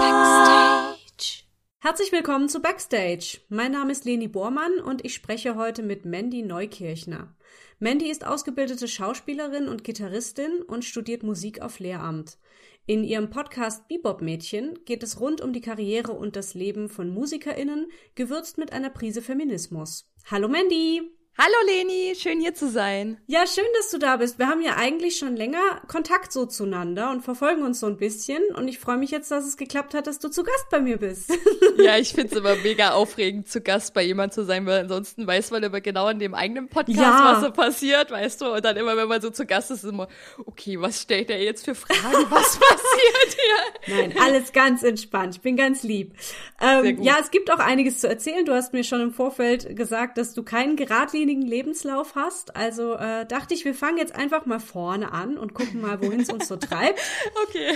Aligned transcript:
Backstage. 0.00 1.44
Herzlich 1.80 2.12
willkommen 2.12 2.48
zu 2.48 2.60
Backstage. 2.62 3.40
Mein 3.50 3.72
Name 3.72 3.92
ist 3.92 4.06
Leni 4.06 4.26
Bormann 4.26 4.80
und 4.80 5.04
ich 5.04 5.12
spreche 5.12 5.56
heute 5.56 5.82
mit 5.82 6.06
Mandy 6.06 6.40
Neukirchner. 6.40 7.36
Mandy 7.78 8.10
ist 8.10 8.26
ausgebildete 8.26 8.88
Schauspielerin 8.88 9.68
und 9.68 9.84
Gitarristin 9.84 10.62
und 10.62 10.86
studiert 10.86 11.22
Musik 11.24 11.60
auf 11.60 11.78
Lehramt. 11.78 12.38
In 12.86 13.04
ihrem 13.04 13.28
Podcast 13.28 13.86
Bebop 13.88 14.22
Mädchen 14.22 14.78
geht 14.86 15.02
es 15.02 15.20
rund 15.20 15.42
um 15.42 15.52
die 15.52 15.60
Karriere 15.60 16.12
und 16.12 16.36
das 16.36 16.54
Leben 16.54 16.88
von 16.88 17.10
MusikerInnen, 17.10 17.92
gewürzt 18.14 18.56
mit 18.56 18.72
einer 18.72 18.88
Prise 18.88 19.20
Feminismus. 19.20 20.10
Hallo 20.24 20.48
Mandy! 20.48 21.17
Hallo 21.40 21.54
Leni, 21.68 22.16
schön 22.16 22.40
hier 22.40 22.52
zu 22.52 22.68
sein. 22.68 23.16
Ja, 23.28 23.46
schön, 23.46 23.62
dass 23.76 23.92
du 23.92 23.98
da 23.98 24.16
bist. 24.16 24.40
Wir 24.40 24.48
haben 24.48 24.60
ja 24.60 24.74
eigentlich 24.74 25.18
schon 25.18 25.36
länger 25.36 25.80
Kontakt 25.86 26.32
so 26.32 26.46
zueinander 26.46 27.12
und 27.12 27.22
verfolgen 27.22 27.62
uns 27.62 27.78
so 27.78 27.86
ein 27.86 27.96
bisschen. 27.96 28.42
Und 28.56 28.66
ich 28.66 28.80
freue 28.80 28.96
mich 28.96 29.12
jetzt, 29.12 29.30
dass 29.30 29.46
es 29.46 29.56
geklappt 29.56 29.94
hat, 29.94 30.08
dass 30.08 30.18
du 30.18 30.30
zu 30.30 30.42
Gast 30.42 30.66
bei 30.68 30.80
mir 30.80 30.96
bist. 30.96 31.32
Ja, 31.78 31.96
ich 31.98 32.12
finde 32.12 32.32
es 32.32 32.36
immer 32.36 32.56
mega 32.56 32.90
aufregend, 32.90 33.46
zu 33.46 33.60
Gast 33.60 33.94
bei 33.94 34.02
jemand 34.02 34.32
zu 34.32 34.44
sein, 34.44 34.66
weil 34.66 34.80
ansonsten 34.80 35.28
weiß 35.28 35.52
man 35.52 35.62
immer 35.62 35.80
genau 35.80 36.08
in 36.08 36.18
dem 36.18 36.34
eigenen 36.34 36.68
Podcast, 36.68 36.98
ja. 36.98 37.34
was 37.34 37.44
so 37.44 37.52
passiert, 37.52 38.10
weißt 38.10 38.40
du. 38.40 38.54
Und 38.54 38.64
dann 38.64 38.76
immer, 38.76 38.96
wenn 38.96 39.06
man 39.06 39.20
so 39.20 39.30
zu 39.30 39.46
Gast 39.46 39.70
ist, 39.70 39.84
ist 39.84 39.90
immer, 39.90 40.08
okay, 40.44 40.80
was 40.80 41.02
stellt 41.02 41.30
er 41.30 41.40
jetzt 41.40 41.64
für 41.64 41.76
Fragen? 41.76 42.00
Was 42.30 42.58
passiert 42.58 43.36
hier? 43.84 43.96
Nein, 43.96 44.14
alles 44.20 44.52
ganz 44.52 44.82
entspannt. 44.82 45.36
Ich 45.36 45.40
bin 45.40 45.56
ganz 45.56 45.84
lieb. 45.84 46.14
Ähm, 46.60 47.00
ja, 47.00 47.16
es 47.20 47.30
gibt 47.30 47.48
auch 47.52 47.60
einiges 47.60 48.00
zu 48.00 48.08
erzählen. 48.08 48.44
Du 48.44 48.52
hast 48.52 48.72
mir 48.72 48.82
schon 48.82 49.00
im 49.00 49.12
Vorfeld 49.12 49.76
gesagt, 49.76 50.18
dass 50.18 50.34
du 50.34 50.42
keinen 50.42 50.74
geradlinigen 50.74 51.27
geradlinigen 51.28 51.46
Lebenslauf 51.46 52.14
hast. 52.14 52.56
Also 52.56 52.94
äh, 52.94 53.26
dachte 53.26 53.54
ich, 53.54 53.64
wir 53.64 53.74
fangen 53.74 53.98
jetzt 53.98 54.14
einfach 54.14 54.46
mal 54.46 54.60
vorne 54.60 55.12
an 55.12 55.36
und 55.36 55.54
gucken 55.54 55.80
mal, 55.80 56.00
wohin 56.02 56.20
es 56.20 56.30
uns 56.30 56.48
so 56.48 56.56
treibt. 56.56 56.98
Okay. 57.48 57.74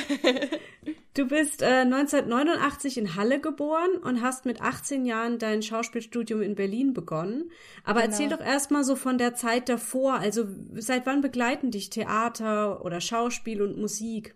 Du 1.14 1.26
bist 1.26 1.62
äh, 1.62 1.82
1989 1.82 2.98
in 2.98 3.16
Halle 3.16 3.40
geboren 3.40 3.96
und 4.02 4.22
hast 4.22 4.44
mit 4.44 4.60
18 4.60 5.04
Jahren 5.04 5.38
dein 5.38 5.62
Schauspielstudium 5.62 6.42
in 6.42 6.54
Berlin 6.54 6.94
begonnen. 6.94 7.50
Aber 7.84 8.00
genau. 8.00 8.12
erzähl 8.12 8.28
doch 8.28 8.40
erstmal 8.40 8.84
so 8.84 8.96
von 8.96 9.18
der 9.18 9.34
Zeit 9.34 9.68
davor. 9.68 10.14
Also 10.14 10.46
seit 10.74 11.06
wann 11.06 11.20
begleiten 11.20 11.70
dich 11.70 11.90
Theater 11.90 12.84
oder 12.84 13.00
Schauspiel 13.00 13.62
und 13.62 13.78
Musik? 13.78 14.34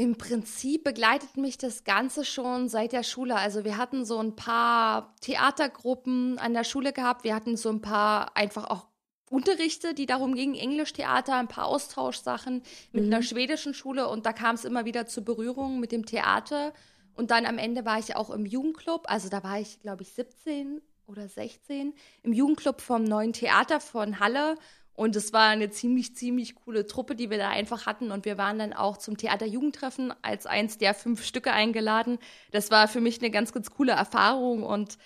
Im 0.00 0.16
Prinzip 0.16 0.84
begleitet 0.84 1.36
mich 1.36 1.58
das 1.58 1.82
Ganze 1.82 2.24
schon 2.24 2.68
seit 2.68 2.92
der 2.92 3.02
Schule. 3.02 3.34
Also 3.34 3.64
wir 3.64 3.76
hatten 3.76 4.04
so 4.04 4.20
ein 4.20 4.36
paar 4.36 5.16
Theatergruppen 5.22 6.38
an 6.38 6.54
der 6.54 6.62
Schule 6.62 6.92
gehabt. 6.92 7.24
Wir 7.24 7.34
hatten 7.34 7.56
so 7.56 7.68
ein 7.68 7.80
paar 7.80 8.36
einfach 8.36 8.70
auch 8.70 8.86
Unterrichte, 9.28 9.94
die 9.94 10.06
darum 10.06 10.36
gingen, 10.36 10.54
Englischtheater, 10.54 11.34
ein 11.34 11.48
paar 11.48 11.66
Austauschsachen 11.66 12.62
mit 12.92 13.06
mhm. 13.06 13.12
einer 13.12 13.24
schwedischen 13.24 13.74
Schule 13.74 14.06
und 14.06 14.24
da 14.24 14.32
kam 14.32 14.54
es 14.54 14.64
immer 14.64 14.84
wieder 14.84 15.06
zu 15.06 15.24
Berührungen 15.24 15.80
mit 15.80 15.90
dem 15.90 16.06
Theater. 16.06 16.72
Und 17.16 17.32
dann 17.32 17.44
am 17.44 17.58
Ende 17.58 17.84
war 17.84 17.98
ich 17.98 18.14
auch 18.14 18.30
im 18.30 18.46
Jugendclub, 18.46 19.10
also 19.10 19.28
da 19.28 19.42
war 19.42 19.58
ich, 19.58 19.80
glaube 19.80 20.04
ich, 20.04 20.12
17 20.12 20.80
oder 21.06 21.26
16, 21.26 21.92
im 22.22 22.32
Jugendclub 22.32 22.80
vom 22.80 23.02
neuen 23.02 23.32
Theater 23.32 23.80
von 23.80 24.20
Halle 24.20 24.54
und 24.98 25.14
es 25.14 25.32
war 25.32 25.48
eine 25.48 25.70
ziemlich, 25.70 26.16
ziemlich 26.16 26.56
coole 26.56 26.84
Truppe, 26.84 27.14
die 27.14 27.30
wir 27.30 27.38
da 27.38 27.50
einfach 27.50 27.86
hatten. 27.86 28.10
Und 28.10 28.24
wir 28.24 28.36
waren 28.36 28.58
dann 28.58 28.72
auch 28.72 28.96
zum 28.96 29.16
Theaterjugendtreffen 29.16 30.12
als 30.22 30.44
eins 30.44 30.76
der 30.76 30.92
fünf 30.92 31.22
Stücke 31.22 31.52
eingeladen. 31.52 32.18
Das 32.50 32.72
war 32.72 32.88
für 32.88 33.00
mich 33.00 33.20
eine 33.20 33.30
ganz, 33.30 33.52
ganz 33.52 33.70
coole 33.70 33.92
Erfahrung. 33.92 34.64
Und 34.64 34.98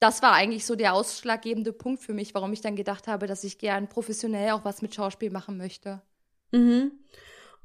das 0.00 0.20
war 0.20 0.32
eigentlich 0.32 0.66
so 0.66 0.74
der 0.74 0.94
ausschlaggebende 0.94 1.72
Punkt 1.72 2.02
für 2.02 2.12
mich, 2.12 2.34
warum 2.34 2.52
ich 2.52 2.60
dann 2.60 2.74
gedacht 2.74 3.06
habe, 3.06 3.28
dass 3.28 3.44
ich 3.44 3.58
gern 3.58 3.88
professionell 3.88 4.50
auch 4.50 4.64
was 4.64 4.82
mit 4.82 4.96
Schauspiel 4.96 5.30
machen 5.30 5.58
möchte. 5.58 6.02
Mhm. 6.50 6.90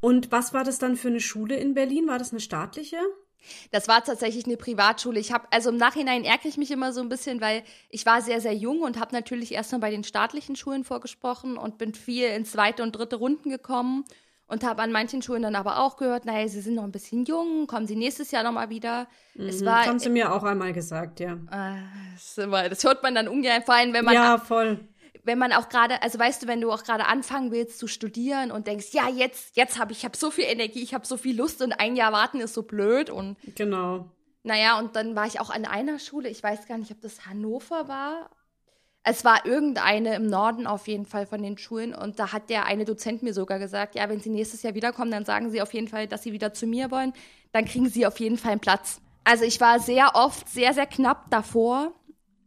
Und 0.02 0.32
was 0.32 0.54
war 0.54 0.64
das 0.64 0.78
dann 0.78 0.96
für 0.96 1.08
eine 1.08 1.20
Schule 1.20 1.56
in 1.56 1.74
Berlin? 1.74 2.08
War 2.08 2.20
das 2.20 2.30
eine 2.30 2.42
staatliche? 2.42 3.00
Das 3.72 3.88
war 3.88 4.04
tatsächlich 4.04 4.46
eine 4.46 4.58
Privatschule. 4.58 5.20
Ich 5.20 5.32
habe 5.32 5.48
also 5.52 5.70
im 5.70 5.78
Nachhinein 5.78 6.24
ärgere 6.24 6.50
ich 6.50 6.58
mich 6.58 6.72
immer 6.72 6.94
so 6.94 7.02
ein 7.02 7.10
bisschen, 7.10 7.42
weil 7.42 7.64
ich 7.90 8.06
war 8.06 8.22
sehr 8.22 8.42
sehr 8.42 8.54
jung 8.54 8.82
und 8.82 9.00
habe 9.00 9.16
natürlich 9.16 9.54
erstmal 9.54 9.82
bei 9.82 9.92
den 9.92 10.04
staatlichen 10.04 10.56
Schulen 10.56 10.84
vorgesprochen 10.84 11.58
und 11.58 11.78
bin 11.78 11.94
viel 11.94 12.28
in 12.28 12.46
zweite 12.46 12.84
und 12.84 12.94
dritte 12.94 13.18
Runden 13.18 13.50
gekommen 13.50 14.06
und 14.52 14.66
habe 14.66 14.82
an 14.82 14.92
manchen 14.92 15.22
Schulen 15.22 15.44
dann 15.44 15.56
aber 15.56 15.80
auch 15.80 15.96
gehört, 15.96 16.26
naja, 16.26 16.46
sie 16.50 16.60
sind 16.60 16.76
noch 16.76 16.84
ein 16.84 16.92
bisschen 16.92 17.24
jung, 17.24 17.68
kommen 17.68 17.88
sie 17.88 17.96
nächstes 17.96 18.32
Jahr 18.32 18.44
noch 18.44 18.52
mal 18.52 18.70
wieder. 18.70 19.08
Mhm, 19.36 19.48
es 19.48 19.64
war, 19.64 19.86
haben 19.86 19.98
sie 19.98 20.10
mir 20.10 20.34
auch 20.34 20.44
einmal 20.44 20.74
gesagt, 20.74 21.22
ja. 21.22 21.36
Äh, 21.50 21.82
das, 22.14 22.38
immer, 22.38 22.68
das 22.68 22.84
hört 22.84 23.02
man 23.02 23.16
dann 23.16 23.30
ungern, 23.30 23.64
vor 23.64 23.76
allem 23.76 23.94
wenn 23.94 24.04
man 24.04 24.14
ja 24.14 24.38
voll 24.38 24.80
wenn 25.24 25.38
man 25.38 25.54
auch 25.54 25.70
gerade, 25.70 26.02
also 26.02 26.18
weißt 26.18 26.44
du, 26.44 26.48
wenn 26.48 26.62
du 26.62 26.72
auch 26.72 26.84
gerade 26.84 27.06
anfangen 27.06 27.52
willst 27.52 27.80
zu 27.80 27.88
studieren 27.88 28.52
und 28.52 28.68
denkst, 28.68 28.88
ja, 28.92 29.10
jetzt, 29.10 29.56
jetzt 29.56 29.80
habe 29.80 29.92
ich, 29.92 30.00
ich 30.00 30.06
habe 30.06 30.18
so 30.18 30.32
viel 30.32 30.46
Energie, 30.46 30.82
ich 30.82 30.94
habe 30.94 31.06
so 31.06 31.18
viel 31.18 31.36
Lust 31.38 31.62
und 31.62 31.74
ein 31.74 31.96
Jahr 31.96 32.12
warten 32.12 32.40
ist 32.40 32.54
so 32.54 32.64
blöd 32.64 33.10
und 33.10 33.38
genau. 33.56 34.10
Naja, 34.44 34.80
und 34.80 34.96
dann 34.96 35.16
war 35.16 35.28
ich 35.28 35.40
auch 35.40 35.52
an 35.52 35.66
einer 35.66 36.00
Schule, 36.00 36.30
ich 36.30 36.42
weiß 36.42 36.68
gar 36.68 36.78
nicht, 36.78 36.92
ob 36.92 37.02
das 37.02 37.26
Hannover 37.28 37.88
war. 37.88 38.32
Es 39.04 39.24
war 39.26 39.46
irgendeine 39.46 40.16
im 40.16 40.28
Norden 40.28 40.68
auf 40.68 40.88
jeden 40.88 41.06
Fall 41.06 41.26
von 41.26 41.42
den 41.42 41.58
Schulen 41.58 41.94
und 41.94 42.20
da 42.20 42.32
hat 42.32 42.50
der 42.50 42.66
eine 42.66 42.86
Dozent 42.86 43.24
mir 43.24 43.34
sogar 43.34 43.60
gesagt, 43.60 43.96
ja, 43.96 44.08
wenn 44.10 44.20
Sie 44.20 44.30
nächstes 44.30 44.62
Jahr 44.64 44.76
wiederkommen, 44.76 45.12
dann 45.12 45.26
sagen 45.26 45.50
Sie 45.50 45.62
auf 45.62 45.74
jeden 45.74 45.88
Fall, 45.88 46.08
dass 46.08 46.24
Sie 46.24 46.34
wieder 46.34 46.54
zu 46.54 46.68
mir 46.68 46.92
wollen, 46.92 47.14
dann 47.52 47.66
kriegen 47.66 47.90
Sie 47.90 48.06
auf 48.06 48.20
jeden 48.20 48.38
Fall 48.38 48.52
einen 48.52 48.62
Platz. 48.62 49.02
Also 49.24 49.44
ich 49.44 49.62
war 49.62 49.80
sehr 49.80 50.16
oft 50.16 50.50
sehr, 50.50 50.74
sehr 50.74 50.88
knapp 50.88 51.30
davor 51.30 51.94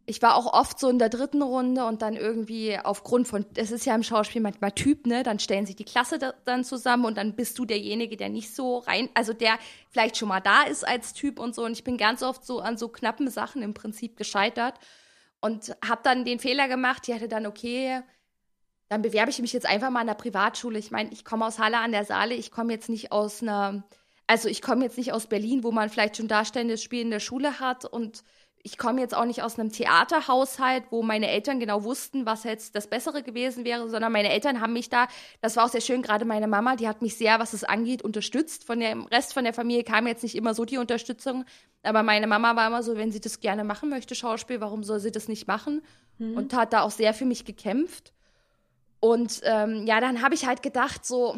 ich 0.07 0.21
war 0.21 0.35
auch 0.35 0.53
oft 0.53 0.79
so 0.79 0.87
in 0.89 0.99
der 0.99 1.09
dritten 1.09 1.41
Runde 1.41 1.85
und 1.85 2.01
dann 2.03 2.15
irgendwie 2.15 2.77
aufgrund 2.77 3.27
von, 3.27 3.45
es 3.55 3.71
ist 3.71 3.85
ja 3.85 3.95
im 3.95 4.03
Schauspiel 4.03 4.41
manchmal 4.41 4.71
Typ, 4.71 5.07
ne, 5.07 5.23
dann 5.23 5.39
stellen 5.39 5.65
sich 5.65 5.75
die 5.75 5.85
Klasse 5.85 6.19
da, 6.19 6.33
dann 6.45 6.63
zusammen 6.63 7.05
und 7.05 7.17
dann 7.17 7.35
bist 7.35 7.57
du 7.57 7.65
derjenige, 7.65 8.15
der 8.15 8.29
nicht 8.29 8.53
so 8.53 8.79
rein, 8.79 9.09
also 9.15 9.33
der 9.33 9.57
vielleicht 9.89 10.17
schon 10.17 10.27
mal 10.27 10.41
da 10.41 10.63
ist 10.63 10.87
als 10.87 11.13
Typ 11.13 11.39
und 11.39 11.55
so. 11.55 11.65
Und 11.65 11.71
ich 11.71 11.83
bin 11.83 11.97
ganz 11.97 12.21
oft 12.21 12.45
so 12.45 12.59
an 12.59 12.77
so 12.77 12.87
knappen 12.87 13.29
Sachen 13.29 13.63
im 13.63 13.73
Prinzip 13.73 14.15
gescheitert 14.15 14.75
und 15.41 15.75
habe 15.83 16.01
dann 16.03 16.23
den 16.23 16.39
Fehler 16.39 16.67
gemacht, 16.67 17.07
die 17.07 17.13
hatte 17.13 17.27
dann, 17.27 17.47
okay, 17.47 18.01
dann 18.89 19.01
bewerbe 19.01 19.31
ich 19.31 19.39
mich 19.39 19.53
jetzt 19.53 19.65
einfach 19.65 19.89
mal 19.89 20.01
an 20.01 20.07
der 20.07 20.13
Privatschule. 20.13 20.77
Ich 20.77 20.91
meine, 20.91 21.11
ich 21.11 21.25
komme 21.25 21.47
aus 21.47 21.57
Halle 21.57 21.79
an 21.79 21.91
der 21.91 22.05
Saale, 22.05 22.35
ich 22.35 22.51
komme 22.51 22.73
jetzt 22.73 22.89
nicht 22.89 23.11
aus 23.11 23.41
einer, 23.41 23.83
also 24.27 24.49
ich 24.49 24.61
komme 24.61 24.83
jetzt 24.83 24.97
nicht 24.97 25.13
aus 25.13 25.25
Berlin, 25.25 25.63
wo 25.63 25.71
man 25.71 25.89
vielleicht 25.89 26.17
schon 26.17 26.27
darstellendes 26.27 26.83
Spiel 26.83 27.01
in 27.01 27.09
der 27.09 27.19
Schule 27.19 27.59
hat 27.59 27.85
und 27.85 28.23
ich 28.65 28.79
komme 28.79 28.99
jetzt 28.99 29.15
auch 29.15 29.25
nicht 29.25 29.43
aus 29.43 29.59
einem 29.59 29.71
Theaterhaushalt, 29.71 30.85
wo 30.89 31.03
meine 31.03 31.29
Eltern 31.29 31.59
genau 31.59 31.83
wussten, 31.83 32.25
was 32.25 32.43
jetzt 32.45 32.75
das 32.75 32.87
Bessere 32.87 33.21
gewesen 33.21 33.63
wäre, 33.63 33.87
sondern 33.91 34.11
meine 34.11 34.31
Eltern 34.31 34.59
haben 34.59 34.73
mich 34.73 34.89
da, 34.89 35.07
das 35.39 35.55
war 35.55 35.65
auch 35.65 35.69
sehr 35.69 35.81
schön, 35.81 36.01
gerade 36.01 36.25
meine 36.25 36.47
Mama, 36.47 36.75
die 36.75 36.87
hat 36.87 37.03
mich 37.03 37.15
sehr, 37.15 37.37
was 37.37 37.53
es 37.53 37.63
angeht, 37.63 38.01
unterstützt. 38.01 38.63
Von 38.63 38.79
dem 38.79 39.05
Rest 39.05 39.35
von 39.35 39.43
der 39.43 39.53
Familie 39.53 39.83
kam 39.83 40.07
jetzt 40.07 40.23
nicht 40.23 40.33
immer 40.33 40.55
so 40.55 40.65
die 40.65 40.79
Unterstützung, 40.79 41.45
aber 41.83 42.01
meine 42.01 42.25
Mama 42.25 42.55
war 42.55 42.65
immer 42.65 42.81
so, 42.81 42.97
wenn 42.97 43.11
sie 43.11 43.21
das 43.21 43.39
gerne 43.39 43.63
machen 43.63 43.87
möchte, 43.91 44.15
Schauspiel, 44.15 44.59
warum 44.61 44.83
soll 44.83 44.99
sie 44.99 45.11
das 45.11 45.27
nicht 45.27 45.47
machen? 45.47 45.83
Mhm. 46.17 46.35
Und 46.35 46.53
hat 46.55 46.73
da 46.73 46.81
auch 46.81 46.91
sehr 46.91 47.13
für 47.13 47.25
mich 47.25 47.45
gekämpft. 47.45 48.13
Und 48.99 49.41
ähm, 49.43 49.85
ja, 49.85 50.01
dann 50.01 50.23
habe 50.23 50.33
ich 50.33 50.47
halt 50.47 50.63
gedacht, 50.63 51.05
so, 51.05 51.37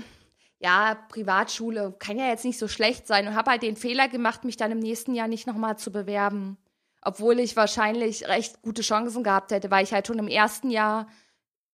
ja, 0.60 0.98
Privatschule 1.10 1.94
kann 2.00 2.18
ja 2.18 2.30
jetzt 2.30 2.46
nicht 2.46 2.58
so 2.58 2.70
schlecht 2.70 3.06
sein 3.06 3.28
und 3.28 3.36
habe 3.36 3.52
halt 3.52 3.64
den 3.64 3.76
Fehler 3.76 4.08
gemacht, 4.08 4.46
mich 4.46 4.56
dann 4.56 4.72
im 4.72 4.80
nächsten 4.80 5.14
Jahr 5.14 5.28
nicht 5.28 5.46
nochmal 5.46 5.78
zu 5.78 5.92
bewerben 5.92 6.58
obwohl 7.02 7.40
ich 7.40 7.56
wahrscheinlich 7.56 8.28
recht 8.28 8.62
gute 8.62 8.82
Chancen 8.82 9.24
gehabt 9.24 9.52
hätte, 9.52 9.72
weil 9.72 9.84
ich 9.84 9.94
halt 9.94 10.08
schon 10.08 10.20
im 10.20 10.28
ersten 10.28 10.70
Jahr 10.70 11.08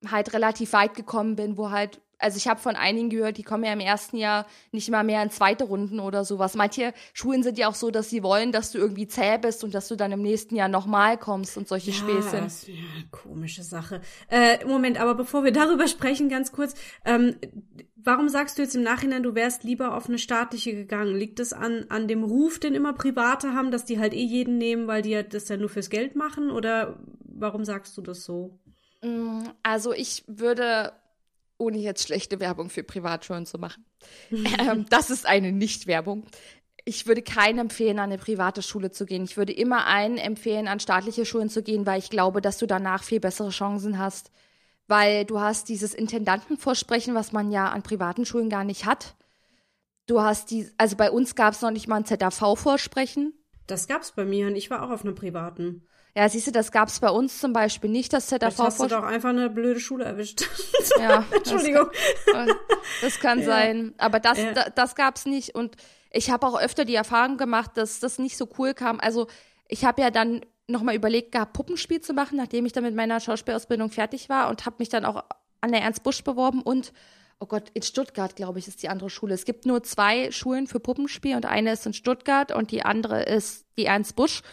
halt 0.09 0.33
relativ 0.33 0.73
weit 0.73 0.95
gekommen 0.95 1.35
bin, 1.35 1.57
wo 1.57 1.71
halt, 1.71 2.01
also 2.23 2.37
ich 2.37 2.47
habe 2.47 2.59
von 2.59 2.75
einigen 2.75 3.09
gehört, 3.09 3.37
die 3.37 3.43
kommen 3.43 3.63
ja 3.63 3.73
im 3.73 3.79
ersten 3.79 4.17
Jahr 4.17 4.45
nicht 4.71 4.89
mal 4.89 5.03
mehr 5.03 5.21
in 5.21 5.29
zweite 5.29 5.65
Runden 5.65 5.99
oder 5.99 6.25
sowas. 6.25 6.55
Manche 6.55 6.93
Schulen 7.13 7.43
sind 7.43 7.57
ja 7.57 7.67
auch 7.67 7.75
so, 7.75 7.91
dass 7.91 8.09
sie 8.09 8.23
wollen, 8.23 8.51
dass 8.51 8.71
du 8.71 8.77
irgendwie 8.77 9.07
zäh 9.07 9.37
bist 9.37 9.63
und 9.63 9.73
dass 9.73 9.87
du 9.87 9.95
dann 9.95 10.11
im 10.11 10.21
nächsten 10.21 10.55
Jahr 10.55 10.69
nochmal 10.69 11.17
kommst 11.17 11.57
und 11.57 11.67
solche 11.67 11.91
ja, 11.91 11.97
Späßchen. 11.97 12.47
Ja, 12.75 12.83
komische 13.11 13.63
Sache. 13.63 14.01
Äh, 14.29 14.65
Moment, 14.65 14.99
aber 14.99 15.15
bevor 15.15 15.43
wir 15.43 15.51
darüber 15.51 15.87
sprechen, 15.87 16.29
ganz 16.29 16.51
kurz, 16.51 16.73
ähm, 17.05 17.35
Warum 18.05 18.27
sagst 18.27 18.57
du 18.57 18.63
jetzt 18.63 18.75
im 18.75 18.83
Nachhinein, 18.83 19.23
du 19.23 19.33
wärst 19.33 19.63
lieber 19.63 19.95
auf 19.95 20.09
eine 20.09 20.17
staatliche 20.17 20.73
gegangen? 20.73 21.15
Liegt 21.15 21.39
es 21.39 21.53
an, 21.53 21.85
an 21.87 22.09
dem 22.09 22.23
Ruf, 22.23 22.59
den 22.59 22.75
immer 22.75 22.91
Private 22.91 23.53
haben, 23.53 23.71
dass 23.71 23.85
die 23.85 23.97
halt 23.97 24.13
eh 24.13 24.25
jeden 24.25 24.57
nehmen, 24.57 24.87
weil 24.87 25.01
die 25.01 25.11
ja 25.11 25.23
das 25.23 25.47
ja 25.47 25.55
nur 25.55 25.69
fürs 25.69 25.89
Geld 25.89 26.15
machen? 26.15 26.51
Oder 26.51 26.99
warum 27.23 27.63
sagst 27.63 27.97
du 27.97 28.01
das 28.01 28.25
so? 28.25 28.59
Mm, 29.01 29.43
also 29.63 29.93
ich 29.93 30.25
würde, 30.27 30.91
ohne 31.63 31.77
jetzt 31.77 32.07
schlechte 32.07 32.39
Werbung 32.39 32.69
für 32.69 32.83
Privatschulen 32.83 33.45
zu 33.45 33.57
machen, 33.57 33.85
ähm, 34.31 34.85
das 34.89 35.09
ist 35.09 35.25
eine 35.25 35.51
Nicht-Werbung. 35.51 36.25
Ich 36.85 37.07
würde 37.07 37.21
keinen 37.21 37.59
empfehlen, 37.59 37.99
an 37.99 38.11
eine 38.11 38.17
private 38.17 38.61
Schule 38.61 38.91
zu 38.91 39.05
gehen. 39.05 39.23
Ich 39.23 39.37
würde 39.37 39.53
immer 39.53 39.87
einen 39.87 40.17
empfehlen, 40.17 40.67
an 40.67 40.81
staatliche 40.81 41.25
Schulen 41.25 41.49
zu 41.49 41.63
gehen, 41.63 41.85
weil 41.85 41.99
ich 41.99 42.09
glaube, 42.09 42.41
dass 42.41 42.57
du 42.57 42.67
danach 42.67 43.03
viel 43.03 43.21
bessere 43.21 43.49
Chancen 43.49 43.97
hast 43.97 44.31
weil 44.87 45.25
du 45.25 45.39
hast 45.39 45.69
dieses 45.69 45.93
Intendantenvorsprechen, 45.93 47.15
was 47.15 47.31
man 47.31 47.51
ja 47.51 47.69
an 47.69 47.83
privaten 47.83 48.25
Schulen 48.25 48.49
gar 48.49 48.63
nicht 48.63 48.85
hat. 48.85 49.15
Du 50.05 50.21
hast 50.21 50.51
die, 50.51 50.69
also 50.77 50.97
bei 50.97 51.09
uns 51.09 51.35
gab 51.35 51.53
es 51.53 51.61
noch 51.61 51.71
nicht 51.71 51.87
mal 51.87 51.97
ein 51.97 52.05
ZAV-Vorsprechen. 52.05 53.33
Das 53.67 53.87
gab's 53.87 54.11
bei 54.11 54.25
mir 54.25 54.47
und 54.47 54.55
ich 54.55 54.69
war 54.69 54.83
auch 54.83 54.89
auf 54.89 55.05
einer 55.05 55.13
privaten. 55.13 55.87
Ja, 56.15 56.29
siehst 56.29 56.45
du, 56.45 56.51
das 56.51 56.71
gab 56.71 56.89
es 56.89 56.99
bei 56.99 57.09
uns 57.09 57.39
zum 57.39 57.53
Beispiel 57.53 57.89
nicht, 57.89 58.13
das 58.13 58.27
ZAV. 58.27 58.39
Vielleicht 58.39 58.59
hast 58.59 58.81
du 58.81 58.87
doch 58.87 59.03
einfach 59.03 59.29
eine 59.29 59.49
blöde 59.49 59.79
Schule 59.79 60.05
erwischt. 60.05 60.47
ja, 60.99 61.25
Entschuldigung. 61.31 61.89
Das 62.25 62.33
kann, 62.33 62.49
das 63.01 63.19
kann 63.19 63.39
ja. 63.39 63.45
sein. 63.45 63.93
Aber 63.97 64.19
das, 64.19 64.37
ja. 64.37 64.51
da, 64.53 64.69
das 64.69 64.95
gab 64.95 65.15
es 65.15 65.25
nicht. 65.25 65.55
Und 65.55 65.75
ich 66.11 66.29
habe 66.29 66.45
auch 66.45 66.59
öfter 66.59 66.85
die 66.85 66.93
Erfahrung 66.93 67.37
gemacht, 67.37 67.71
dass 67.75 67.99
das 67.99 68.19
nicht 68.19 68.37
so 68.37 68.47
cool 68.59 68.75
kam. 68.75 68.99
Also 68.99 69.27
ich 69.67 69.85
habe 69.85 70.03
ja 70.03 70.11
dann 70.11 70.41
nochmal 70.67 70.95
überlegt 70.95 71.31
gehabt, 71.31 71.53
Puppenspiel 71.53 72.01
zu 72.01 72.13
machen, 72.13 72.37
nachdem 72.37 72.65
ich 72.67 72.73
dann 72.73 72.83
mit 72.83 72.95
meiner 72.95 73.19
Schauspielausbildung 73.19 73.89
fertig 73.89 74.29
war 74.29 74.49
und 74.49 74.67
habe 74.67 74.75
mich 74.79 74.89
dann 74.89 75.05
auch 75.05 75.23
an 75.61 75.71
der 75.71 75.81
Ernst 75.81 76.03
Busch 76.03 76.23
beworben 76.23 76.61
und 76.61 76.93
oh 77.39 77.45
Gott, 77.47 77.69
in 77.73 77.81
Stuttgart, 77.81 78.35
glaube 78.35 78.59
ich, 78.59 78.67
ist 78.67 78.83
die 78.83 78.89
andere 78.89 79.09
Schule. 79.09 79.33
Es 79.33 79.43
gibt 79.43 79.65
nur 79.65 79.83
zwei 79.83 80.31
Schulen 80.31 80.67
für 80.67 80.79
Puppenspiel 80.79 81.35
und 81.35 81.45
eine 81.45 81.73
ist 81.73 81.85
in 81.85 81.93
Stuttgart 81.93 82.51
und 82.53 82.71
die 82.71 82.83
andere 82.83 83.23
ist 83.23 83.65
die 83.77 83.85
Ernst 83.85 84.15
Busch. 84.15 84.43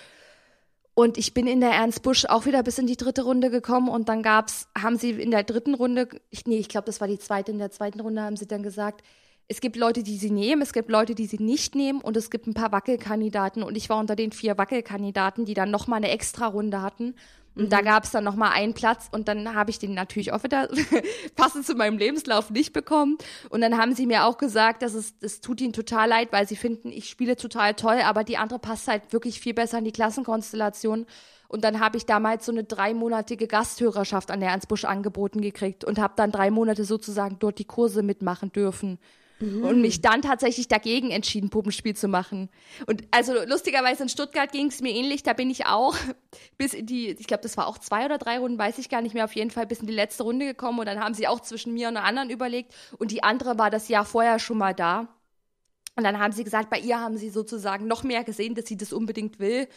Und 0.95 1.17
ich 1.17 1.35
bin 1.35 1.47
in 1.47 1.61
der 1.61 1.71
Ernst 1.71 2.03
Busch 2.03 2.25
auch 2.27 2.47
wieder 2.47 2.63
bis 2.63 2.79
in 2.79 2.87
die 2.87 2.97
dritte 2.97 3.23
Runde 3.23 3.51
gekommen 3.51 3.89
und 3.89 4.09
dann 4.09 4.23
gab's, 4.23 4.69
haben 4.77 4.99
sie 4.99 5.11
in 5.11 5.31
der 5.31 5.45
dritten 5.45 5.75
Runde, 5.75 6.09
ich, 6.31 6.47
nee, 6.47 6.59
ich 6.59 6.69
glaube, 6.69 6.87
das 6.87 7.01
war 7.01 7.09
die 7.09 7.19
zweite, 7.19 7.53
in 7.53 7.59
der 7.59 7.71
zweiten 7.71 8.01
Runde 8.01 8.23
haben 8.23 8.37
sie 8.37 8.47
dann 8.47 8.63
gesagt, 8.63 9.03
es 9.49 9.61
gibt 9.61 9.77
Leute, 9.77 10.05
die 10.05 10.17
sie 10.17 10.31
nehmen, 10.31 10.63
es 10.63 10.73
gibt 10.73 10.91
Leute, 10.91 11.17
die 11.17 11.27
sie 11.27 11.43
nicht 11.43 11.75
nehmen 11.75 12.01
und 12.01 12.17
es 12.17 12.31
gibt 12.31 12.47
ein 12.47 12.55
paar 12.55 12.71
Wackelkandidaten. 12.71 13.65
Und 13.65 13.77
ich 13.77 13.89
war 13.89 13.99
unter 13.99 14.15
den 14.15 14.31
vier 14.31 14.57
Wackelkandidaten, 14.59 15.45
die 15.45 15.55
dann 15.55 15.73
nochmal 15.73 15.97
eine 15.97 16.11
extra 16.11 16.47
Runde 16.47 16.83
hatten 16.83 17.17
und 17.61 17.67
mhm. 17.67 17.71
da 17.71 17.83
gab 17.83 18.05
es 18.05 18.11
dann 18.11 18.25
noch 18.25 18.37
mal 18.37 18.51
einen 18.53 18.73
Platz 18.73 19.09
und 19.13 19.29
dann 19.29 19.55
habe 19.55 19.69
ich 19.71 19.79
den 19.79 19.93
natürlich 19.93 20.33
auch 20.33 20.43
wieder 20.45 20.71
passend 21.37 21.67
zu 21.67 21.75
meinem 21.75 21.99
Lebenslauf 21.99 22.51
nicht 22.51 22.73
bekommen. 22.73 23.19
Und 23.51 23.61
dann 23.61 23.77
haben 23.77 23.95
sie 23.95 24.07
mir 24.07 24.25
auch 24.25 24.39
gesagt, 24.39 24.81
dass 24.81 24.95
es, 24.95 25.15
es 25.21 25.43
tut 25.43 25.61
ihnen 25.61 25.75
total 25.75 26.09
leid, 26.09 26.29
weil 26.33 26.49
sie 26.49 26.57
finden, 26.57 26.89
ich 26.89 27.11
spiele 27.11 27.37
total 27.37 27.75
toll, 27.75 28.01
aber 28.03 28.25
die 28.25 28.39
andere 28.39 28.59
passt 28.59 28.89
halt 28.89 29.13
wirklich 29.13 29.41
viel 29.41 29.53
besser 29.53 29.77
in 29.77 29.85
die 29.85 29.93
Klassenkonstellation. 29.93 31.05
Und 31.49 31.63
dann 31.63 31.81
habe 31.81 31.99
ich 31.99 32.07
damals 32.07 32.47
so 32.47 32.53
eine 32.53 32.65
dreimonatige 32.65 33.47
Gasthörerschaft 33.47 34.31
an 34.31 34.41
der 34.41 34.49
Ernst 34.51 34.69
Busch 34.69 34.87
angeboten 34.87 35.43
gekriegt 35.43 35.85
und 35.85 35.99
habe 35.99 36.15
dann 36.17 36.33
drei 36.33 36.51
Monate 36.51 36.87
sozusagen 36.87 37.37
dort 37.41 37.59
die 37.59 37.67
Kurse 37.67 38.03
mitmachen 38.03 38.53
dürfen. 38.53 38.99
Mhm. 39.41 39.65
Und 39.65 39.81
mich 39.81 40.03
dann 40.03 40.23
tatsächlich 40.23 40.69
dagegen 40.69 41.11
entschieden, 41.11 41.51
Puppenspiel 41.51 41.97
zu 41.97 42.09
machen. 42.09 42.51
Und 42.87 43.05
also 43.11 43.35
lustigerweise 43.47 44.03
in 44.03 44.09
Stuttgart 44.09 44.53
ging 44.53 44.67
es 44.67 44.83
mir 44.83 44.93
ähnlich. 44.93 45.23
Da 45.23 45.33
bin 45.33 45.51
ich 45.51 45.67
auch 45.67 45.97
bis 46.59 46.75
in 46.75 46.87
die, 46.87 47.09
ich 47.09 47.27
glaube, 47.27 47.43
das 47.43 47.57
war 47.57 47.67
auch 47.67 47.79
zwei 47.79 48.05
oder 48.05 48.19
drei 48.19 48.39
Runden, 48.39 48.59
weiß 48.59 48.79
ich 48.79 48.89
gar 48.89 49.01
nicht 49.01 49.15
mehr, 49.15 49.25
auf 49.25 49.35
jeden 49.35 49.51
Fall 49.51 49.67
bis 49.67 49.81
in 49.81 49.87
die 49.87 49.95
letzte 49.95 50.25
Runde 50.25 50.47
gekommen. 50.47 50.79
Und 50.79 50.87
dann 50.87 51.01
haben 51.01 51.15
sie 51.15 51.27
auch 51.27 51.41
zwischen 51.41 51.73
mir 51.73 51.89
und 51.89 51.97
einer 51.97 52.07
anderen 52.07 52.31
überlegt. 52.31 52.75
Und 52.99 53.11
die 53.11 53.23
andere 53.23 53.59
war 53.59 53.71
das 53.71 53.89
Jahr 53.89 54.05
vorher 54.05 54.39
schon 54.39 54.59
mal 54.59 54.75
da. 54.75 55.09
Und 55.97 56.05
dann 56.05 56.19
haben 56.19 56.33
sie 56.33 56.45
gesagt, 56.45 56.71
bei 56.71 56.79
ihr 56.79 57.01
haben 57.01 57.17
sie 57.17 57.31
sozusagen 57.31 57.87
noch 57.87 58.05
mehr 58.05 58.25
gesehen, 58.25 58.55
dass 58.55 58.67
sie 58.67 58.77
das 58.77 58.93
unbedingt 58.93 59.39
will. 59.39 59.69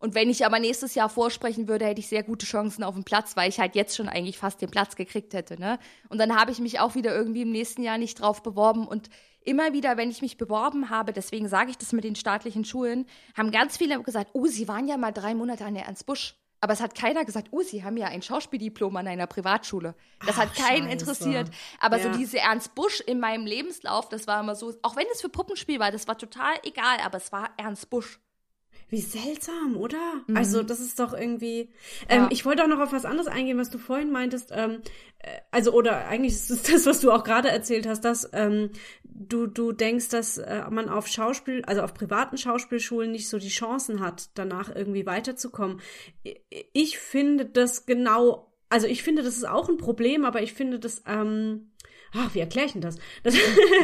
Und 0.00 0.14
wenn 0.14 0.30
ich 0.30 0.46
aber 0.46 0.58
nächstes 0.58 0.94
Jahr 0.94 1.10
vorsprechen 1.10 1.68
würde, 1.68 1.84
hätte 1.84 2.00
ich 2.00 2.08
sehr 2.08 2.22
gute 2.22 2.46
Chancen 2.46 2.82
auf 2.82 2.94
den 2.94 3.04
Platz, 3.04 3.36
weil 3.36 3.50
ich 3.50 3.60
halt 3.60 3.76
jetzt 3.76 3.94
schon 3.94 4.08
eigentlich 4.08 4.38
fast 4.38 4.60
den 4.62 4.70
Platz 4.70 4.96
gekriegt 4.96 5.34
hätte. 5.34 5.60
Ne? 5.60 5.78
Und 6.08 6.18
dann 6.18 6.34
habe 6.34 6.50
ich 6.50 6.58
mich 6.58 6.80
auch 6.80 6.94
wieder 6.94 7.14
irgendwie 7.14 7.42
im 7.42 7.52
nächsten 7.52 7.82
Jahr 7.82 7.98
nicht 7.98 8.18
drauf 8.18 8.42
beworben. 8.42 8.88
Und 8.88 9.10
immer 9.42 9.74
wieder, 9.74 9.98
wenn 9.98 10.10
ich 10.10 10.22
mich 10.22 10.38
beworben 10.38 10.88
habe, 10.88 11.12
deswegen 11.12 11.48
sage 11.48 11.70
ich 11.70 11.76
das 11.76 11.92
mit 11.92 12.04
den 12.04 12.16
staatlichen 12.16 12.64
Schulen, 12.64 13.06
haben 13.36 13.50
ganz 13.50 13.76
viele 13.76 14.02
gesagt, 14.02 14.30
oh, 14.32 14.46
Sie 14.46 14.68
waren 14.68 14.88
ja 14.88 14.96
mal 14.96 15.12
drei 15.12 15.34
Monate 15.34 15.66
an 15.66 15.74
der 15.74 15.84
Ernst 15.84 16.06
Busch. 16.06 16.34
Aber 16.62 16.72
es 16.72 16.80
hat 16.80 16.94
keiner 16.94 17.24
gesagt, 17.24 17.48
oh, 17.50 17.62
Sie 17.62 17.84
haben 17.84 17.96
ja 17.98 18.06
ein 18.08 18.22
Schauspieldiplom 18.22 18.94
an 18.96 19.06
einer 19.06 19.26
Privatschule. 19.26 19.94
Das 20.24 20.36
Ach, 20.36 20.42
hat 20.42 20.54
keinen 20.54 20.84
Scheiße. 20.84 20.92
interessiert. 20.92 21.50
Aber 21.78 21.98
ja. 21.98 22.04
so 22.04 22.18
diese 22.18 22.38
Ernst 22.38 22.74
Busch 22.74 23.00
in 23.00 23.20
meinem 23.20 23.46
Lebenslauf, 23.46 24.08
das 24.08 24.26
war 24.26 24.40
immer 24.40 24.54
so, 24.54 24.74
auch 24.82 24.96
wenn 24.96 25.06
es 25.12 25.20
für 25.20 25.30
Puppenspiel 25.30 25.78
war, 25.78 25.90
das 25.90 26.06
war 26.08 26.18
total 26.18 26.54
egal, 26.62 26.98
aber 27.04 27.18
es 27.18 27.32
war 27.32 27.50
Ernst 27.58 27.88
Busch. 27.90 28.18
Wie 28.90 29.00
seltsam, 29.00 29.76
oder? 29.76 29.98
Mhm. 30.26 30.36
Also, 30.36 30.62
das 30.62 30.80
ist 30.80 30.98
doch 30.98 31.12
irgendwie. 31.14 31.70
Ähm, 32.08 32.22
ja. 32.22 32.28
Ich 32.30 32.44
wollte 32.44 32.64
auch 32.64 32.68
noch 32.68 32.80
auf 32.80 32.92
was 32.92 33.04
anderes 33.04 33.28
eingehen, 33.28 33.56
was 33.56 33.70
du 33.70 33.78
vorhin 33.78 34.10
meintest. 34.10 34.50
Ähm, 34.52 34.82
äh, 35.20 35.38
also, 35.52 35.72
oder 35.72 36.08
eigentlich 36.08 36.32
ist 36.32 36.50
es 36.50 36.62
das, 36.70 36.86
was 36.86 37.00
du 37.00 37.12
auch 37.12 37.22
gerade 37.22 37.48
erzählt 37.48 37.86
hast, 37.86 38.04
dass 38.04 38.28
ähm, 38.32 38.70
du, 39.04 39.46
du 39.46 39.70
denkst, 39.70 40.08
dass 40.08 40.38
äh, 40.38 40.64
man 40.70 40.88
auf 40.88 41.06
Schauspiel, 41.06 41.62
also 41.66 41.82
auf 41.82 41.94
privaten 41.94 42.36
Schauspielschulen 42.36 43.12
nicht 43.12 43.28
so 43.28 43.38
die 43.38 43.48
Chancen 43.48 44.00
hat, 44.00 44.30
danach 44.34 44.74
irgendwie 44.74 45.06
weiterzukommen. 45.06 45.80
Ich 46.72 46.98
finde 46.98 47.46
das 47.46 47.86
genau, 47.86 48.52
also 48.68 48.88
ich 48.88 49.02
finde, 49.04 49.22
das 49.22 49.36
ist 49.36 49.48
auch 49.48 49.68
ein 49.68 49.78
Problem, 49.78 50.24
aber 50.24 50.42
ich 50.42 50.52
finde 50.52 50.80
das, 50.80 51.02
ähm, 51.06 51.69
ach, 52.14 52.34
wie 52.34 52.40
erkläre 52.40 52.66
ich 52.66 52.72
denn 52.72 52.80
das? 52.80 52.96
das 53.22 53.34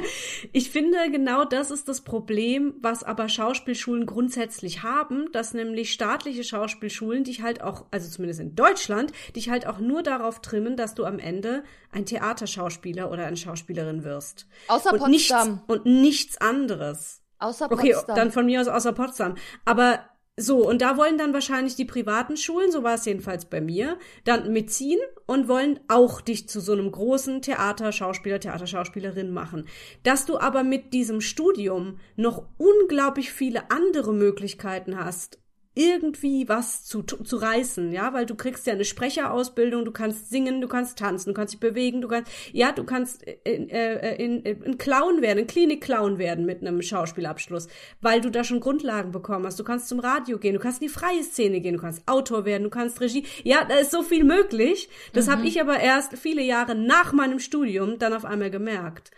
ich 0.53 0.71
finde, 0.71 0.99
genau 1.11 1.45
das 1.45 1.71
ist 1.71 1.89
das 1.89 2.03
Problem, 2.03 2.75
was 2.81 3.05
aber 3.05 3.29
Schauspielschulen 3.29 4.07
grundsätzlich 4.07 4.83
haben, 4.83 5.31
dass 5.33 5.55
nämlich 5.55 5.93
staatliche 5.93 6.45
Schauspielschulen 6.45 7.25
dich 7.25 7.43
halt 7.43 7.63
auch, 7.63 7.87
also 7.91 8.09
zumindest 8.09 8.41
in 8.41 8.55
Deutschland, 8.55 9.13
dich 9.35 9.49
halt 9.49 9.67
auch 9.67 9.79
nur 9.79 10.03
darauf 10.03 10.41
trimmen, 10.41 10.77
dass 10.77 10.95
du 10.95 11.05
am 11.05 11.19
Ende 11.19 11.65
ein 11.93 12.07
Theaterschauspieler 12.07 13.11
oder 13.11 13.27
eine 13.27 13.37
Schauspielerin 13.37 14.05
wirst. 14.05 14.47
Außer 14.69 14.93
und 14.93 14.99
Potsdam. 14.99 15.49
Nichts, 15.49 15.69
und 15.69 15.87
nichts 15.87 16.41
anderes. 16.41 17.23
Außer 17.39 17.69
Potsdam. 17.69 17.91
Okay, 17.91 18.13
dann 18.15 18.33
von 18.33 18.47
mir 18.47 18.61
aus 18.61 18.69
außer 18.69 18.93
Potsdam. 18.93 19.35
Aber 19.65 20.01
so, 20.39 20.69
und 20.69 20.83
da 20.83 20.99
wollen 20.99 21.17
dann 21.17 21.33
wahrscheinlich 21.33 21.77
die 21.77 21.87
privaten 21.87 22.37
Schulen, 22.37 22.71
so 22.71 22.83
war 22.83 22.95
es 22.95 23.07
jedenfalls 23.07 23.47
bei 23.47 23.63
mir, 23.63 23.99
dann 24.25 24.53
mitziehen 24.53 25.01
und 25.25 25.49
wollen 25.49 25.81
auch 25.89 26.21
dich 26.21 26.47
zu 26.47 26.61
so 26.61 26.73
einem 26.73 26.93
großen 26.93 27.41
Theaterschauspieler, 27.41 28.39
Theaterschauspielerin 28.39 29.33
machen. 29.33 29.67
Dass 30.03 30.27
du 30.27 30.39
aber 30.39 30.63
mit 30.63 30.93
diesem 30.93 31.23
Studium 31.23 31.99
noch 32.17 32.45
unglaublich 32.59 33.33
viele 33.33 33.71
andere 33.71 34.13
Möglichkeiten 34.13 35.03
hast, 35.03 35.39
irgendwie 35.77 36.49
was 36.49 36.85
zu, 36.87 37.03
zu 37.03 37.37
reißen, 37.37 37.93
ja, 37.93 38.15
weil 38.15 38.25
du 38.25 38.35
kriegst 38.35 38.67
ja 38.67 38.73
eine 38.73 38.87
Sprecherausbildung, 38.87 39.85
du 39.85 39.93
kannst 39.93 40.31
singen, 40.31 40.63
du 40.63 40.69
kannst 40.69 40.99
tanzen, 40.99 41.29
du 41.29 41.35
kannst 41.35 41.53
dich 41.53 41.61
bewegen, 41.61 42.01
du 42.01 42.09
kannst, 42.09 42.33
ja, 42.53 42.73
du 42.73 42.83
kannst 42.85 43.23
in, 43.23 43.69
äh, 43.69 44.17
in, 44.17 44.41
in, 44.41 44.63
in 44.63 44.79
Clown 44.79 45.21
werden, 45.21 45.41
in 45.41 45.47
Klinik-Clown 45.47 46.17
werden 46.17 46.47
mit 46.47 46.63
einem 46.63 46.81
Schauspielabschluss, 46.81 47.69
weil 48.01 48.23
du 48.23 48.31
da 48.31 48.43
schon 48.43 48.61
Grundlagen 48.61 49.13
bekommen 49.13 49.45
hast. 49.45 49.61
Du 49.61 49.65
kannst 49.65 49.89
zum 49.89 50.01
Radio 50.01 50.39
gehen, 50.39 50.55
du 50.55 50.61
kannst 50.61 50.81
in 50.81 50.89
die 50.89 50.93
freie 50.95 51.23
Szene 51.23 51.61
gehen, 51.61 51.75
du 51.75 51.81
kannst 51.81 52.09
Autor 52.09 52.47
werden, 52.47 52.65
du 52.65 52.71
kannst 52.71 53.03
Regie. 53.03 53.27
Ja, 53.45 53.67
da 53.67 53.77
ist 53.77 53.91
so 53.91 54.03
viel 54.03 54.25
möglich. 54.25 54.89
Das 55.13 55.27
mhm. 55.27 55.33
habe 55.33 55.47
ich 55.47 55.61
aber 55.61 55.79
erst 55.79 56.17
viele 56.17 56.43
Jahre 56.43 56.75
nach 56.75 57.13
meinem 57.13 57.39
Studium 57.39 57.99
dann 57.99 58.15
auf 58.15 58.25
einmal 58.25 58.51
gemerkt. 58.51 59.11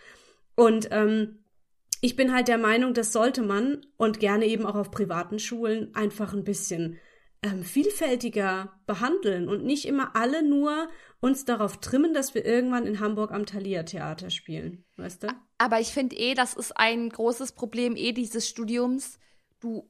Und 0.55 0.89
ähm, 0.91 1.39
ich 2.01 2.15
bin 2.15 2.33
halt 2.33 2.47
der 2.47 2.57
Meinung, 2.57 2.93
das 2.93 3.11
sollte 3.11 3.41
man 3.41 3.85
und 3.97 4.19
gerne 4.19 4.45
eben 4.45 4.65
auch 4.65 4.75
auf 4.75 4.91
privaten 4.91 5.39
Schulen 5.39 5.93
einfach 5.95 6.33
ein 6.33 6.43
bisschen 6.43 6.97
ähm, 7.41 7.63
vielfältiger 7.63 8.73
behandeln 8.85 9.47
und 9.47 9.63
nicht 9.63 9.85
immer 9.85 10.15
alle 10.15 10.43
nur 10.43 10.89
uns 11.21 11.45
darauf 11.45 11.79
trimmen, 11.79 12.13
dass 12.13 12.33
wir 12.33 12.45
irgendwann 12.45 12.85
in 12.85 12.99
Hamburg 12.99 13.31
am 13.31 13.45
Thalia 13.45 13.83
Theater 13.83 14.29
spielen, 14.29 14.85
weißt 14.97 15.23
du? 15.23 15.27
Aber 15.57 15.79
ich 15.79 15.89
finde 15.89 16.15
eh, 16.17 16.33
das 16.33 16.53
ist 16.53 16.75
ein 16.77 17.09
großes 17.09 17.53
Problem 17.53 17.95
eh 17.95 18.11
dieses 18.11 18.47
Studiums. 18.47 19.19
Du 19.59 19.87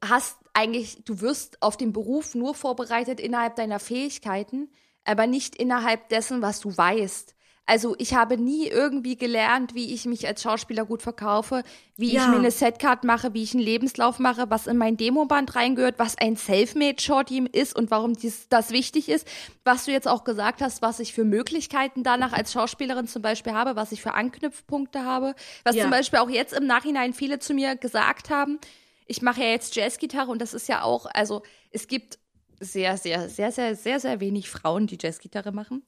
hast 0.00 0.38
eigentlich, 0.52 1.04
du 1.04 1.20
wirst 1.20 1.62
auf 1.62 1.76
den 1.76 1.92
Beruf 1.92 2.34
nur 2.34 2.54
vorbereitet 2.54 3.20
innerhalb 3.20 3.56
deiner 3.56 3.80
Fähigkeiten, 3.80 4.70
aber 5.04 5.26
nicht 5.26 5.56
innerhalb 5.56 6.08
dessen, 6.08 6.42
was 6.42 6.60
du 6.60 6.76
weißt. 6.76 7.34
Also 7.66 7.94
ich 7.98 8.12
habe 8.12 8.36
nie 8.36 8.66
irgendwie 8.68 9.16
gelernt, 9.16 9.74
wie 9.74 9.94
ich 9.94 10.04
mich 10.04 10.26
als 10.26 10.42
Schauspieler 10.42 10.84
gut 10.84 11.00
verkaufe, 11.00 11.62
wie 11.96 12.12
ja. 12.12 12.22
ich 12.22 12.28
mir 12.28 12.36
eine 12.36 12.50
Setcard 12.50 13.04
mache, 13.04 13.32
wie 13.32 13.42
ich 13.42 13.54
einen 13.54 13.62
Lebenslauf 13.62 14.18
mache, 14.18 14.50
was 14.50 14.66
in 14.66 14.76
mein 14.76 14.98
Demoband 14.98 15.56
reingehört, 15.56 15.98
was 15.98 16.18
ein 16.18 16.36
Selfmade-Shorty 16.36 17.46
ist 17.52 17.74
und 17.74 17.90
warum 17.90 18.12
dies, 18.12 18.50
das 18.50 18.70
wichtig 18.70 19.08
ist. 19.08 19.26
Was 19.64 19.86
du 19.86 19.92
jetzt 19.92 20.06
auch 20.06 20.24
gesagt 20.24 20.60
hast, 20.60 20.82
was 20.82 21.00
ich 21.00 21.14
für 21.14 21.24
Möglichkeiten 21.24 22.02
danach 22.02 22.34
als 22.34 22.52
Schauspielerin 22.52 23.06
zum 23.06 23.22
Beispiel 23.22 23.54
habe, 23.54 23.76
was 23.76 23.92
ich 23.92 24.02
für 24.02 24.12
Anknüpfpunkte 24.12 25.02
habe, 25.02 25.34
was 25.64 25.76
ja. 25.76 25.84
zum 25.84 25.90
Beispiel 25.90 26.18
auch 26.18 26.30
jetzt 26.30 26.52
im 26.52 26.66
Nachhinein 26.66 27.14
viele 27.14 27.38
zu 27.38 27.54
mir 27.54 27.76
gesagt 27.76 28.28
haben. 28.28 28.58
Ich 29.06 29.22
mache 29.22 29.40
ja 29.40 29.48
jetzt 29.48 29.74
Jazzgitarre 29.74 30.30
und 30.30 30.42
das 30.42 30.52
ist 30.52 30.68
ja 30.68 30.82
auch, 30.82 31.06
also 31.06 31.42
es 31.70 31.88
gibt 31.88 32.18
sehr, 32.60 32.98
sehr, 32.98 33.30
sehr, 33.30 33.52
sehr, 33.52 33.74
sehr, 33.74 34.00
sehr 34.00 34.20
wenig 34.20 34.50
Frauen, 34.50 34.86
die 34.86 34.98
Jazzgitarre 35.00 35.52
machen. 35.52 35.82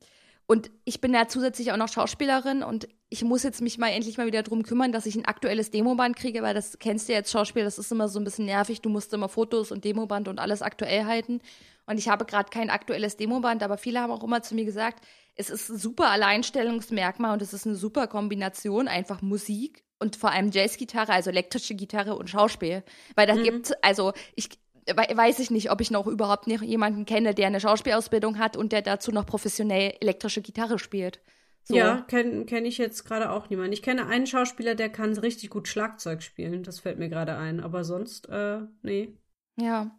Und 0.46 0.70
ich 0.84 1.00
bin 1.00 1.12
ja 1.12 1.26
zusätzlich 1.26 1.72
auch 1.72 1.76
noch 1.76 1.88
Schauspielerin 1.88 2.62
und 2.62 2.88
ich 3.08 3.24
muss 3.24 3.42
jetzt 3.42 3.60
mich 3.60 3.78
mal 3.78 3.88
endlich 3.88 4.16
mal 4.16 4.26
wieder 4.26 4.42
drum 4.42 4.62
kümmern, 4.62 4.92
dass 4.92 5.06
ich 5.06 5.16
ein 5.16 5.24
aktuelles 5.24 5.70
Demoband 5.70 6.16
kriege, 6.16 6.42
weil 6.42 6.54
das 6.54 6.78
kennst 6.78 7.08
du 7.08 7.12
ja 7.12 7.18
als 7.18 7.30
Schauspieler, 7.30 7.64
das 7.64 7.78
ist 7.78 7.90
immer 7.90 8.08
so 8.08 8.20
ein 8.20 8.24
bisschen 8.24 8.46
nervig. 8.46 8.80
Du 8.80 8.88
musst 8.88 9.12
immer 9.12 9.28
Fotos 9.28 9.72
und 9.72 9.84
Demoband 9.84 10.28
und 10.28 10.38
alles 10.38 10.62
aktuell 10.62 11.04
halten. 11.04 11.40
Und 11.86 11.98
ich 11.98 12.08
habe 12.08 12.24
gerade 12.24 12.50
kein 12.50 12.70
aktuelles 12.70 13.16
Demoband, 13.16 13.62
aber 13.62 13.76
viele 13.76 14.00
haben 14.00 14.12
auch 14.12 14.24
immer 14.24 14.42
zu 14.42 14.54
mir 14.54 14.64
gesagt, 14.64 15.04
es 15.36 15.50
ist 15.50 15.68
ein 15.68 15.78
super 15.78 16.10
Alleinstellungsmerkmal 16.10 17.32
und 17.32 17.42
es 17.42 17.52
ist 17.52 17.66
eine 17.66 17.76
super 17.76 18.06
Kombination, 18.06 18.88
einfach 18.88 19.22
Musik 19.22 19.84
und 19.98 20.16
vor 20.16 20.30
allem 20.30 20.50
Jazzgitarre, 20.50 21.12
also 21.12 21.30
elektrische 21.30 21.74
Gitarre 21.74 22.16
und 22.16 22.28
Schauspiel. 22.28 22.82
Weil 23.14 23.26
da 23.26 23.34
mhm. 23.34 23.44
gibt, 23.44 23.84
also 23.84 24.12
ich, 24.34 24.48
weiß 24.86 25.38
ich 25.40 25.50
nicht, 25.50 25.70
ob 25.70 25.80
ich 25.80 25.90
noch 25.90 26.06
überhaupt 26.06 26.46
noch 26.46 26.62
jemanden 26.62 27.06
kenne, 27.06 27.34
der 27.34 27.48
eine 27.48 27.60
Schauspielausbildung 27.60 28.38
hat 28.38 28.56
und 28.56 28.72
der 28.72 28.82
dazu 28.82 29.10
noch 29.10 29.26
professionell 29.26 29.94
elektrische 30.00 30.42
Gitarre 30.42 30.78
spielt. 30.78 31.20
So. 31.64 31.74
Ja, 31.74 32.02
kenne 32.02 32.44
kenn 32.44 32.64
ich 32.64 32.78
jetzt 32.78 33.04
gerade 33.04 33.30
auch 33.30 33.50
niemanden. 33.50 33.72
Ich 33.72 33.82
kenne 33.82 34.06
einen 34.06 34.28
Schauspieler, 34.28 34.76
der 34.76 34.88
kann 34.88 35.18
richtig 35.18 35.50
gut 35.50 35.66
Schlagzeug 35.66 36.22
spielen. 36.22 36.62
Das 36.62 36.78
fällt 36.78 36.98
mir 36.98 37.08
gerade 37.08 37.36
ein. 37.36 37.58
Aber 37.58 37.82
sonst, 37.82 38.28
äh, 38.28 38.60
nee. 38.82 39.16
Ja. 39.56 39.90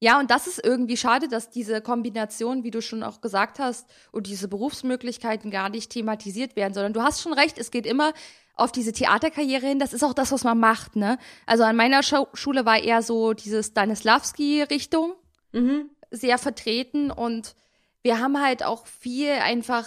Ja, 0.00 0.20
und 0.20 0.30
das 0.30 0.46
ist 0.46 0.64
irgendwie 0.64 0.96
schade, 0.96 1.26
dass 1.26 1.50
diese 1.50 1.80
Kombination, 1.80 2.62
wie 2.62 2.70
du 2.70 2.80
schon 2.80 3.02
auch 3.02 3.20
gesagt 3.20 3.58
hast, 3.58 3.90
und 4.12 4.28
diese 4.28 4.46
Berufsmöglichkeiten 4.46 5.50
gar 5.50 5.70
nicht 5.70 5.90
thematisiert 5.90 6.54
werden, 6.54 6.72
sondern 6.72 6.92
du 6.92 7.02
hast 7.02 7.20
schon 7.20 7.32
recht, 7.32 7.58
es 7.58 7.72
geht 7.72 7.84
immer 7.84 8.12
auf 8.58 8.72
diese 8.72 8.92
Theaterkarriere 8.92 9.66
hin. 9.66 9.78
Das 9.78 9.92
ist 9.92 10.02
auch 10.02 10.14
das, 10.14 10.32
was 10.32 10.44
man 10.44 10.58
macht, 10.58 10.96
ne? 10.96 11.18
Also 11.46 11.64
an 11.64 11.76
meiner 11.76 12.02
Schule 12.02 12.66
war 12.66 12.78
eher 12.78 13.02
so 13.02 13.32
diese 13.32 13.62
Stanislavski-Richtung 13.62 15.14
mhm. 15.52 15.90
sehr 16.10 16.38
vertreten 16.38 17.10
und 17.10 17.54
wir 18.02 18.20
haben 18.20 18.40
halt 18.40 18.62
auch 18.64 18.86
viel 18.86 19.30
einfach 19.30 19.86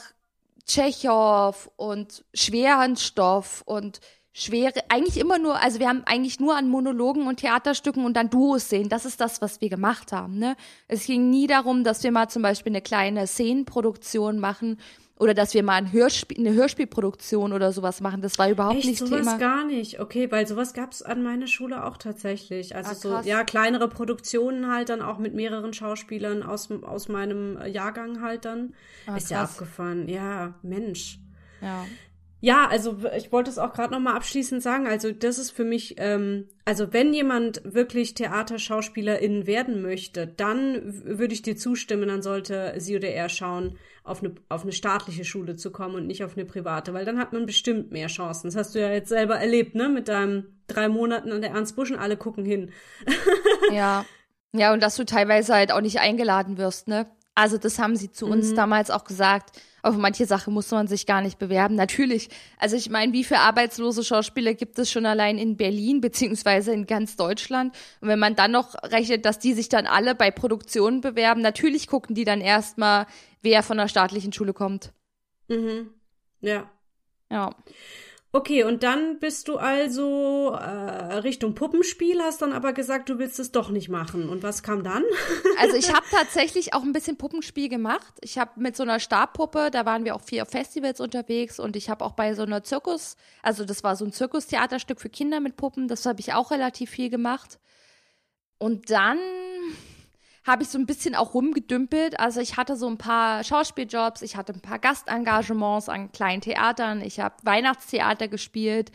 Tschechow 0.66 1.70
und 1.76 2.24
schweren 2.34 2.96
Stoff 2.96 3.64
und 3.66 4.00
schwere, 4.34 4.80
eigentlich 4.90 5.18
immer 5.18 5.38
nur, 5.38 5.62
also 5.62 5.80
wir 5.80 5.90
haben 5.90 6.04
eigentlich 6.06 6.40
nur 6.40 6.56
an 6.56 6.70
Monologen 6.70 7.28
und 7.28 7.38
Theaterstücken 7.38 8.06
und 8.06 8.16
dann 8.16 8.30
Duos 8.30 8.70
sehen. 8.70 8.90
Das 8.90 9.06
ist 9.06 9.20
das, 9.20 9.42
was 9.42 9.60
wir 9.62 9.70
gemacht 9.70 10.12
haben. 10.12 10.38
Ne? 10.38 10.56
Es 10.88 11.06
ging 11.06 11.30
nie 11.30 11.48
darum, 11.48 11.84
dass 11.84 12.04
wir 12.04 12.12
mal 12.12 12.30
zum 12.30 12.42
Beispiel 12.42 12.72
eine 12.72 12.82
kleine 12.82 13.28
Szenenproduktion 13.28 14.40
machen 14.40 14.80
oder 15.22 15.36
dass 15.36 15.54
wir 15.54 15.62
mal 15.62 15.76
ein 15.76 15.92
Hörspiel, 15.92 16.40
eine 16.40 16.56
Hörspielproduktion 16.56 17.54
oder 17.54 17.72
sowas 17.72 18.02
machen. 18.02 18.24
Das 18.24 18.40
war 18.40 18.50
überhaupt 18.50 18.78
Echt, 18.78 18.88
nicht 18.88 18.98
sowas 18.98 19.20
Thema. 19.20 19.38
gar 19.38 19.66
nicht. 19.66 20.00
Okay, 20.00 20.32
weil 20.32 20.48
sowas 20.48 20.74
gab 20.74 20.92
es 20.92 21.04
an 21.04 21.22
meiner 21.22 21.46
Schule 21.46 21.86
auch 21.86 21.98
tatsächlich. 21.98 22.76
Also 22.76 22.92
ah, 22.92 23.22
so, 23.22 23.30
ja, 23.30 23.44
kleinere 23.44 23.88
Produktionen 23.88 24.72
halt 24.72 24.90
dann 24.90 25.00
auch 25.00 25.20
mit 25.20 25.36
mehreren 25.36 25.74
Schauspielern 25.74 26.42
aus, 26.42 26.72
aus 26.72 27.08
meinem 27.08 27.60
Jahrgang 27.68 28.22
halt 28.22 28.46
dann. 28.46 28.74
Ah, 29.06 29.16
ist 29.16 29.28
krass. 29.28 29.30
ja 29.30 29.44
abgefahren. 29.44 30.10
Ja, 30.10 30.56
Mensch. 30.64 31.20
Ja. 31.62 31.86
Ja, 32.44 32.68
also 32.68 32.98
ich 33.16 33.32
wollte 33.32 33.52
es 33.52 33.60
auch 33.60 33.72
gerade 33.72 33.94
noch 33.94 34.00
mal 34.00 34.16
abschließend 34.16 34.64
sagen. 34.64 34.88
Also 34.88 35.12
das 35.12 35.38
ist 35.38 35.52
für 35.52 35.64
mich, 35.64 35.96
ähm, 36.00 36.48
also 36.66 36.92
wenn 36.92 37.14
jemand 37.14 37.62
wirklich 37.64 38.16
Theaterschauspielerin 38.16 39.46
werden 39.46 39.84
möchte, 39.84 40.26
dann 40.26 40.82
würde 41.06 41.36
ich 41.36 41.44
dir 41.44 41.56
zustimmen, 41.56 42.08
dann 42.08 42.24
sollte 42.24 42.74
sie 42.78 42.96
oder 42.96 43.10
er 43.10 43.30
schauen, 43.30 43.78
auf 44.04 44.24
eine, 44.24 44.34
auf 44.50 44.64
eine 44.64 44.72
staatliche 44.72 45.24
Schule 45.24 45.56
zu 45.56 45.72
kommen 45.72 45.94
und 45.94 46.08
nicht 46.08 46.24
auf 46.24 46.36
eine 46.36 46.46
private, 46.46 46.96
weil 46.96 47.06
dann 47.06 47.20
hat 47.20 47.32
man 47.32 47.46
bestimmt 47.46 47.92
mehr 47.92 48.08
Chancen. 48.08 48.48
Das 48.48 48.56
hast 48.56 48.74
du 48.74 48.80
ja 48.80 48.92
jetzt 48.92 49.10
selber 49.10 49.36
erlebt, 49.36 49.76
ne? 49.76 49.90
Mit 49.90 50.08
deinem 50.08 50.46
drei 50.66 50.90
Monaten 50.90 51.32
an 51.32 51.42
der 51.42 51.52
Ernst 51.52 51.76
Buschen, 51.76 51.98
alle 51.98 52.18
gucken 52.18 52.44
hin. 52.44 52.72
ja. 53.72 54.04
Ja, 54.54 54.74
und 54.74 54.82
dass 54.82 54.96
du 54.96 55.06
teilweise 55.06 55.54
halt 55.54 55.72
auch 55.72 55.82
nicht 55.82 56.00
eingeladen 56.00 56.58
wirst, 56.58 56.88
ne? 56.88 57.06
Also 57.36 57.58
das 57.58 57.80
haben 57.80 57.96
sie 57.96 58.12
zu 58.12 58.28
uns 58.28 58.52
mhm. 58.52 58.56
damals 58.56 58.92
auch 58.92 59.04
gesagt. 59.04 59.60
Auf 59.84 59.96
manche 59.98 60.26
Sachen 60.26 60.54
muss 60.54 60.70
man 60.70 60.88
sich 60.88 61.06
gar 61.06 61.22
nicht 61.22 61.40
bewerben. 61.40 61.76
Natürlich. 61.76 62.30
Also 62.60 62.76
ich 62.76 62.90
meine, 62.90 63.14
wie 63.14 63.24
viele 63.24 63.40
arbeitslose 63.40 64.04
Schauspieler 64.04 64.54
gibt 64.54 64.78
es 64.78 64.92
schon 64.92 65.06
allein 65.06 65.38
in 65.38 65.58
Berlin 65.58 66.02
beziehungsweise 66.02 66.72
in 66.72 66.86
ganz 66.86 67.16
Deutschland? 67.16 67.76
Und 68.00 68.08
wenn 68.10 68.20
man 68.20 68.36
dann 68.36 68.52
noch 68.52 68.76
rechnet, 68.84 69.26
dass 69.26 69.40
die 69.40 69.54
sich 69.54 69.70
dann 69.70 69.88
alle 69.88 70.14
bei 70.14 70.30
Produktionen 70.30 71.02
bewerben, 71.02 71.42
natürlich 71.42 71.88
gucken 71.88 72.16
die 72.16 72.26
dann 72.26 72.42
erstmal, 72.42 73.08
wer 73.42 73.64
von 73.64 73.78
der 73.78 73.88
staatlichen 73.88 74.34
Schule 74.34 74.54
kommt. 74.54 74.94
Mhm. 75.48 75.90
Ja. 76.42 76.70
Ja. 77.32 77.56
Okay, 78.34 78.64
und 78.64 78.82
dann 78.84 79.20
bist 79.20 79.50
du 79.50 79.58
also 79.58 80.52
äh, 80.52 81.16
Richtung 81.16 81.54
Puppenspiel, 81.54 82.22
hast 82.22 82.42
dann 82.42 82.54
aber 82.54 82.72
gesagt, 82.72 83.10
du 83.10 83.20
willst 83.20 83.40
es 83.40 83.52
doch 83.52 83.70
nicht 83.70 83.90
machen. 83.90 84.30
Und 84.30 84.42
was 84.42 84.64
kam 84.64 84.84
dann? 84.84 85.04
also 85.60 85.76
ich 85.76 85.94
habe 85.94 86.06
tatsächlich 86.10 86.74
auch 86.74 86.84
ein 86.84 86.94
bisschen 86.94 87.18
Puppenspiel 87.18 87.68
gemacht. 87.68 88.14
Ich 88.22 88.38
habe 88.38 88.52
mit 88.56 88.78
so 88.78 88.84
einer 88.84 89.02
Stabpuppe, 89.02 89.70
da 89.70 89.86
waren 89.86 90.06
wir 90.06 90.16
auch 90.16 90.22
vier 90.22 90.46
Festivals 90.46 91.02
unterwegs 91.02 91.60
und 91.60 91.76
ich 91.76 91.90
habe 91.90 92.06
auch 92.06 92.14
bei 92.14 92.34
so 92.34 92.44
einer 92.44 92.64
Zirkus, 92.64 93.18
also 93.44 93.66
das 93.66 93.84
war 93.84 93.98
so 93.98 94.06
ein 94.06 94.14
Zirkustheaterstück 94.14 95.02
für 95.02 95.10
Kinder 95.10 95.42
mit 95.42 95.58
Puppen, 95.58 95.90
das 95.90 96.06
habe 96.06 96.22
ich 96.22 96.32
auch 96.32 96.52
relativ 96.52 96.90
viel 96.90 97.10
gemacht. 97.10 97.60
Und 98.60 98.92
dann 98.92 99.18
habe 100.44 100.64
ich 100.64 100.70
so 100.70 100.78
ein 100.78 100.86
bisschen 100.86 101.16
auch 101.16 101.34
rumgedümpelt. 101.34 102.20
Also 102.20 102.40
ich 102.40 102.58
hatte 102.58 102.76
so 102.76 102.88
ein 102.88 102.98
paar 102.98 103.44
Schauspieljobs, 103.44 104.22
ich 104.22 104.36
hatte 104.36 104.54
ein 104.54 104.62
paar 104.62 104.80
Gastengagements 104.80 105.88
an 105.90 106.12
kleinen 106.12 106.42
Theatern, 106.42 107.02
ich 107.02 107.20
habe 107.20 107.36
Weihnachtstheater 107.44 108.28
gespielt, 108.28 108.92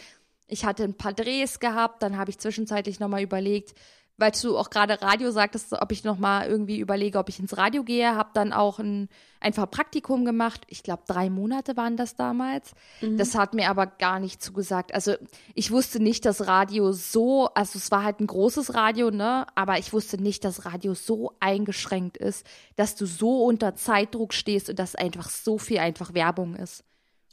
ich 0.49 0.65
hatte 0.65 0.85
ein 0.85 0.97
paar 0.97 1.13
Drehs 1.13 1.61
gehabt, 1.61 2.03
dann 2.03 2.17
habe 2.17 2.31
ich 2.31 2.39
zwischenzeitlich 2.39 3.01
nochmal 3.01 3.23
überlegt, 3.23 3.75
weil 4.19 4.31
du 4.31 4.57
auch 4.57 4.71
gerade 4.71 5.01
Radio 5.03 5.31
sagtest, 5.31 5.73
ob 5.73 5.93
ich 5.93 6.05
noch 6.05 6.19
mal 6.19 6.47
irgendwie 6.47 6.79
überlege, 6.79 7.19
ob 7.19 7.29
ich 7.29 7.39
ins 7.39 7.57
Radio 7.57 7.85
gehe, 7.85 8.15
habe 8.15 8.31
dann 8.33 8.53
auch 8.53 8.79
ein 8.79 9.09
einfach 9.41 9.71
Praktikum 9.71 10.25
gemacht. 10.25 10.63
Ich 10.69 10.83
glaube, 10.83 11.03
drei 11.07 11.29
Monate 11.29 11.77
waren 11.77 11.97
das 11.97 12.17
damals. 12.17 12.73
Mhm. 13.03 13.19
Das 13.19 13.35
hat 13.35 13.53
mir 13.53 13.69
aber 13.69 13.87
gar 13.87 14.19
nicht 14.19 14.43
zugesagt. 14.43 14.95
Also 14.95 15.15
ich 15.55 15.71
wusste 15.71 16.01
nicht, 16.01 16.25
dass 16.25 16.47
Radio 16.47 16.93
so, 16.93 17.49
also 17.55 17.79
es 17.79 17.91
war 17.91 18.05
halt 18.05 18.21
ein 18.21 18.27
großes 18.27 18.75
Radio, 18.75 19.11
ne? 19.11 19.47
Aber 19.55 19.79
ich 19.79 19.93
wusste 19.93 20.21
nicht, 20.21 20.45
dass 20.45 20.65
Radio 20.65 20.95
so 20.95 21.33
eingeschränkt 21.39 22.17
ist, 22.17 22.47
dass 22.77 22.97
du 22.97 23.05
so 23.05 23.45
unter 23.45 23.75
Zeitdruck 23.75 24.33
stehst 24.33 24.71
und 24.71 24.79
dass 24.79 24.95
einfach 24.95 25.29
so 25.29 25.59
viel 25.59 25.79
einfach 25.79 26.15
Werbung 26.15 26.57
ist. 26.57 26.85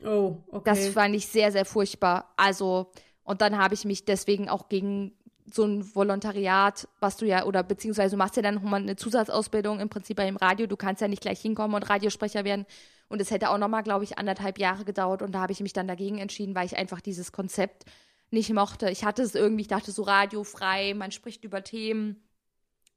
Oh, 0.06 0.38
okay. 0.52 0.64
Das 0.66 0.88
fand 0.90 1.16
ich 1.16 1.28
sehr, 1.28 1.54
sehr 1.54 1.66
furchtbar. 1.66 2.34
Also 2.36 2.92
und 3.24 3.42
dann 3.42 3.58
habe 3.58 3.74
ich 3.74 3.86
mich 3.86 4.06
deswegen 4.06 4.50
auch 4.50 4.68
gegen 4.70 5.14
so 5.52 5.66
ein 5.66 5.96
Volontariat, 5.96 6.88
was 7.00 7.18
du 7.18 7.26
ja, 7.26 7.46
oder 7.46 7.64
beziehungsweise 7.64 8.16
du 8.16 8.18
machst 8.18 8.36
ja 8.36 8.42
dann 8.42 8.56
nochmal 8.56 8.82
eine 8.82 8.96
Zusatzausbildung 8.96 9.80
im 9.80 9.90
Prinzip 9.90 10.18
bei 10.18 10.26
dem 10.26 10.38
Radio, 10.38 10.68
du 10.68 10.78
kannst 10.78 11.02
ja 11.02 11.08
nicht 11.08 11.22
gleich 11.22 11.42
hinkommen 11.42 11.76
und 11.76 11.90
Radiosprecher 11.90 12.44
werden. 12.44 12.66
Und 13.10 13.22
es 13.22 13.30
hätte 13.30 13.50
auch 13.50 13.58
nochmal, 13.58 13.84
glaube 13.84 14.04
ich, 14.06 14.18
anderthalb 14.18 14.58
Jahre 14.58 14.86
gedauert 14.86 15.22
und 15.22 15.34
da 15.34 15.42
habe 15.42 15.52
ich 15.52 15.60
mich 15.60 15.74
dann 15.74 15.88
dagegen 15.88 16.18
entschieden, 16.18 16.56
weil 16.56 16.66
ich 16.66 16.78
einfach 16.78 17.02
dieses 17.02 17.32
Konzept 17.32 17.86
nicht 18.32 18.52
mochte. 18.52 18.90
Ich 18.90 19.04
hatte 19.04 19.22
es 19.22 19.36
irgendwie, 19.36 19.62
ich 19.62 19.68
dachte 19.68 19.92
so 19.92 20.04
radiofrei, 20.04 20.94
man 20.96 21.12
spricht 21.12 21.44
über 21.44 21.64
Themen, 21.64 22.23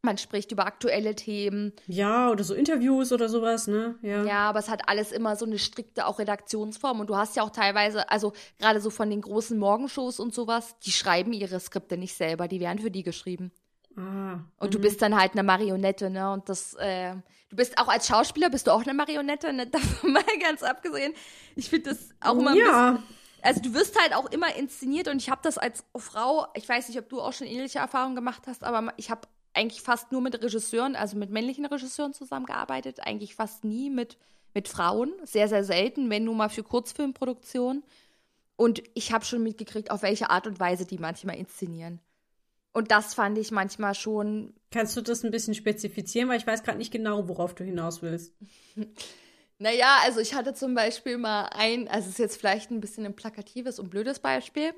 man 0.07 0.17
spricht 0.17 0.51
über 0.53 0.65
aktuelle 0.67 1.15
Themen. 1.15 1.75
Ja, 1.87 2.31
oder 2.31 2.43
so 2.43 2.55
Interviews 2.55 3.13
oder 3.13 3.29
sowas, 3.29 3.67
ne? 3.67 3.97
Ja. 4.01 4.25
Ja, 4.25 4.49
aber 4.49 4.61
es 4.61 4.71
hat 4.71 4.89
alles 4.89 5.13
immer 5.13 5.37
so 5.37 5.45
eine 5.45 5.59
strikte 5.59 6.07
auch 6.07 6.19
Redaktionsform. 6.19 7.01
Und 7.01 7.11
du 7.11 7.17
hast 7.17 7.37
ja 7.37 7.43
auch 7.43 7.51
teilweise, 7.51 8.09
also 8.11 8.33
gerade 8.59 8.81
so 8.81 8.89
von 8.89 9.11
den 9.11 9.21
großen 9.21 9.59
Morgenshows 9.59 10.19
und 10.19 10.35
sowas, 10.35 10.77
die 10.87 10.93
schreiben 10.93 11.35
ihre 11.35 11.61
Skripte 11.61 11.99
nicht 11.99 12.15
selber, 12.15 12.49
die 12.49 12.61
werden 12.61 12.79
für 12.79 12.91
die 12.91 13.03
geschrieben. 13.03 13.53
Ah, 13.99 14.41
und 14.59 14.75
du 14.75 14.79
mhm. 14.79 14.83
bist 14.83 15.03
dann 15.03 15.19
halt 15.19 15.33
eine 15.33 15.43
Marionette, 15.43 16.11
ne? 16.11 16.31
Und 16.33 16.49
das, 16.49 16.75
äh, 16.75 17.15
du 17.49 17.57
bist 17.57 17.79
auch 17.79 17.89
als 17.89 18.07
Schauspieler 18.07 18.51
bist 18.51 18.67
du 18.67 18.71
auch 18.71 18.83
eine 18.83 18.95
Marionette, 18.95 19.53
ne? 19.53 19.67
Davon 19.71 20.13
mal 20.13 20.23
ganz 20.41 20.63
abgesehen. 20.63 21.15
Ich 21.55 21.71
finde 21.71 21.91
das 21.91 22.11
auch 22.21 22.39
immer 22.39 22.55
ja. 22.55 22.93
Bisschen, 22.93 23.17
also 23.43 23.61
du 23.61 23.75
wirst 23.75 24.01
halt 24.01 24.15
auch 24.15 24.31
immer 24.33 24.55
inszeniert 24.57 25.09
und 25.09 25.23
ich 25.23 25.31
habe 25.31 25.41
das 25.43 25.57
als 25.57 25.85
Frau, 25.97 26.47
ich 26.55 26.69
weiß 26.69 26.89
nicht, 26.89 26.99
ob 26.99 27.09
du 27.09 27.21
auch 27.21 27.33
schon 27.33 27.47
ähnliche 27.47 27.79
Erfahrungen 27.79 28.17
gemacht 28.17 28.43
hast, 28.47 28.65
aber 28.65 28.93
ich 28.97 29.11
habe 29.11 29.23
eigentlich 29.57 29.83
fast 29.83 30.13
nur 30.13 30.21
mit 30.21 30.43
Regisseuren, 30.43 30.97
also 30.97 31.17
mit 31.17 31.31
männlichen 31.31 31.67
Regisseuren 31.67 32.13
zusammengearbeitet, 32.13 33.01
eigentlich 33.01 33.35
fast 33.35 33.65
nie 33.65 33.91
mit, 33.91 34.19
mit 34.55 34.69
Frauen, 34.69 35.13
sehr, 35.25 35.49
sehr 35.49 35.65
selten, 35.65 36.11
wenn 36.11 36.25
nur 36.25 36.35
mal 36.35 36.49
für 36.49 36.63
Kurzfilmproduktion. 36.63 37.83
Und 38.57 38.83
ich 38.95 39.13
habe 39.13 39.25
schon 39.25 39.43
mitgekriegt, 39.43 39.91
auf 39.91 40.03
welche 40.03 40.31
Art 40.31 40.47
und 40.47 40.61
Weise 40.61 40.87
die 40.87 40.99
manchmal 40.99 41.37
inszenieren. 41.37 42.01
Und 42.73 42.91
das 42.91 43.15
fand 43.15 43.39
ich 43.39 43.51
manchmal 43.51 43.95
schon. 43.95 44.53
Kannst 44.71 44.97
du 44.97 45.01
das 45.01 45.25
ein 45.25 45.31
bisschen 45.31 45.55
spezifizieren, 45.55 46.29
weil 46.29 46.39
ich 46.39 46.47
weiß 46.47 46.63
gerade 46.63 46.77
nicht 46.77 46.93
genau, 46.93 47.27
worauf 47.27 47.55
du 47.55 47.65
hinaus 47.65 48.03
willst. 48.03 48.35
naja, 49.59 49.99
also 50.05 50.21
ich 50.21 50.35
hatte 50.35 50.53
zum 50.53 50.75
Beispiel 50.75 51.17
mal 51.17 51.47
ein, 51.55 51.89
also 51.89 52.07
es 52.07 52.15
ist 52.15 52.19
jetzt 52.19 52.37
vielleicht 52.37 52.71
ein 52.71 52.81
bisschen 52.81 53.07
ein 53.07 53.17
plakatives 53.17 53.79
und 53.79 53.89
blödes 53.89 54.19
Beispiel, 54.19 54.75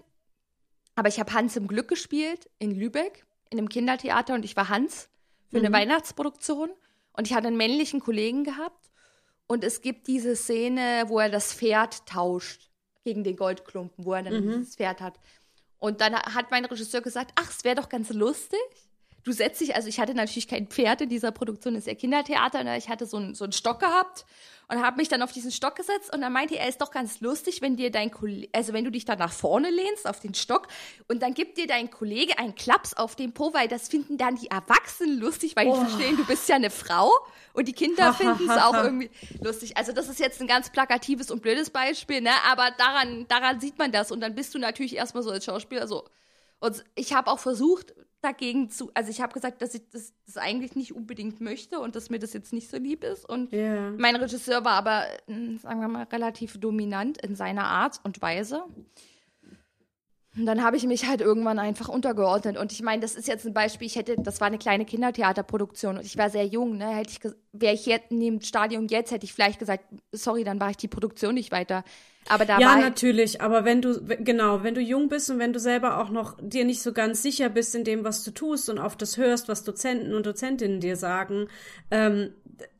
aber 0.94 1.08
ich 1.08 1.18
habe 1.18 1.32
Hans 1.32 1.56
im 1.56 1.66
Glück 1.66 1.88
gespielt 1.88 2.48
in 2.60 2.70
Lübeck 2.70 3.26
in 3.50 3.58
einem 3.58 3.68
Kindertheater 3.68 4.34
und 4.34 4.44
ich 4.44 4.56
war 4.56 4.68
Hans 4.68 5.08
für 5.48 5.58
eine 5.58 5.70
mhm. 5.70 5.74
Weihnachtsproduktion 5.74 6.70
und 7.12 7.26
ich 7.26 7.34
hatte 7.34 7.48
einen 7.48 7.56
männlichen 7.56 8.00
Kollegen 8.00 8.44
gehabt 8.44 8.90
und 9.46 9.64
es 9.64 9.80
gibt 9.80 10.06
diese 10.06 10.36
Szene, 10.36 11.04
wo 11.06 11.18
er 11.18 11.30
das 11.30 11.54
Pferd 11.54 12.06
tauscht 12.06 12.70
gegen 13.04 13.24
den 13.24 13.36
Goldklumpen, 13.36 14.04
wo 14.04 14.12
er 14.12 14.22
dann 14.22 14.44
mhm. 14.44 14.60
das 14.60 14.76
Pferd 14.76 15.00
hat. 15.00 15.18
Und 15.78 16.00
dann 16.00 16.14
hat 16.14 16.50
mein 16.50 16.64
Regisseur 16.64 17.00
gesagt, 17.00 17.32
ach, 17.36 17.50
es 17.50 17.64
wäre 17.64 17.76
doch 17.76 17.88
ganz 17.88 18.10
lustig. 18.10 18.58
Du 19.24 19.32
setzt 19.32 19.60
dich, 19.60 19.74
also 19.74 19.88
ich 19.88 20.00
hatte 20.00 20.14
natürlich 20.14 20.48
kein 20.48 20.68
Pferd 20.68 21.00
in 21.02 21.08
dieser 21.08 21.32
Produktion, 21.32 21.74
das 21.74 21.82
ist 21.82 21.88
ja 21.88 21.94
Kindertheater, 21.94 22.64
ne? 22.64 22.78
ich 22.78 22.88
hatte 22.88 23.06
so, 23.06 23.18
ein, 23.18 23.34
so 23.34 23.44
einen 23.44 23.52
Stock 23.52 23.80
gehabt 23.80 24.24
und 24.68 24.82
habe 24.82 24.98
mich 24.98 25.08
dann 25.08 25.22
auf 25.22 25.32
diesen 25.32 25.50
Stock 25.50 25.76
gesetzt 25.76 26.12
und 26.14 26.20
dann 26.20 26.32
meinte 26.32 26.56
er, 26.56 26.68
ist 26.68 26.80
doch 26.80 26.90
ganz 26.90 27.20
lustig, 27.20 27.62
wenn 27.62 27.76
dir 27.76 27.90
dein 27.90 28.10
Kollege, 28.10 28.48
also 28.52 28.72
wenn 28.72 28.84
du 28.84 28.90
dich 28.90 29.04
dann 29.04 29.18
nach 29.18 29.32
vorne 29.32 29.70
lehnst 29.70 30.06
auf 30.06 30.20
den 30.20 30.34
Stock 30.34 30.68
und 31.08 31.22
dann 31.22 31.34
gibt 31.34 31.56
dir 31.56 31.66
dein 31.66 31.90
Kollege 31.90 32.38
einen 32.38 32.54
Klaps 32.54 32.94
auf 32.94 33.16
den 33.16 33.32
Po, 33.32 33.54
weil 33.54 33.66
das 33.66 33.88
finden 33.88 34.18
dann 34.18 34.36
die 34.36 34.50
Erwachsenen 34.50 35.18
lustig, 35.18 35.56
weil 35.56 35.68
oh. 35.68 35.74
die 35.74 35.86
verstehen, 35.86 36.16
du 36.16 36.24
bist 36.26 36.48
ja 36.48 36.56
eine 36.56 36.70
Frau 36.70 37.10
und 37.54 37.66
die 37.66 37.72
Kinder 37.72 38.12
finden 38.14 38.48
es 38.48 38.56
auch 38.56 38.74
irgendwie 38.74 39.10
lustig. 39.40 39.76
Also 39.76 39.92
das 39.92 40.08
ist 40.08 40.20
jetzt 40.20 40.40
ein 40.40 40.46
ganz 40.46 40.70
plakatives 40.70 41.30
und 41.30 41.40
blödes 41.40 41.70
Beispiel, 41.70 42.20
ne? 42.20 42.32
Aber 42.46 42.70
daran, 42.76 43.26
daran 43.28 43.60
sieht 43.60 43.78
man 43.78 43.90
das 43.90 44.12
und 44.12 44.20
dann 44.20 44.34
bist 44.34 44.54
du 44.54 44.58
natürlich 44.58 44.96
erstmal 44.96 45.22
so 45.22 45.30
als 45.30 45.46
Schauspieler 45.46 45.88
so. 45.88 46.04
Und 46.60 46.84
ich 46.94 47.14
habe 47.14 47.30
auch 47.30 47.38
versucht, 47.38 47.94
dagegen 48.20 48.70
zu, 48.70 48.90
also 48.94 49.10
ich 49.10 49.20
habe 49.20 49.32
gesagt, 49.32 49.62
dass 49.62 49.74
ich 49.74 49.82
das, 49.90 50.12
das, 50.26 50.36
eigentlich 50.36 50.74
nicht 50.74 50.94
unbedingt 50.94 51.40
möchte 51.40 51.78
und 51.78 51.94
dass 51.94 52.10
mir 52.10 52.18
das 52.18 52.32
jetzt 52.32 52.52
nicht 52.52 52.68
so 52.68 52.76
lieb 52.76 53.04
ist. 53.04 53.28
Und 53.28 53.52
yeah. 53.52 53.92
mein 53.96 54.16
Regisseur 54.16 54.64
war 54.64 54.72
aber, 54.72 55.04
hm, 55.26 55.58
sagen 55.58 55.80
wir 55.80 55.88
mal, 55.88 56.04
relativ 56.04 56.58
dominant 56.58 57.18
in 57.18 57.36
seiner 57.36 57.64
Art 57.64 58.00
und 58.02 58.20
Weise. 58.20 58.64
Und 60.36 60.46
dann 60.46 60.62
habe 60.62 60.76
ich 60.76 60.86
mich 60.86 61.06
halt 61.06 61.20
irgendwann 61.20 61.58
einfach 61.58 61.88
untergeordnet. 61.88 62.56
Und 62.56 62.70
ich 62.70 62.82
meine, 62.82 63.02
das 63.02 63.14
ist 63.16 63.26
jetzt 63.26 63.46
ein 63.46 63.54
Beispiel, 63.54 63.86
ich 63.86 63.96
hätte, 63.96 64.16
das 64.16 64.40
war 64.40 64.46
eine 64.46 64.58
kleine 64.58 64.84
Kindertheaterproduktion 64.84 65.98
und 65.98 66.06
ich 66.06 66.16
war 66.16 66.30
sehr 66.30 66.46
jung, 66.46 66.76
ne? 66.76 66.88
Hätte 66.88 67.10
ich, 67.10 67.32
wäre 67.52 67.74
ich 67.74 67.86
jetzt 67.86 68.12
in 68.12 68.20
dem 68.20 68.40
Stadium 68.40 68.86
jetzt, 68.86 69.10
hätte 69.10 69.24
ich 69.24 69.32
vielleicht 69.32 69.58
gesagt, 69.58 69.84
sorry, 70.12 70.44
dann 70.44 70.60
war 70.60 70.70
ich 70.70 70.76
die 70.76 70.86
Produktion 70.86 71.34
nicht 71.34 71.50
weiter. 71.50 71.82
Aber 72.28 72.44
da 72.44 72.58
ja, 72.58 72.76
natürlich, 72.76 73.40
aber 73.40 73.64
wenn 73.64 73.82
du, 73.82 74.02
genau, 74.20 74.62
wenn 74.62 74.74
du 74.74 74.80
jung 74.80 75.08
bist 75.08 75.30
und 75.30 75.38
wenn 75.38 75.52
du 75.52 75.60
selber 75.60 75.98
auch 75.98 76.10
noch 76.10 76.36
dir 76.40 76.64
nicht 76.64 76.82
so 76.82 76.92
ganz 76.92 77.22
sicher 77.22 77.48
bist 77.48 77.74
in 77.74 77.84
dem, 77.84 78.04
was 78.04 78.24
du 78.24 78.30
tust 78.30 78.68
und 78.68 78.78
auf 78.78 78.96
das 78.96 79.16
hörst, 79.16 79.48
was 79.48 79.64
Dozenten 79.64 80.14
und 80.14 80.26
Dozentinnen 80.26 80.80
dir 80.80 80.96
sagen, 80.96 81.48
ähm, 81.90 82.30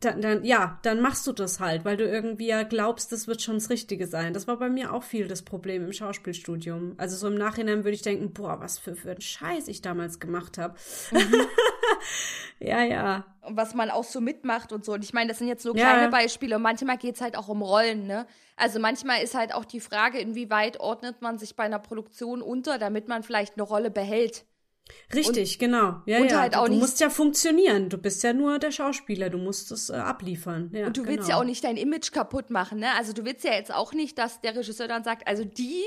dann, 0.00 0.20
dann, 0.20 0.44
ja, 0.44 0.78
dann 0.82 1.00
machst 1.00 1.26
du 1.26 1.32
das 1.32 1.60
halt, 1.60 1.84
weil 1.84 1.96
du 1.96 2.04
irgendwie 2.04 2.48
ja 2.48 2.62
glaubst, 2.64 3.12
das 3.12 3.26
wird 3.26 3.42
schon 3.42 3.54
das 3.54 3.70
Richtige 3.70 4.06
sein. 4.06 4.32
Das 4.32 4.46
war 4.46 4.56
bei 4.56 4.68
mir 4.68 4.92
auch 4.92 5.02
viel 5.02 5.28
das 5.28 5.42
Problem 5.42 5.84
im 5.84 5.92
Schauspielstudium. 5.92 6.94
Also 6.96 7.16
so 7.16 7.28
im 7.28 7.36
Nachhinein 7.36 7.84
würde 7.84 7.94
ich 7.94 8.02
denken, 8.02 8.32
boah, 8.32 8.60
was 8.60 8.78
für, 8.78 8.96
für 8.96 9.12
ein 9.12 9.20
Scheiß 9.20 9.68
ich 9.68 9.82
damals 9.82 10.18
gemacht 10.18 10.58
habe. 10.58 10.74
Mhm. 11.12 11.18
ja, 12.60 12.82
ja. 12.82 13.24
Und 13.42 13.56
was 13.56 13.74
man 13.74 13.90
auch 13.90 14.04
so 14.04 14.20
mitmacht 14.20 14.72
und 14.72 14.84
so. 14.84 14.92
Und 14.92 15.04
ich 15.04 15.12
meine, 15.12 15.28
das 15.28 15.38
sind 15.38 15.48
jetzt 15.48 15.62
so 15.62 15.72
kleine 15.72 16.02
ja. 16.02 16.08
Beispiele. 16.08 16.56
Und 16.56 16.62
manchmal 16.62 16.98
geht 16.98 17.14
es 17.14 17.20
halt 17.20 17.36
auch 17.36 17.48
um 17.48 17.62
Rollen, 17.62 18.06
ne? 18.06 18.26
Also 18.56 18.80
manchmal 18.80 19.22
ist 19.22 19.34
halt 19.34 19.54
auch 19.54 19.64
die 19.64 19.80
Frage, 19.80 20.18
inwieweit 20.18 20.80
ordnet 20.80 21.22
man 21.22 21.38
sich 21.38 21.56
bei 21.56 21.64
einer 21.64 21.78
Produktion 21.78 22.42
unter, 22.42 22.78
damit 22.78 23.08
man 23.08 23.22
vielleicht 23.22 23.54
eine 23.54 23.62
Rolle 23.62 23.90
behält. 23.90 24.44
Richtig, 25.14 25.54
und, 25.54 25.58
genau. 25.58 26.02
Ja, 26.06 26.18
ja. 26.18 26.40
Halt 26.40 26.54
du, 26.54 26.74
musst 26.74 27.00
ja 27.00 27.10
funktionieren. 27.10 27.88
Du 27.88 27.98
bist 27.98 28.22
ja 28.22 28.32
nur 28.32 28.58
der 28.58 28.70
Schauspieler. 28.70 29.30
Du 29.30 29.38
musst 29.38 29.70
es 29.70 29.90
äh, 29.90 29.94
abliefern. 29.94 30.70
Ja, 30.72 30.86
und 30.86 30.96
du 30.96 31.02
genau. 31.02 31.16
willst 31.16 31.28
ja 31.28 31.38
auch 31.38 31.44
nicht 31.44 31.64
dein 31.64 31.76
Image 31.76 32.12
kaputt 32.12 32.50
machen. 32.50 32.80
Ne? 32.80 32.88
Also 32.96 33.12
du 33.12 33.24
willst 33.24 33.44
ja 33.44 33.52
jetzt 33.52 33.72
auch 33.72 33.92
nicht, 33.92 34.18
dass 34.18 34.40
der 34.40 34.56
Regisseur 34.56 34.88
dann 34.88 35.04
sagt, 35.04 35.26
also 35.26 35.44
die, 35.44 35.82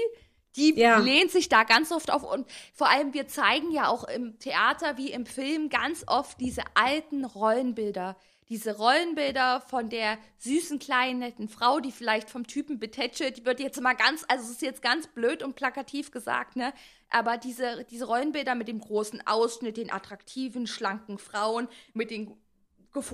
die 0.56 0.74
ja. 0.78 1.00
lehnt 1.00 1.32
sich 1.32 1.50
da 1.50 1.64
ganz 1.64 1.92
oft 1.92 2.12
auf. 2.12 2.24
Und 2.24 2.46
vor 2.74 2.90
allem, 2.90 3.14
wir 3.14 3.28
zeigen 3.28 3.72
ja 3.72 3.88
auch 3.88 4.04
im 4.04 4.38
Theater 4.40 4.98
wie 4.98 5.12
im 5.12 5.26
Film 5.26 5.70
ganz 5.70 6.04
oft 6.08 6.40
diese 6.40 6.64
alten 6.76 7.26
Rollenbilder 7.26 8.16
diese 8.52 8.76
Rollenbilder 8.76 9.62
von 9.62 9.88
der 9.88 10.18
süßen, 10.40 10.78
kleinen, 10.78 11.20
netten 11.20 11.48
Frau, 11.48 11.80
die 11.80 11.94
vielleicht 11.94 12.30
vom 12.30 12.46
Typen 12.46 12.80
betätschelt, 12.80 13.38
die 13.38 13.46
wird 13.46 13.62
jetzt 13.62 13.80
mal 13.80 13.94
ganz, 13.94 14.26
also 14.28 14.44
es 14.44 14.52
ist 14.52 14.62
jetzt 14.62 14.82
ganz 14.82 15.08
blöd 15.08 15.42
und 15.42 15.56
plakativ 15.56 16.12
gesagt, 16.12 16.58
ne? 16.58 16.74
Aber 17.10 17.38
diese, 17.38 17.86
diese 17.90 18.08
Rollenbilder 18.08 18.56
mit 18.56 18.68
dem 18.68 18.82
großen 18.82 19.26
Ausschnitt, 19.26 19.78
den 19.78 19.90
attraktiven, 19.90 20.68
schlanken 20.68 21.18
Frauen, 21.18 21.70
mit 21.94 22.12
den 22.12 22.36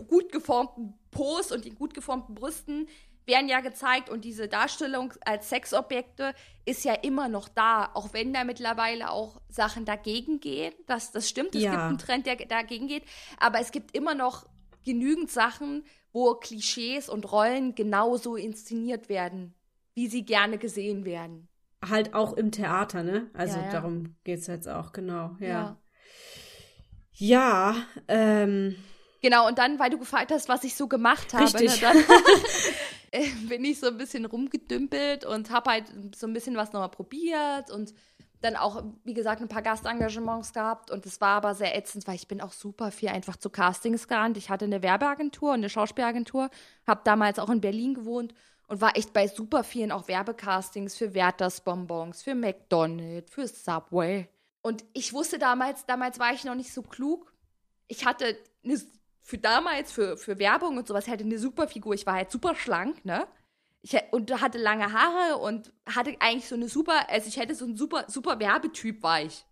gut 0.08 0.32
geformten 0.32 0.96
Pos 1.12 1.52
und 1.52 1.66
den 1.66 1.76
gut 1.76 1.94
geformten 1.94 2.34
Brüsten, 2.34 2.88
werden 3.28 3.50
ja 3.50 3.60
gezeigt 3.60 4.10
und 4.10 4.24
diese 4.26 4.48
Darstellung 4.48 5.14
als 5.26 5.50
Sexobjekte 5.50 6.34
ist 6.66 6.86
ja 6.86 6.94
immer 6.94 7.28
noch 7.28 7.50
da, 7.50 7.92
auch 7.94 8.14
wenn 8.14 8.34
da 8.34 8.44
mittlerweile 8.44 9.12
auch 9.12 9.42
Sachen 9.50 9.86
dagegen 9.86 10.40
gehen. 10.40 10.74
Das, 10.88 11.12
das 11.12 11.30
stimmt, 11.30 11.54
es 11.54 11.62
ja. 11.62 11.72
gibt 11.72 11.84
einen 11.84 11.98
Trend, 11.98 12.26
der 12.26 12.38
dagegen 12.38 12.88
geht, 12.88 13.04
aber 13.38 13.60
es 13.60 13.72
gibt 13.72 13.96
immer 13.96 14.16
noch 14.16 14.48
genügend 14.86 15.30
Sachen, 15.30 15.84
wo 16.14 16.36
Klischees 16.36 17.10
und 17.10 17.32
Rollen 17.32 17.76
genauso 17.76 18.38
inszeniert 18.38 19.10
werden, 19.10 19.54
wie 19.94 20.08
sie 20.08 20.26
gerne 20.26 20.58
gesehen 20.58 21.06
werden. 21.06 21.50
Halt 21.88 22.14
auch 22.14 22.34
im 22.34 22.52
Theater, 22.52 23.04
ne? 23.04 23.30
Also 23.34 23.58
ja, 23.58 23.66
ja. 23.66 23.72
darum 23.72 24.16
geht 24.24 24.40
es 24.40 24.48
jetzt 24.48 24.68
auch, 24.68 24.94
genau, 24.94 25.36
ja. 25.40 25.78
Ja, 27.12 27.76
ähm. 28.08 28.76
Genau, 29.22 29.48
und 29.48 29.58
dann, 29.58 29.80
weil 29.80 29.90
du 29.90 29.98
gefragt 29.98 30.32
hast, 30.32 30.48
was 30.48 30.64
ich 30.64 30.76
so 30.76 30.88
gemacht 30.88 31.34
habe, 31.34 31.64
ne, 31.64 31.74
dann 31.82 31.98
bin 33.50 33.66
ich 33.66 33.80
so 33.80 33.88
ein 33.88 33.98
bisschen 33.98 34.26
rumgedümpelt 34.26 35.26
und 35.26 35.50
habe 35.50 35.72
halt 35.72 35.86
so 36.16 36.28
ein 36.28 36.34
bisschen 36.34 36.56
was 36.56 36.74
nochmal 36.74 36.90
probiert 36.90 37.72
und 37.72 37.94
dann 38.42 38.56
auch, 38.56 38.84
wie 39.04 39.16
gesagt, 39.16 39.42
ein 39.42 39.48
paar 39.48 39.64
Gastengagements 39.64 40.54
gehabt 40.54 40.92
und 40.92 41.06
es 41.06 41.20
war 41.22 41.38
aber 41.38 41.56
sehr 41.56 41.76
ätzend, 41.76 42.08
weil 42.08 42.16
ich 42.16 42.28
bin 42.28 42.40
auch 42.40 42.52
super 42.52 42.92
viel 42.92 43.10
einfach 43.10 43.36
zu 43.36 43.50
Castings 43.50 44.08
gerannt. 44.08 44.38
Ich 44.38 44.50
hatte 44.50 44.66
eine 44.66 44.84
Werbeagentur 44.84 45.50
und 45.50 45.56
eine 45.56 45.70
Schauspielagentur, 45.70 46.50
habe 46.86 47.02
damals 47.04 47.40
auch 47.40 47.50
in 47.50 47.62
Berlin 47.62 47.96
gewohnt 47.96 48.36
und 48.68 48.82
war 48.82 48.96
echt 48.96 49.14
bei 49.14 49.28
super 49.28 49.64
vielen 49.64 49.92
auch 49.92 50.08
Werbecastings 50.08 50.96
für 50.96 51.14
Werthers 51.14 51.62
Bonbons, 51.62 52.22
für 52.22 52.36
McDonald's, 52.36 53.32
für 53.32 53.48
Subway. 53.48 54.28
Und 54.62 54.84
ich 54.94 55.14
wusste 55.14 55.40
damals, 55.40 55.86
damals 55.86 56.20
war 56.20 56.34
ich 56.34 56.44
noch 56.44 56.56
nicht 56.56 56.74
so 56.74 56.82
klug. 56.84 57.34
Ich 57.88 58.06
hatte 58.06 58.38
eine, 58.64 58.80
für 59.28 59.38
damals, 59.38 59.92
für, 59.92 60.16
für 60.16 60.40
Werbung 60.40 60.78
und 60.78 60.88
sowas, 60.88 61.06
hatte 61.10 61.26
eine 61.26 61.38
super 61.38 61.68
Figur. 61.68 61.94
Ich 61.94 62.06
war 62.06 62.14
halt 62.14 62.32
super 62.32 62.56
schlank, 62.56 63.04
ne? 63.04 63.28
ich 63.82 63.94
und 64.12 64.42
hatte 64.42 64.58
lange 64.58 64.94
Haare 64.94 65.36
und 65.36 65.74
hatte 65.86 66.16
eigentlich 66.22 66.48
so 66.48 66.56
eine 66.56 66.70
super, 66.70 67.10
also 67.10 67.28
ich 67.28 67.36
hätte 67.36 67.54
so 67.54 67.66
einen 67.66 67.76
super, 67.76 68.06
super 68.08 68.40
Werbetyp 68.40 69.04
war 69.04 69.22
ich. 69.22 69.44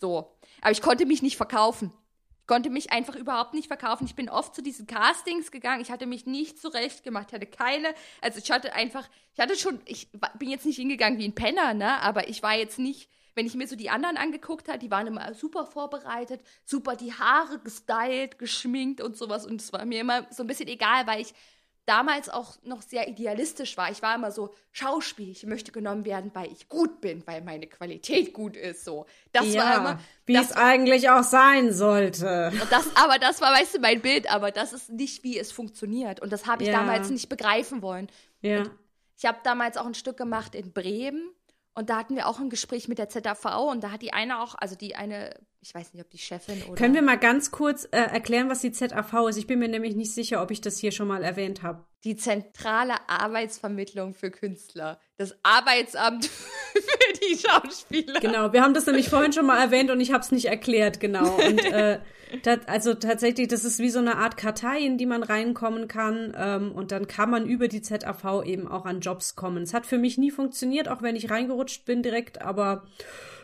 So. 0.00 0.36
Aber 0.60 0.72
ich 0.72 0.82
konnte 0.82 1.06
mich 1.06 1.22
nicht 1.22 1.36
verkaufen. 1.36 1.92
Ich 2.40 2.48
konnte 2.48 2.68
mich 2.68 2.90
einfach 2.90 3.14
überhaupt 3.14 3.54
nicht 3.54 3.68
verkaufen. 3.68 4.06
Ich 4.06 4.16
bin 4.16 4.28
oft 4.28 4.56
zu 4.56 4.60
diesen 4.60 4.88
Castings 4.88 5.52
gegangen. 5.52 5.82
Ich 5.82 5.92
hatte 5.92 6.06
mich 6.06 6.26
nicht 6.26 6.60
zurecht 6.60 7.04
gemacht. 7.04 7.28
Ich 7.28 7.34
hatte 7.34 7.46
keine, 7.46 7.94
also 8.20 8.40
ich 8.40 8.50
hatte 8.50 8.72
einfach, 8.72 9.08
ich 9.34 9.38
hatte 9.38 9.54
schon, 9.54 9.80
ich 9.84 10.10
bin 10.36 10.50
jetzt 10.50 10.66
nicht 10.66 10.78
hingegangen 10.78 11.20
wie 11.20 11.28
ein 11.28 11.36
Penner, 11.36 11.74
ne, 11.74 12.02
aber 12.02 12.28
ich 12.28 12.42
war 12.42 12.56
jetzt 12.56 12.80
nicht, 12.80 13.08
wenn 13.34 13.46
ich 13.46 13.54
mir 13.54 13.66
so 13.66 13.76
die 13.76 13.90
anderen 13.90 14.16
angeguckt 14.16 14.68
habe, 14.68 14.78
die 14.78 14.90
waren 14.90 15.06
immer 15.06 15.34
super 15.34 15.66
vorbereitet, 15.66 16.42
super 16.64 16.96
die 16.96 17.12
Haare 17.12 17.58
gestylt, 17.58 18.38
geschminkt 18.38 19.00
und 19.00 19.16
sowas. 19.16 19.46
Und 19.46 19.60
es 19.60 19.72
war 19.72 19.84
mir 19.84 20.00
immer 20.00 20.26
so 20.30 20.42
ein 20.42 20.46
bisschen 20.46 20.68
egal, 20.68 21.06
weil 21.06 21.20
ich 21.20 21.34
damals 21.84 22.28
auch 22.28 22.54
noch 22.62 22.82
sehr 22.82 23.08
idealistisch 23.08 23.76
war. 23.76 23.90
Ich 23.90 24.02
war 24.02 24.14
immer 24.14 24.30
so, 24.30 24.54
Schauspiel, 24.70 25.30
ich 25.30 25.44
möchte 25.44 25.72
genommen 25.72 26.04
werden, 26.04 26.30
weil 26.34 26.52
ich 26.52 26.68
gut 26.68 27.00
bin, 27.00 27.26
weil 27.26 27.42
meine 27.42 27.66
Qualität 27.66 28.32
gut 28.32 28.56
ist. 28.56 28.84
So. 28.84 29.06
Das 29.32 29.52
ja, 29.52 29.64
war 29.64 29.76
immer. 29.76 30.00
Wie 30.24 30.36
es 30.36 30.52
eigentlich 30.52 31.10
auch 31.10 31.24
sein 31.24 31.72
sollte. 31.72 32.52
Das, 32.70 32.94
aber 32.94 33.18
das 33.18 33.40
war, 33.40 33.52
weißt 33.52 33.76
du, 33.76 33.80
mein 33.80 34.00
Bild, 34.00 34.32
aber 34.32 34.50
das 34.52 34.72
ist 34.72 34.90
nicht, 34.90 35.24
wie 35.24 35.38
es 35.38 35.50
funktioniert. 35.50 36.20
Und 36.20 36.32
das 36.32 36.46
habe 36.46 36.62
ich 36.62 36.68
ja. 36.68 36.78
damals 36.78 37.10
nicht 37.10 37.28
begreifen 37.28 37.82
wollen. 37.82 38.08
Ja. 38.42 38.60
Und 38.60 38.70
ich 39.18 39.24
habe 39.26 39.38
damals 39.42 39.76
auch 39.76 39.86
ein 39.86 39.94
Stück 39.94 40.16
gemacht 40.16 40.54
in 40.54 40.72
Bremen. 40.72 41.30
Und 41.74 41.90
da 41.90 41.96
hatten 41.96 42.16
wir 42.16 42.28
auch 42.28 42.38
ein 42.38 42.50
Gespräch 42.50 42.88
mit 42.88 42.98
der 42.98 43.08
ZAV 43.08 43.44
und 43.70 43.82
da 43.82 43.90
hat 43.90 44.02
die 44.02 44.12
eine 44.12 44.42
auch, 44.42 44.54
also 44.54 44.76
die 44.76 44.94
eine 44.94 45.34
ich 45.62 45.72
weiß 45.72 45.94
nicht, 45.94 46.02
ob 46.02 46.10
die 46.10 46.18
Chefin 46.18 46.60
oder. 46.64 46.74
Können 46.74 46.94
wir 46.94 47.02
mal 47.02 47.18
ganz 47.18 47.52
kurz 47.52 47.84
äh, 47.84 47.98
erklären, 47.98 48.50
was 48.50 48.60
die 48.60 48.72
ZAV 48.72 49.28
ist? 49.28 49.36
Ich 49.36 49.46
bin 49.46 49.60
mir 49.60 49.68
nämlich 49.68 49.94
nicht 49.94 50.12
sicher, 50.12 50.42
ob 50.42 50.50
ich 50.50 50.60
das 50.60 50.76
hier 50.76 50.90
schon 50.90 51.06
mal 51.06 51.22
erwähnt 51.22 51.62
habe. 51.62 51.84
Die 52.02 52.16
zentrale 52.16 52.94
Arbeitsvermittlung 53.08 54.14
für 54.14 54.32
Künstler. 54.32 54.98
Das 55.18 55.36
Arbeitsamt 55.44 56.24
für 56.72 57.12
die 57.20 57.38
Schauspieler. 57.38 58.18
Genau, 58.18 58.52
wir 58.52 58.60
haben 58.60 58.74
das 58.74 58.86
nämlich 58.86 59.08
vorhin 59.08 59.32
schon 59.32 59.46
mal 59.46 59.62
erwähnt 59.62 59.92
und 59.92 60.00
ich 60.00 60.12
habe 60.12 60.24
es 60.24 60.32
nicht 60.32 60.46
erklärt, 60.46 60.98
genau. 60.98 61.36
Und 61.36 61.64
äh, 61.64 62.00
dat, 62.42 62.68
also 62.68 62.94
tatsächlich, 62.94 63.46
das 63.46 63.64
ist 63.64 63.78
wie 63.78 63.90
so 63.90 64.00
eine 64.00 64.16
Art 64.16 64.36
Kartei, 64.36 64.80
in 64.80 64.98
die 64.98 65.06
man 65.06 65.22
reinkommen 65.22 65.86
kann. 65.86 66.34
Ähm, 66.36 66.72
und 66.72 66.90
dann 66.90 67.06
kann 67.06 67.30
man 67.30 67.46
über 67.46 67.68
die 67.68 67.82
ZAV 67.82 68.42
eben 68.44 68.66
auch 68.66 68.84
an 68.84 68.98
Jobs 68.98 69.36
kommen. 69.36 69.62
Es 69.62 69.74
hat 69.74 69.86
für 69.86 69.98
mich 69.98 70.18
nie 70.18 70.32
funktioniert, 70.32 70.88
auch 70.88 71.02
wenn 71.02 71.14
ich 71.14 71.30
reingerutscht 71.30 71.84
bin 71.84 72.02
direkt, 72.02 72.42
aber 72.42 72.82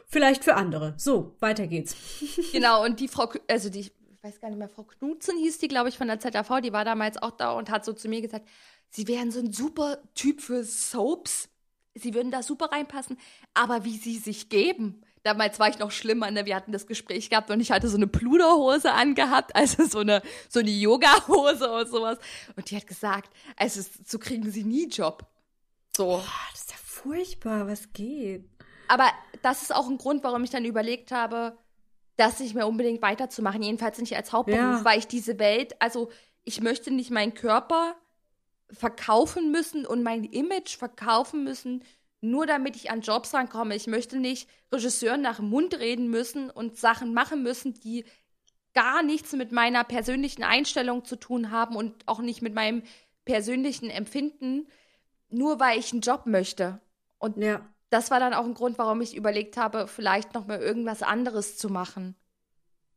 vielleicht 0.08 0.44
für 0.44 0.56
andere. 0.56 0.94
So, 0.96 1.36
weiter 1.40 1.66
geht's. 1.66 1.96
genau, 2.52 2.84
und 2.84 3.00
die 3.00 3.08
Frau, 3.08 3.30
also 3.48 3.70
die, 3.70 3.80
ich 3.80 3.92
weiß 4.22 4.40
gar 4.40 4.48
nicht 4.48 4.58
mehr, 4.58 4.68
Frau 4.68 4.84
Knutzen 4.84 5.36
hieß 5.38 5.58
die, 5.58 5.68
glaube 5.68 5.88
ich, 5.88 5.98
von 5.98 6.08
der 6.08 6.18
ZAV, 6.18 6.60
die 6.62 6.72
war 6.72 6.84
damals 6.84 7.16
auch 7.22 7.32
da 7.32 7.52
und 7.52 7.70
hat 7.70 7.84
so 7.84 7.92
zu 7.92 8.08
mir 8.08 8.20
gesagt, 8.20 8.48
sie 8.90 9.06
wären 9.06 9.30
so 9.30 9.40
ein 9.40 9.52
super 9.52 9.98
Typ 10.14 10.40
für 10.40 10.64
Soaps. 10.64 11.48
Sie 11.94 12.14
würden 12.14 12.30
da 12.30 12.42
super 12.42 12.66
reinpassen, 12.66 13.18
aber 13.54 13.84
wie 13.84 13.96
sie 13.96 14.18
sich 14.18 14.48
geben. 14.48 15.02
Damals 15.24 15.58
war 15.58 15.68
ich 15.68 15.78
noch 15.78 15.90
schlimmer, 15.90 16.30
ne? 16.30 16.46
Wir 16.46 16.54
hatten 16.54 16.72
das 16.72 16.86
Gespräch 16.86 17.28
gehabt 17.28 17.50
und 17.50 17.60
ich 17.60 17.72
hatte 17.72 17.88
so 17.88 17.96
eine 17.96 18.06
Pluderhose 18.06 18.92
angehabt, 18.92 19.54
also 19.56 19.84
so 19.84 19.98
eine, 19.98 20.22
so 20.48 20.60
eine 20.60 20.70
Yoga-Hose 20.70 21.70
und 21.70 21.88
sowas. 21.88 22.18
Und 22.56 22.70
die 22.70 22.76
hat 22.76 22.86
gesagt, 22.86 23.34
also 23.56 23.82
so 24.06 24.18
kriegen 24.18 24.50
sie 24.50 24.64
nie 24.64 24.86
Job. 24.88 25.26
So. 25.96 26.04
Boah, 26.04 26.24
das 26.52 26.60
ist 26.60 26.70
ja 26.70 26.76
furchtbar, 26.80 27.66
was 27.66 27.92
geht? 27.92 28.48
Aber 28.88 29.10
das 29.42 29.62
ist 29.62 29.74
auch 29.74 29.88
ein 29.88 29.98
Grund, 29.98 30.24
warum 30.24 30.42
ich 30.42 30.50
dann 30.50 30.64
überlegt 30.64 31.12
habe, 31.12 31.56
das 32.16 32.40
nicht 32.40 32.54
mehr 32.54 32.66
unbedingt 32.66 33.00
weiterzumachen, 33.00 33.62
jedenfalls 33.62 33.98
nicht 33.98 34.16
als 34.16 34.32
Hauptberuf, 34.32 34.58
ja. 34.58 34.84
weil 34.84 34.98
ich 34.98 35.06
diese 35.06 35.38
Welt, 35.38 35.80
also 35.80 36.10
ich 36.44 36.60
möchte 36.60 36.90
nicht 36.90 37.10
meinen 37.10 37.34
Körper 37.34 37.94
verkaufen 38.70 39.52
müssen 39.52 39.86
und 39.86 40.02
mein 40.02 40.24
Image 40.24 40.76
verkaufen 40.76 41.44
müssen, 41.44 41.84
nur 42.20 42.46
damit 42.46 42.74
ich 42.74 42.90
an 42.90 43.02
Jobs 43.02 43.32
rankomme. 43.32 43.76
Ich 43.76 43.86
möchte 43.86 44.18
nicht 44.18 44.48
Regisseuren 44.72 45.20
nach 45.20 45.36
dem 45.36 45.48
Mund 45.48 45.78
reden 45.78 46.08
müssen 46.08 46.50
und 46.50 46.76
Sachen 46.76 47.14
machen 47.14 47.42
müssen, 47.44 47.74
die 47.74 48.04
gar 48.74 49.02
nichts 49.02 49.32
mit 49.32 49.52
meiner 49.52 49.84
persönlichen 49.84 50.42
Einstellung 50.42 51.04
zu 51.04 51.16
tun 51.16 51.50
haben 51.50 51.76
und 51.76 52.06
auch 52.06 52.20
nicht 52.20 52.42
mit 52.42 52.54
meinem 52.54 52.82
persönlichen 53.24 53.90
Empfinden, 53.90 54.66
nur 55.28 55.60
weil 55.60 55.78
ich 55.78 55.92
einen 55.92 56.00
Job 56.00 56.26
möchte. 56.26 56.80
Und 57.18 57.36
ja 57.36 57.60
das 57.90 58.10
war 58.10 58.20
dann 58.20 58.34
auch 58.34 58.44
ein 58.44 58.54
Grund, 58.54 58.78
warum 58.78 59.00
ich 59.00 59.16
überlegt 59.16 59.56
habe, 59.56 59.86
vielleicht 59.86 60.34
noch 60.34 60.46
mal 60.46 60.60
irgendwas 60.60 61.02
anderes 61.02 61.56
zu 61.56 61.68
machen. 61.68 62.16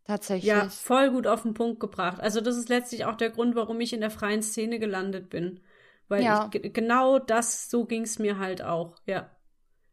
Tatsächlich. 0.05 0.49
Ja, 0.49 0.67
voll 0.69 1.11
gut 1.11 1.27
auf 1.27 1.43
den 1.43 1.53
Punkt 1.53 1.79
gebracht. 1.79 2.19
Also 2.19 2.41
das 2.41 2.57
ist 2.57 2.69
letztlich 2.69 3.05
auch 3.05 3.15
der 3.15 3.29
Grund, 3.29 3.55
warum 3.55 3.79
ich 3.79 3.93
in 3.93 4.01
der 4.01 4.09
freien 4.09 4.41
Szene 4.41 4.79
gelandet 4.79 5.29
bin. 5.29 5.61
Weil 6.07 6.23
ja. 6.23 6.49
ich, 6.51 6.73
genau 6.73 7.19
das, 7.19 7.69
so 7.69 7.85
ging 7.85 8.03
es 8.03 8.19
mir 8.19 8.37
halt 8.37 8.61
auch, 8.61 8.97
ja. 9.05 9.29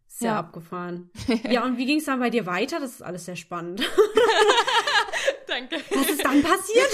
Sehr 0.09 0.31
ja. 0.31 0.39
abgefahren. 0.39 1.11
ja, 1.49 1.65
und 1.65 1.77
wie 1.77 1.87
ging 1.87 1.99
es 1.99 2.07
dann 2.07 2.19
bei 2.19 2.31
dir 2.31 2.47
weiter? 2.47 2.81
Das 2.81 2.93
ist 2.93 3.03
alles 3.03 3.27
sehr 3.27 3.37
spannend. 3.37 3.81
Danke. 5.47 5.77
Was 5.91 6.09
ist 6.11 6.25
dann 6.25 6.43
passiert? 6.43 6.89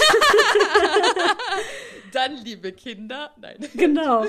dann, 2.15 2.37
liebe 2.37 2.71
Kinder, 2.71 3.31
nein. 3.39 3.57
Genau. 3.75 4.25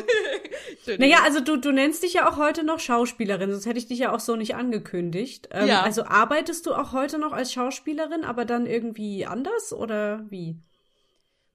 naja, 0.98 1.18
also 1.22 1.40
du, 1.40 1.56
du 1.56 1.72
nennst 1.72 2.02
dich 2.02 2.14
ja 2.14 2.28
auch 2.28 2.36
heute 2.36 2.64
noch 2.64 2.80
Schauspielerin, 2.80 3.50
sonst 3.50 3.66
hätte 3.66 3.78
ich 3.78 3.86
dich 3.86 4.00
ja 4.00 4.12
auch 4.12 4.20
so 4.20 4.36
nicht 4.36 4.54
angekündigt. 4.54 5.48
Ähm, 5.52 5.68
ja. 5.68 5.82
Also 5.82 6.04
arbeitest 6.04 6.66
du 6.66 6.74
auch 6.74 6.92
heute 6.92 7.18
noch 7.18 7.32
als 7.32 7.52
Schauspielerin, 7.52 8.24
aber 8.24 8.44
dann 8.44 8.66
irgendwie 8.66 9.26
anders 9.26 9.72
oder 9.72 10.24
wie? 10.28 10.56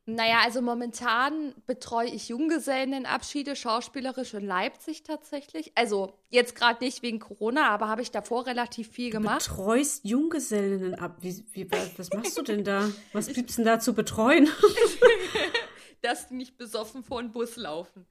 Naja, 0.08 0.40
also 0.44 0.64
momentan 0.64 1.54
betreue 1.68 2.08
ich 2.08 2.30
Junggesellenabschiede 2.30 3.56
schauspielerisch 3.56 4.34
in 4.34 4.46
Leipzig 4.46 5.04
tatsächlich. 5.04 5.72
Also 5.76 6.14
jetzt 6.30 6.56
gerade 6.56 6.84
nicht 6.84 7.04
wegen 7.04 7.20
Corona, 7.20 7.70
aber 7.70 7.88
habe 7.88 8.02
ich 8.02 8.10
davor 8.10 8.48
relativ 8.48 8.90
viel 8.90 9.12
gemacht. 9.12 9.48
Du 9.48 9.56
betreust 9.56 10.04
Junggesellen 10.04 10.96
ab. 10.96 11.18
Wie, 11.22 11.46
wie, 11.54 11.70
was 11.98 12.10
machst 12.14 12.36
du 12.36 12.42
denn 12.42 12.64
da? 12.64 12.90
Was 13.14 13.28
gibt's 13.28 13.58
denn 13.58 13.66
da 13.66 13.80
zu 13.80 13.94
betreuen? 13.94 14.50
Dass 16.02 16.28
die 16.28 16.36
nicht 16.36 16.58
besoffen 16.58 17.04
vor 17.04 17.22
den 17.22 17.32
Bus 17.32 17.56
laufen. 17.56 18.06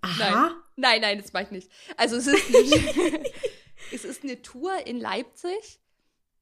Aha. 0.00 0.16
Nein, 0.18 0.52
nein, 0.76 1.00
nein 1.00 1.18
das 1.18 1.32
mache 1.32 1.44
ich 1.44 1.50
nicht. 1.50 1.72
Also 1.96 2.16
es 2.16 2.26
ist, 2.26 2.54
eine, 2.54 3.24
es 3.92 4.04
ist 4.04 4.22
eine 4.22 4.42
Tour 4.42 4.86
in 4.86 4.98
Leipzig 4.98 5.80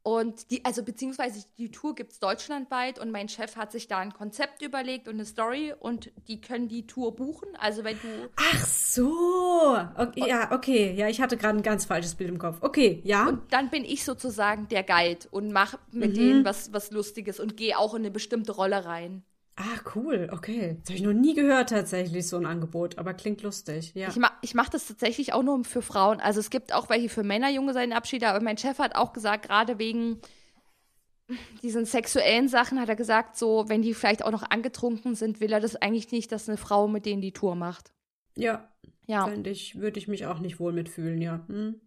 und 0.02 0.50
die, 0.50 0.64
also 0.64 0.82
beziehungsweise 0.82 1.44
die 1.58 1.70
Tour 1.70 1.94
gibt 1.94 2.12
es 2.12 2.20
deutschlandweit 2.20 2.98
und 2.98 3.10
mein 3.10 3.28
Chef 3.28 3.56
hat 3.56 3.70
sich 3.70 3.86
da 3.86 3.98
ein 3.98 4.14
Konzept 4.14 4.62
überlegt 4.62 5.08
und 5.08 5.14
eine 5.14 5.26
Story 5.26 5.74
und 5.78 6.10
die 6.26 6.40
können 6.40 6.68
die 6.68 6.86
Tour 6.86 7.14
buchen. 7.14 7.48
Also 7.58 7.84
wenn 7.84 7.96
du. 8.00 8.30
Ach 8.36 8.66
so. 8.66 9.76
Okay, 9.96 10.24
ja, 10.26 10.52
okay. 10.52 10.94
Ja, 10.94 11.08
ich 11.08 11.20
hatte 11.20 11.36
gerade 11.36 11.58
ein 11.58 11.62
ganz 11.62 11.84
falsches 11.84 12.14
Bild 12.14 12.30
im 12.30 12.38
Kopf. 12.38 12.58
Okay, 12.62 13.02
ja. 13.04 13.28
Und 13.28 13.52
dann 13.52 13.68
bin 13.68 13.84
ich 13.84 14.04
sozusagen 14.04 14.68
der 14.68 14.84
Guide 14.84 15.28
und 15.30 15.52
mache 15.52 15.78
mit 15.92 16.12
mhm. 16.12 16.14
denen 16.14 16.44
was, 16.46 16.72
was 16.72 16.90
Lustiges 16.90 17.38
und 17.38 17.58
gehe 17.58 17.78
auch 17.78 17.92
in 17.92 18.00
eine 18.00 18.10
bestimmte 18.10 18.52
Rolle 18.52 18.86
rein. 18.86 19.22
Ah, 19.62 19.80
cool, 19.94 20.30
okay. 20.32 20.78
Das 20.80 20.88
habe 20.88 20.96
ich 20.96 21.02
noch 21.02 21.12
nie 21.12 21.34
gehört 21.34 21.68
tatsächlich, 21.68 22.26
so 22.26 22.38
ein 22.38 22.46
Angebot, 22.46 22.96
aber 22.96 23.12
klingt 23.12 23.42
lustig, 23.42 23.92
ja. 23.94 24.08
Ich, 24.08 24.16
ma 24.16 24.30
ich 24.40 24.54
mache 24.54 24.70
das 24.70 24.86
tatsächlich 24.86 25.34
auch 25.34 25.42
nur 25.42 25.62
für 25.64 25.82
Frauen. 25.82 26.18
Also 26.18 26.40
es 26.40 26.48
gibt 26.48 26.72
auch 26.72 26.88
welche 26.88 27.10
für 27.10 27.22
Männer, 27.22 27.50
Junge 27.50 27.74
seinen 27.74 27.92
Abschied, 27.92 28.24
aber 28.24 28.42
mein 28.42 28.56
Chef 28.56 28.78
hat 28.78 28.94
auch 28.94 29.12
gesagt, 29.12 29.46
gerade 29.46 29.78
wegen 29.78 30.18
diesen 31.62 31.84
sexuellen 31.84 32.48
Sachen 32.48 32.80
hat 32.80 32.88
er 32.88 32.96
gesagt, 32.96 33.36
so, 33.36 33.68
wenn 33.68 33.82
die 33.82 33.92
vielleicht 33.92 34.24
auch 34.24 34.30
noch 34.30 34.50
angetrunken 34.50 35.14
sind, 35.14 35.40
will 35.40 35.52
er 35.52 35.60
das 35.60 35.76
eigentlich 35.76 36.10
nicht, 36.10 36.32
dass 36.32 36.48
eine 36.48 36.56
Frau 36.56 36.88
mit 36.88 37.04
denen 37.04 37.20
die 37.20 37.32
Tour 37.32 37.54
macht. 37.54 37.92
Ja. 38.36 38.66
Ja. 39.06 39.30
ich, 39.44 39.78
würde 39.78 39.98
ich 39.98 40.08
mich 40.08 40.24
auch 40.24 40.38
nicht 40.38 40.58
wohl 40.58 40.72
mitfühlen, 40.72 41.20
ja. 41.20 41.44
Hm. 41.48 41.80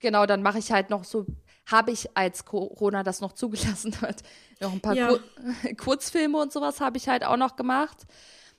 Genau, 0.00 0.26
dann 0.26 0.42
mache 0.42 0.58
ich 0.58 0.72
halt 0.72 0.90
noch 0.90 1.04
so 1.04 1.26
habe 1.66 1.90
ich, 1.90 2.16
als 2.16 2.44
Corona 2.44 3.02
das 3.02 3.20
noch 3.20 3.32
zugelassen 3.32 4.00
hat, 4.00 4.22
noch 4.60 4.72
ein 4.72 4.80
paar 4.80 4.94
ja. 4.94 5.08
Kur 5.08 5.20
Kurzfilme 5.76 6.38
und 6.38 6.52
sowas 6.52 6.80
habe 6.80 6.96
ich 6.96 7.08
halt 7.08 7.24
auch 7.24 7.36
noch 7.36 7.56
gemacht. 7.56 8.06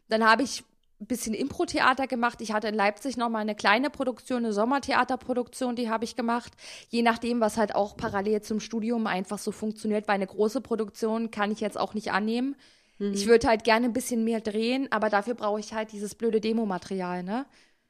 Dann 0.09 0.23
habe 0.23 0.43
ich 0.43 0.63
ein 1.03 1.07
bisschen 1.07 1.33
Impro-Theater 1.33 2.07
gemacht. 2.07 2.39
Ich 2.41 2.53
hatte 2.53 2.67
in 2.67 2.75
Leipzig 2.75 3.17
noch 3.17 3.29
mal 3.29 3.39
eine 3.39 3.55
kleine 3.55 3.89
Produktion, 3.89 4.39
eine 4.39 4.53
Sommertheaterproduktion, 4.53 5.75
die 5.75 5.89
habe 5.89 6.05
ich 6.05 6.15
gemacht. 6.15 6.53
Je 6.89 7.01
nachdem, 7.01 7.41
was 7.41 7.57
halt 7.57 7.75
auch 7.75 7.97
parallel 7.97 8.41
zum 8.41 8.59
Studium 8.59 9.05
einfach 9.07 9.37
so 9.37 9.51
funktioniert, 9.51 10.07
weil 10.07 10.15
eine 10.15 10.27
große 10.27 10.61
Produktion 10.61 11.29
kann 11.29 11.51
ich 11.51 11.59
jetzt 11.59 11.77
auch 11.77 11.93
nicht 11.93 12.11
annehmen. 12.11 12.55
Mhm. 12.99 13.13
Ich 13.13 13.27
würde 13.27 13.47
halt 13.47 13.63
gerne 13.63 13.85
ein 13.85 13.93
bisschen 13.93 14.23
mehr 14.23 14.39
drehen, 14.39 14.87
aber 14.91 15.09
dafür 15.09 15.35
brauche 15.35 15.59
ich 15.59 15.73
halt 15.73 15.91
dieses 15.91 16.15
blöde 16.15 16.39
Demomaterial, 16.39 17.23
ne? 17.23 17.45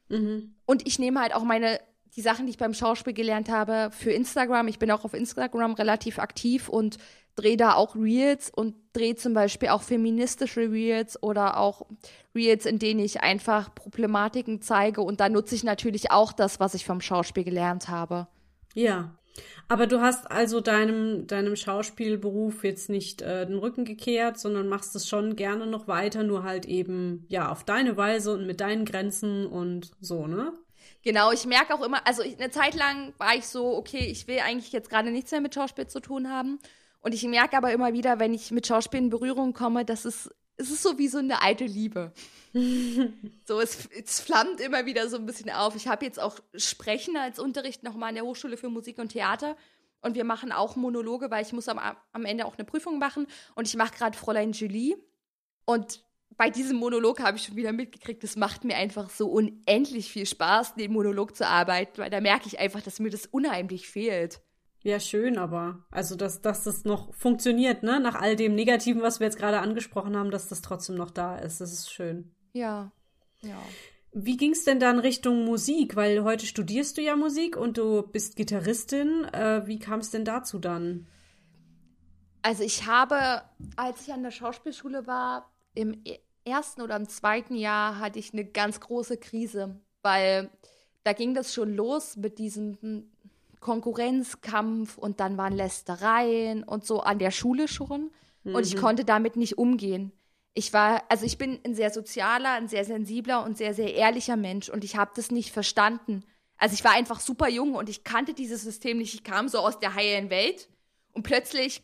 Mhm. 0.08 0.54
Und 0.66 0.86
ich 0.86 0.98
nehme 0.98 1.20
halt 1.20 1.34
auch 1.34 1.44
meine 1.44 1.80
die 2.16 2.22
Sachen, 2.22 2.46
die 2.46 2.50
ich 2.50 2.58
beim 2.58 2.74
Schauspiel 2.74 3.12
gelernt 3.12 3.48
habe, 3.48 3.90
für 3.92 4.12
Instagram. 4.12 4.68
Ich 4.68 4.78
bin 4.78 4.90
auch 4.90 5.04
auf 5.04 5.14
Instagram 5.14 5.74
relativ 5.74 6.18
aktiv 6.18 6.68
und 6.68 6.98
drehe 7.34 7.56
da 7.56 7.74
auch 7.74 7.96
Reels 7.96 8.50
und 8.54 8.76
drehe 8.92 9.16
zum 9.16 9.34
Beispiel 9.34 9.70
auch 9.70 9.82
feministische 9.82 10.70
Reels 10.70 11.20
oder 11.22 11.58
auch 11.58 11.86
Reels, 12.34 12.66
in 12.66 12.78
denen 12.78 13.00
ich 13.00 13.22
einfach 13.22 13.74
Problematiken 13.74 14.62
zeige. 14.62 15.00
Und 15.00 15.20
da 15.20 15.28
nutze 15.28 15.56
ich 15.56 15.64
natürlich 15.64 16.12
auch 16.12 16.32
das, 16.32 16.60
was 16.60 16.74
ich 16.74 16.84
vom 16.84 17.00
Schauspiel 17.00 17.44
gelernt 17.44 17.88
habe. 17.88 18.28
Ja. 18.74 19.16
Aber 19.66 19.88
du 19.88 20.00
hast 20.00 20.30
also 20.30 20.60
deinem, 20.60 21.26
deinem 21.26 21.56
Schauspielberuf 21.56 22.62
jetzt 22.62 22.88
nicht 22.88 23.20
äh, 23.22 23.44
den 23.46 23.58
Rücken 23.58 23.84
gekehrt, 23.84 24.38
sondern 24.38 24.68
machst 24.68 24.94
es 24.94 25.08
schon 25.08 25.34
gerne 25.34 25.66
noch 25.66 25.88
weiter, 25.88 26.22
nur 26.22 26.44
halt 26.44 26.66
eben, 26.66 27.26
ja, 27.28 27.50
auf 27.50 27.64
deine 27.64 27.96
Weise 27.96 28.32
und 28.32 28.46
mit 28.46 28.60
deinen 28.60 28.84
Grenzen 28.84 29.46
und 29.46 29.90
so, 30.00 30.28
ne? 30.28 30.52
Genau, 31.04 31.32
ich 31.32 31.44
merke 31.44 31.74
auch 31.74 31.82
immer, 31.82 32.06
also 32.06 32.22
ich, 32.22 32.38
eine 32.40 32.50
Zeit 32.50 32.74
lang 32.74 33.12
war 33.18 33.34
ich 33.34 33.46
so, 33.46 33.76
okay, 33.76 34.06
ich 34.06 34.26
will 34.26 34.38
eigentlich 34.38 34.72
jetzt 34.72 34.88
gerade 34.88 35.10
nichts 35.10 35.30
mehr 35.30 35.42
mit 35.42 35.54
Schauspiel 35.54 35.86
zu 35.86 36.00
tun 36.00 36.30
haben. 36.30 36.58
Und 37.00 37.12
ich 37.12 37.22
merke 37.24 37.58
aber 37.58 37.72
immer 37.72 37.92
wieder, 37.92 38.18
wenn 38.18 38.32
ich 38.32 38.50
mit 38.50 38.66
Schauspiel 38.66 39.00
in 39.00 39.10
Berührung 39.10 39.52
komme, 39.52 39.84
dass 39.84 40.06
es, 40.06 40.30
es 40.56 40.70
ist 40.70 40.82
so 40.82 40.96
wie 40.96 41.08
so 41.08 41.18
eine 41.18 41.42
alte 41.42 41.66
Liebe. 41.66 42.14
so, 43.44 43.60
es, 43.60 43.86
es 43.90 44.20
flammt 44.20 44.60
immer 44.60 44.86
wieder 44.86 45.10
so 45.10 45.18
ein 45.18 45.26
bisschen 45.26 45.50
auf. 45.50 45.76
Ich 45.76 45.88
habe 45.88 46.06
jetzt 46.06 46.18
auch 46.18 46.40
Sprechen 46.54 47.18
als 47.18 47.38
Unterricht 47.38 47.82
nochmal 47.82 48.08
an 48.08 48.14
der 48.14 48.24
Hochschule 48.24 48.56
für 48.56 48.70
Musik 48.70 48.98
und 48.98 49.10
Theater. 49.10 49.56
Und 50.00 50.14
wir 50.14 50.24
machen 50.24 50.52
auch 50.52 50.76
Monologe, 50.76 51.30
weil 51.30 51.44
ich 51.44 51.52
muss 51.52 51.68
am, 51.68 51.78
am 52.12 52.24
Ende 52.24 52.46
auch 52.46 52.56
eine 52.56 52.64
Prüfung 52.64 52.98
machen. 52.98 53.26
Und 53.54 53.68
ich 53.68 53.76
mache 53.76 53.94
gerade 53.94 54.16
Fräulein 54.16 54.52
Julie. 54.52 54.96
Und 55.66 56.03
bei 56.36 56.50
diesem 56.50 56.76
Monolog 56.76 57.20
habe 57.20 57.36
ich 57.36 57.44
schon 57.44 57.56
wieder 57.56 57.72
mitgekriegt, 57.72 58.24
es 58.24 58.36
macht 58.36 58.64
mir 58.64 58.76
einfach 58.76 59.10
so 59.10 59.28
unendlich 59.28 60.10
viel 60.10 60.26
Spaß, 60.26 60.74
den 60.74 60.92
Monolog 60.92 61.36
zu 61.36 61.46
arbeiten, 61.46 61.98
weil 61.98 62.10
da 62.10 62.20
merke 62.20 62.46
ich 62.46 62.58
einfach, 62.58 62.82
dass 62.82 63.00
mir 63.00 63.10
das 63.10 63.26
unheimlich 63.26 63.88
fehlt. 63.88 64.40
Ja, 64.82 65.00
schön, 65.00 65.38
aber 65.38 65.86
also, 65.90 66.14
dass, 66.14 66.42
dass 66.42 66.64
das 66.64 66.84
noch 66.84 67.14
funktioniert, 67.14 67.82
ne? 67.82 68.00
Nach 68.00 68.20
all 68.20 68.36
dem 68.36 68.54
Negativen, 68.54 69.00
was 69.00 69.18
wir 69.18 69.26
jetzt 69.26 69.38
gerade 69.38 69.60
angesprochen 69.60 70.14
haben, 70.14 70.30
dass 70.30 70.48
das 70.48 70.60
trotzdem 70.60 70.96
noch 70.96 71.10
da 71.10 71.36
ist. 71.36 71.62
Das 71.62 71.72
ist 71.72 71.90
schön. 71.90 72.34
Ja, 72.52 72.92
ja. 73.40 73.56
Wie 74.12 74.36
ging 74.36 74.52
es 74.52 74.64
denn 74.64 74.78
dann 74.78 74.98
Richtung 74.98 75.44
Musik? 75.44 75.96
Weil 75.96 76.22
heute 76.22 76.44
studierst 76.44 76.98
du 76.98 77.02
ja 77.02 77.16
Musik 77.16 77.56
und 77.56 77.78
du 77.78 78.02
bist 78.02 78.36
Gitarristin. 78.36 79.24
Äh, 79.32 79.66
wie 79.66 79.78
kam 79.78 80.00
es 80.00 80.10
denn 80.10 80.26
dazu 80.26 80.58
dann? 80.58 81.06
Also 82.42 82.62
ich 82.62 82.86
habe, 82.86 83.42
als 83.76 84.02
ich 84.02 84.12
an 84.12 84.22
der 84.22 84.30
Schauspielschule 84.30 85.06
war, 85.06 85.50
im 85.74 86.00
e-, 86.04 86.18
ersten 86.44 86.82
oder 86.82 86.96
im 86.96 87.08
zweiten 87.08 87.54
Jahr 87.54 87.98
hatte 87.98 88.18
ich 88.18 88.32
eine 88.32 88.44
ganz 88.44 88.80
große 88.80 89.16
Krise, 89.16 89.80
weil 90.02 90.50
da 91.02 91.12
ging 91.12 91.34
das 91.34 91.52
schon 91.52 91.74
los 91.74 92.16
mit 92.16 92.38
diesem 92.38 93.10
Konkurrenzkampf 93.60 94.98
und 94.98 95.20
dann 95.20 95.36
waren 95.36 95.54
Lästereien 95.54 96.64
und 96.64 96.84
so 96.84 97.00
an 97.00 97.18
der 97.18 97.30
Schule 97.30 97.68
schon. 97.68 98.10
Mhm. 98.44 98.54
Und 98.54 98.66
ich 98.66 98.76
mhm. 98.76 98.80
konnte 98.80 99.04
damit 99.04 99.36
nicht 99.36 99.58
umgehen. 99.58 100.12
Ich 100.52 100.72
war, 100.72 101.02
also 101.08 101.26
ich 101.26 101.36
bin 101.36 101.58
ein 101.64 101.74
sehr 101.74 101.90
sozialer, 101.90 102.52
ein 102.52 102.68
sehr 102.68 102.84
sensibler 102.84 103.44
und 103.44 103.56
sehr, 103.56 103.74
sehr 103.74 103.94
ehrlicher 103.94 104.36
Mensch 104.36 104.68
und 104.68 104.84
ich 104.84 104.96
habe 104.96 105.10
das 105.16 105.30
nicht 105.30 105.50
verstanden. 105.50 106.24
Also 106.56 106.74
ich 106.74 106.84
war 106.84 106.92
einfach 106.92 107.20
super 107.20 107.48
jung 107.48 107.74
und 107.74 107.88
ich 107.88 108.04
kannte 108.04 108.34
dieses 108.34 108.62
System 108.62 108.98
nicht. 108.98 109.14
Ich 109.14 109.24
kam 109.24 109.48
so 109.48 109.58
aus 109.58 109.80
der 109.80 109.94
heilen 109.94 110.30
Welt 110.30 110.68
und 111.12 111.24
plötzlich 111.24 111.82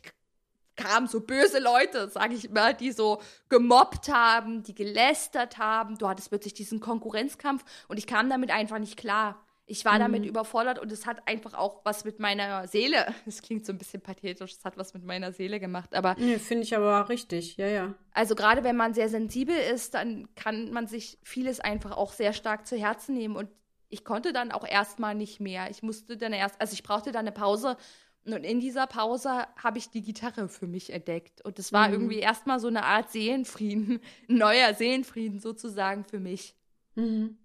kamen 0.83 1.07
so 1.07 1.21
böse 1.21 1.59
Leute, 1.59 2.09
sage 2.09 2.35
ich 2.35 2.49
mal, 2.49 2.73
die 2.73 2.91
so 2.91 3.21
gemobbt 3.49 4.09
haben, 4.09 4.63
die 4.63 4.75
gelästert 4.75 5.57
haben. 5.57 5.97
Du 5.97 6.07
hattest 6.07 6.29
plötzlich 6.29 6.53
diesen 6.53 6.79
Konkurrenzkampf 6.79 7.63
und 7.87 7.97
ich 7.97 8.07
kam 8.07 8.29
damit 8.29 8.51
einfach 8.51 8.79
nicht 8.79 8.97
klar. 8.97 9.41
Ich 9.71 9.85
war 9.85 9.93
mhm. 9.93 9.99
damit 9.99 10.25
überfordert 10.25 10.79
und 10.79 10.91
es 10.91 11.05
hat 11.05 11.25
einfach 11.27 11.53
auch 11.53 11.79
was 11.85 12.03
mit 12.03 12.19
meiner 12.19 12.67
Seele. 12.67 13.05
Es 13.25 13.41
klingt 13.41 13.65
so 13.65 13.71
ein 13.71 13.77
bisschen 13.77 14.01
pathetisch, 14.01 14.51
es 14.51 14.65
hat 14.65 14.77
was 14.77 14.93
mit 14.93 15.05
meiner 15.05 15.31
Seele 15.31 15.59
gemacht, 15.61 15.95
aber. 15.95 16.15
Nee, 16.17 16.39
finde 16.39 16.63
ich 16.63 16.75
aber 16.75 17.07
richtig, 17.07 17.55
ja, 17.55 17.67
ja. 17.67 17.93
Also 18.11 18.35
gerade 18.35 18.65
wenn 18.65 18.75
man 18.75 18.93
sehr 18.93 19.07
sensibel 19.07 19.55
ist, 19.55 19.93
dann 19.93 20.27
kann 20.35 20.71
man 20.71 20.87
sich 20.87 21.19
vieles 21.23 21.61
einfach 21.61 21.95
auch 21.95 22.11
sehr 22.11 22.33
stark 22.33 22.67
zu 22.67 22.75
Herzen 22.75 23.15
nehmen 23.15 23.37
und 23.37 23.47
ich 23.87 24.03
konnte 24.03 24.33
dann 24.33 24.51
auch 24.51 24.65
erstmal 24.65 25.15
nicht 25.15 25.39
mehr. 25.39 25.69
Ich 25.69 25.83
musste 25.83 26.17
dann 26.17 26.33
erst, 26.33 26.59
also 26.59 26.73
ich 26.73 26.83
brauchte 26.83 27.11
dann 27.11 27.21
eine 27.21 27.31
Pause 27.31 27.77
und 28.25 28.43
in 28.43 28.59
dieser 28.59 28.85
Pause 28.85 29.47
habe 29.57 29.77
ich 29.77 29.89
die 29.89 30.01
Gitarre 30.01 30.47
für 30.47 30.67
mich 30.67 30.93
entdeckt. 30.93 31.43
Und 31.43 31.57
es 31.57 31.73
war 31.73 31.87
mhm. 31.87 31.93
irgendwie 31.93 32.19
erstmal 32.19 32.59
so 32.59 32.67
eine 32.67 32.83
Art 32.83 33.11
Seelenfrieden, 33.11 33.99
ein 34.29 34.35
neuer 34.35 34.73
Seelenfrieden 34.73 35.39
sozusagen 35.39 36.05
für 36.05 36.19
mich. 36.19 36.55
Mhm. 36.95 37.37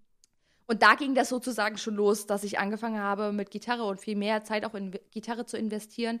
Und 0.67 0.83
da 0.83 0.95
ging 0.95 1.15
das 1.15 1.29
sozusagen 1.29 1.77
schon 1.77 1.95
los, 1.95 2.27
dass 2.27 2.43
ich 2.43 2.59
angefangen 2.59 2.99
habe 2.99 3.31
mit 3.31 3.51
Gitarre 3.51 3.85
und 3.85 4.01
viel 4.01 4.17
mehr 4.17 4.43
Zeit 4.43 4.65
auch 4.65 4.75
in 4.75 4.91
Gitarre 5.11 5.45
zu 5.45 5.57
investieren. 5.57 6.19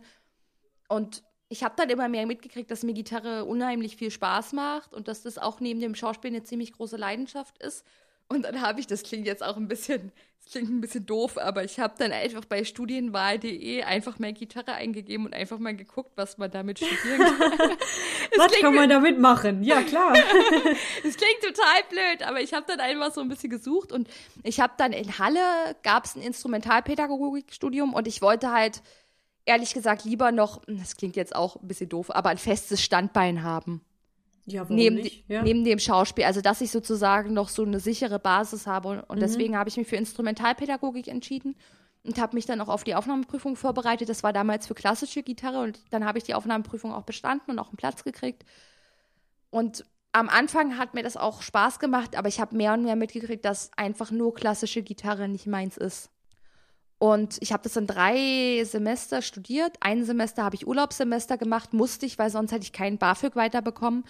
Und 0.87 1.23
ich 1.49 1.63
habe 1.63 1.75
dann 1.77 1.89
immer 1.89 2.07
mehr 2.07 2.25
mitgekriegt, 2.25 2.71
dass 2.71 2.83
mir 2.83 2.93
Gitarre 2.93 3.45
unheimlich 3.45 3.97
viel 3.97 4.09
Spaß 4.09 4.53
macht 4.53 4.93
und 4.93 5.07
dass 5.07 5.21
das 5.21 5.37
auch 5.37 5.59
neben 5.59 5.79
dem 5.79 5.95
Schauspiel 5.95 6.31
eine 6.31 6.43
ziemlich 6.43 6.73
große 6.73 6.97
Leidenschaft 6.97 7.57
ist. 7.61 7.85
Und 8.29 8.43
dann 8.43 8.61
habe 8.61 8.79
ich, 8.79 8.87
das 8.87 9.03
klingt 9.03 9.25
jetzt 9.25 9.43
auch 9.43 9.55
ein 9.55 9.67
bisschen, 9.67 10.11
das 10.43 10.51
klingt 10.51 10.69
ein 10.69 10.81
bisschen 10.81 11.05
doof, 11.05 11.37
aber 11.37 11.63
ich 11.63 11.79
habe 11.79 11.93
dann 11.97 12.11
einfach 12.11 12.43
bei 12.43 12.63
studienwahl.de 12.63 13.83
einfach 13.83 14.19
mal 14.19 14.33
Gitarre 14.33 14.73
eingegeben 14.73 15.25
und 15.25 15.33
einfach 15.33 15.59
mal 15.59 15.75
geguckt, 15.75 16.11
was 16.15 16.37
man 16.37 16.51
damit 16.51 16.79
studieren 16.79 17.19
kann. 17.19 17.51
was 18.37 18.51
kann 18.59 18.75
man 18.75 18.89
damit 18.89 19.17
machen? 19.17 19.63
Ja, 19.63 19.81
klar. 19.81 20.13
das 21.03 21.15
klingt 21.15 21.41
total 21.41 21.83
blöd, 21.89 22.27
aber 22.27 22.41
ich 22.41 22.53
habe 22.53 22.65
dann 22.67 22.81
einfach 22.81 23.13
so 23.13 23.21
ein 23.21 23.29
bisschen 23.29 23.49
gesucht 23.49 23.93
und 23.93 24.09
ich 24.43 24.59
habe 24.59 24.73
dann 24.77 24.91
in 24.91 25.17
Halle, 25.19 25.75
gab 25.83 26.03
es 26.03 26.15
ein 26.15 26.21
Instrumentalpädagogikstudium 26.21 27.93
und 27.93 28.07
ich 28.07 28.21
wollte 28.21 28.51
halt 28.51 28.81
ehrlich 29.45 29.73
gesagt 29.73 30.03
lieber 30.03 30.33
noch, 30.33 30.61
das 30.67 30.97
klingt 30.97 31.15
jetzt 31.15 31.33
auch 31.33 31.55
ein 31.55 31.67
bisschen 31.67 31.89
doof, 31.89 32.13
aber 32.13 32.29
ein 32.29 32.37
festes 32.37 32.83
Standbein 32.83 33.43
haben. 33.43 33.81
Ja, 34.49 34.65
neben, 34.69 34.95
nicht? 34.95 35.25
Ja. 35.27 35.43
neben 35.43 35.65
dem 35.65 35.77
Schauspiel, 35.77 36.23
also 36.23 36.39
dass 36.39 36.61
ich 36.61 36.71
sozusagen 36.71 37.33
noch 37.33 37.49
so 37.49 37.63
eine 37.63 37.81
sichere 37.81 38.17
Basis 38.17 38.65
habe 38.65 38.87
und, 38.87 38.99
und 39.01 39.17
mhm. 39.17 39.19
deswegen 39.19 39.57
habe 39.57 39.69
ich 39.69 39.75
mich 39.75 39.87
für 39.87 39.97
Instrumentalpädagogik 39.97 41.09
entschieden 41.09 41.55
und 42.05 42.17
habe 42.17 42.35
mich 42.35 42.45
dann 42.45 42.61
auch 42.61 42.69
auf 42.69 42.85
die 42.85 42.95
Aufnahmeprüfung 42.95 43.57
vorbereitet. 43.57 44.07
Das 44.07 44.23
war 44.23 44.31
damals 44.31 44.65
für 44.65 44.73
klassische 44.73 45.21
Gitarre 45.21 45.59
und 45.59 45.81
dann 45.89 46.05
habe 46.05 46.17
ich 46.17 46.23
die 46.23 46.33
Aufnahmeprüfung 46.33 46.93
auch 46.93 47.03
bestanden 47.03 47.51
und 47.51 47.59
auch 47.59 47.67
einen 47.67 47.75
Platz 47.75 48.05
gekriegt. 48.05 48.45
Und 49.49 49.83
am 50.13 50.29
Anfang 50.29 50.77
hat 50.77 50.93
mir 50.93 51.03
das 51.03 51.17
auch 51.17 51.41
Spaß 51.41 51.79
gemacht, 51.79 52.15
aber 52.15 52.29
ich 52.29 52.39
habe 52.39 52.55
mehr 52.55 52.73
und 52.73 52.83
mehr 52.83 52.95
mitgekriegt, 52.95 53.43
dass 53.43 53.71
einfach 53.75 54.11
nur 54.11 54.33
klassische 54.33 54.81
Gitarre 54.81 55.27
nicht 55.27 55.45
meins 55.45 55.75
ist. 55.75 56.09
Und 56.99 57.37
ich 57.41 57.53
habe 57.53 57.63
das 57.63 57.75
in 57.75 57.85
drei 57.85 58.63
Semester 58.63 59.21
studiert. 59.21 59.75
Ein 59.81 60.03
Semester 60.03 60.43
habe 60.43 60.55
ich 60.55 60.65
Urlaubssemester 60.65 61.37
gemacht, 61.37 61.73
musste 61.73 62.05
ich, 62.05 62.17
weil 62.17 62.31
sonst 62.31 62.51
hätte 62.51 62.63
ich 62.63 62.73
keinen 62.73 62.97
BAföG 62.97 63.35
weiterbekommen. 63.35 64.05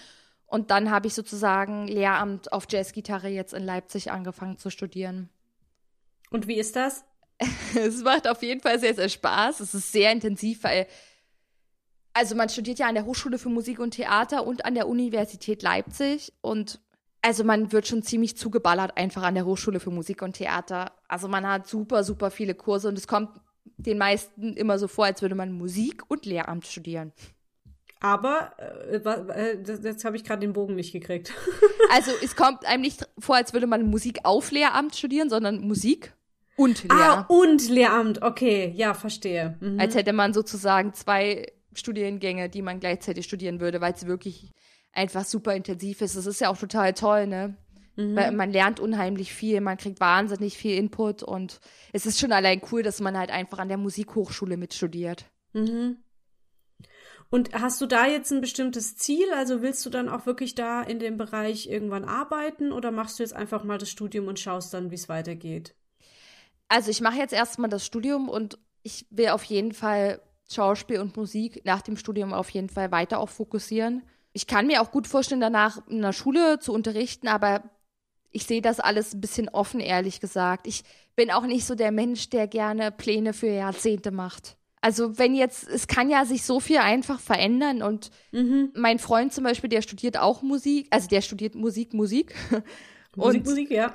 Und 0.47 0.71
dann 0.71 0.89
habe 0.89 1.07
ich 1.07 1.13
sozusagen 1.13 1.87
Lehramt 1.87 2.53
auf 2.53 2.65
Jazzgitarre 2.69 3.27
jetzt 3.27 3.53
in 3.53 3.63
Leipzig 3.63 4.11
angefangen 4.11 4.57
zu 4.57 4.69
studieren. 4.69 5.29
Und 6.31 6.47
wie 6.47 6.57
ist 6.57 6.75
das? 6.75 7.03
es 7.75 8.01
macht 8.03 8.27
auf 8.27 8.41
jeden 8.41 8.61
Fall 8.61 8.79
sehr, 8.79 8.95
sehr 8.95 9.09
Spaß. 9.09 9.59
Es 9.59 9.73
ist 9.73 9.91
sehr 9.91 10.11
intensiv, 10.11 10.63
weil, 10.63 10.87
also 12.13 12.35
man 12.35 12.49
studiert 12.49 12.79
ja 12.79 12.87
an 12.87 12.95
der 12.95 13.05
Hochschule 13.05 13.37
für 13.37 13.49
Musik 13.49 13.79
und 13.79 13.91
Theater 13.91 14.47
und 14.47 14.65
an 14.65 14.73
der 14.73 14.87
Universität 14.87 15.61
Leipzig. 15.61 16.33
Und 16.41 16.79
also 17.21 17.43
man 17.43 17.73
wird 17.73 17.87
schon 17.87 18.01
ziemlich 18.01 18.37
zugeballert 18.37 18.95
einfach 18.95 19.23
an 19.23 19.35
der 19.35 19.45
Hochschule 19.45 19.81
für 19.81 19.91
Musik 19.91 20.21
und 20.21 20.33
Theater. 20.33 20.93
Also 21.09 21.27
man 21.27 21.45
hat 21.45 21.67
super, 21.67 22.05
super 22.05 22.31
viele 22.31 22.55
Kurse 22.55 22.87
und 22.87 22.97
es 22.97 23.07
kommt 23.07 23.41
den 23.75 23.97
meisten 23.97 24.53
immer 24.53 24.79
so 24.79 24.87
vor, 24.87 25.05
als 25.05 25.21
würde 25.21 25.35
man 25.35 25.51
Musik 25.51 26.03
und 26.07 26.25
Lehramt 26.25 26.65
studieren. 26.65 27.11
Aber 27.99 28.51
äh, 28.57 28.97
äh, 28.97 29.63
jetzt 29.65 30.05
habe 30.05 30.15
ich 30.15 30.23
gerade 30.23 30.41
den 30.41 30.53
Bogen 30.53 30.75
nicht 30.75 30.91
gekriegt. 30.91 31.33
also 31.91 32.11
es 32.23 32.35
kommt 32.35 32.65
einem 32.65 32.81
nicht 32.81 33.07
vor, 33.17 33.35
als 33.35 33.53
würde 33.53 33.67
man 33.67 33.89
Musik 33.89 34.19
auf 34.23 34.51
Lehramt 34.51 34.95
studieren, 34.95 35.29
sondern 35.29 35.61
Musik 35.61 36.13
und 36.55 36.85
ah, 36.89 36.95
Lehramt. 36.95 37.25
Ah, 37.29 37.33
und 37.33 37.69
Lehramt, 37.69 38.21
okay, 38.21 38.73
ja, 38.75 38.93
verstehe. 38.93 39.57
Mhm. 39.59 39.79
Als 39.79 39.95
hätte 39.95 40.13
man 40.13 40.33
sozusagen 40.33 40.93
zwei 40.93 41.51
Studiengänge, 41.73 42.49
die 42.49 42.61
man 42.61 42.79
gleichzeitig 42.79 43.25
studieren 43.25 43.59
würde, 43.59 43.81
weil 43.81 43.93
es 43.93 44.05
wirklich 44.07 44.51
einfach 44.91 45.25
super 45.25 45.55
intensiv 45.55 46.01
ist. 46.01 46.17
Das 46.17 46.25
ist 46.25 46.41
ja 46.41 46.49
auch 46.49 46.57
total 46.57 46.93
toll, 46.93 47.27
ne? 47.27 47.55
Mhm. 47.95 48.15
Weil 48.15 48.31
man 48.31 48.51
lernt 48.51 48.79
unheimlich 48.79 49.33
viel, 49.33 49.61
man 49.61 49.77
kriegt 49.77 49.99
wahnsinnig 49.99 50.57
viel 50.57 50.77
Input 50.77 51.23
und 51.23 51.59
es 51.93 52.05
ist 52.05 52.19
schon 52.19 52.31
allein 52.31 52.61
cool, 52.71 52.83
dass 52.83 52.99
man 52.99 53.17
halt 53.17 53.31
einfach 53.31 53.59
an 53.59 53.69
der 53.69 53.77
Musikhochschule 53.77 54.57
mitstudiert. 54.57 55.25
Mhm. 55.53 55.97
Und 57.29 57.53
hast 57.53 57.81
du 57.81 57.85
da 57.85 58.07
jetzt 58.07 58.31
ein 58.31 58.41
bestimmtes 58.41 58.95
Ziel? 58.95 59.25
Also 59.35 59.61
willst 59.61 59.85
du 59.85 59.89
dann 59.89 60.07
auch 60.07 60.25
wirklich 60.25 60.55
da 60.55 60.81
in 60.81 60.99
dem 60.99 61.17
Bereich 61.17 61.67
irgendwann 61.67 62.05
arbeiten 62.05 62.71
oder 62.71 62.91
machst 62.91 63.19
du 63.19 63.23
jetzt 63.23 63.35
einfach 63.35 63.63
mal 63.63 63.77
das 63.77 63.89
Studium 63.89 64.27
und 64.27 64.39
schaust 64.39 64.73
dann, 64.73 64.91
wie 64.91 64.95
es 64.95 65.09
weitergeht? 65.09 65.75
Also 66.69 66.89
ich 66.89 67.01
mache 67.01 67.17
jetzt 67.17 67.33
erstmal 67.33 67.69
das 67.69 67.85
Studium 67.85 68.29
und 68.29 68.57
ich 68.83 69.05
will 69.09 69.29
auf 69.29 69.43
jeden 69.43 69.73
Fall 69.73 70.21
Schauspiel 70.49 70.99
und 70.99 71.17
Musik 71.17 71.61
nach 71.65 71.81
dem 71.81 71.97
Studium 71.97 72.33
auf 72.33 72.49
jeden 72.49 72.69
Fall 72.69 72.91
weiter 72.91 73.19
auch 73.19 73.29
fokussieren. 73.29 74.03
Ich 74.31 74.47
kann 74.47 74.67
mir 74.67 74.81
auch 74.81 74.91
gut 74.91 75.07
vorstellen, 75.07 75.41
danach 75.41 75.85
in 75.87 76.01
der 76.01 76.13
Schule 76.13 76.59
zu 76.59 76.71
unterrichten, 76.71 77.27
aber 77.27 77.63
ich 78.31 78.45
sehe 78.45 78.61
das 78.61 78.79
alles 78.79 79.13
ein 79.13 79.21
bisschen 79.21 79.49
offen, 79.49 79.79
ehrlich 79.79 80.19
gesagt. 80.19 80.67
Ich 80.67 80.83
bin 81.15 81.31
auch 81.31 81.45
nicht 81.45 81.65
so 81.65 81.75
der 81.75 81.91
Mensch, 81.91 82.29
der 82.29 82.47
gerne 82.47 82.91
Pläne 82.91 83.33
für 83.33 83.47
Jahrzehnte 83.47 84.11
macht. 84.11 84.56
Also 84.81 85.17
wenn 85.17 85.35
jetzt, 85.35 85.67
es 85.67 85.87
kann 85.87 86.09
ja 86.09 86.25
sich 86.25 86.43
so 86.43 86.59
viel 86.59 86.77
einfach 86.77 87.19
verändern 87.19 87.81
und 87.81 88.11
mhm. 88.31 88.71
mein 88.75 88.99
Freund 88.99 89.33
zum 89.33 89.43
Beispiel, 89.43 89.69
der 89.69 89.81
studiert 89.81 90.17
auch 90.17 90.41
Musik, 90.41 90.87
also 90.91 91.07
der 91.07 91.21
studiert 91.21 91.55
Musik, 91.55 91.93
Musik. 91.93 92.35
Musik, 93.15 93.45
Musik, 93.45 93.71
ja. 93.71 93.91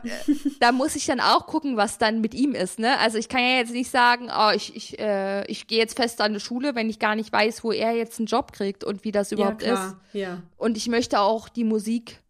da 0.58 0.72
muss 0.72 0.96
ich 0.96 1.06
dann 1.06 1.20
auch 1.20 1.46
gucken, 1.46 1.76
was 1.76 1.98
dann 1.98 2.20
mit 2.20 2.34
ihm 2.34 2.56
ist, 2.56 2.80
ne? 2.80 2.98
Also 2.98 3.18
ich 3.18 3.28
kann 3.28 3.40
ja 3.40 3.58
jetzt 3.58 3.72
nicht 3.72 3.88
sagen, 3.88 4.28
oh, 4.36 4.50
ich, 4.52 4.74
ich, 4.74 4.98
äh, 4.98 5.46
ich 5.46 5.68
gehe 5.68 5.78
jetzt 5.78 5.96
fest 5.96 6.20
an 6.20 6.34
die 6.34 6.40
Schule, 6.40 6.74
wenn 6.74 6.90
ich 6.90 6.98
gar 6.98 7.14
nicht 7.14 7.32
weiß, 7.32 7.62
wo 7.62 7.70
er 7.70 7.92
jetzt 7.92 8.18
einen 8.18 8.26
Job 8.26 8.52
kriegt 8.52 8.82
und 8.82 9.04
wie 9.04 9.12
das 9.12 9.30
überhaupt 9.30 9.62
ja, 9.62 9.74
ist. 9.74 9.96
Ja. 10.12 10.42
Und 10.56 10.76
ich 10.76 10.88
möchte 10.88 11.20
auch 11.20 11.48
die 11.48 11.62
Musik 11.62 12.20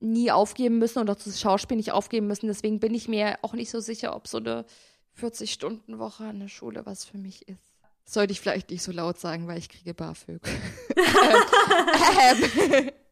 nie 0.00 0.30
aufgeben 0.30 0.78
müssen 0.78 0.98
oder 0.98 1.14
das 1.14 1.40
Schauspiel 1.40 1.78
nicht 1.78 1.92
aufgeben 1.92 2.26
müssen. 2.26 2.48
Deswegen 2.48 2.80
bin 2.80 2.94
ich 2.94 3.08
mir 3.08 3.38
auch 3.40 3.54
nicht 3.54 3.70
so 3.70 3.80
sicher, 3.80 4.14
ob 4.14 4.28
so 4.28 4.38
eine 4.38 4.66
40-Stunden-Woche 5.18 6.24
an 6.24 6.40
der 6.40 6.48
Schule 6.48 6.86
was 6.86 7.04
für 7.04 7.18
mich 7.18 7.48
ist. 7.48 7.62
Sollte 8.04 8.32
ich 8.32 8.40
vielleicht 8.40 8.70
nicht 8.70 8.82
so 8.82 8.92
laut 8.92 9.18
sagen, 9.18 9.46
weil 9.48 9.58
ich 9.58 9.68
kriege 9.68 9.92
BAföG. 9.92 10.40
ähm, 10.96 12.90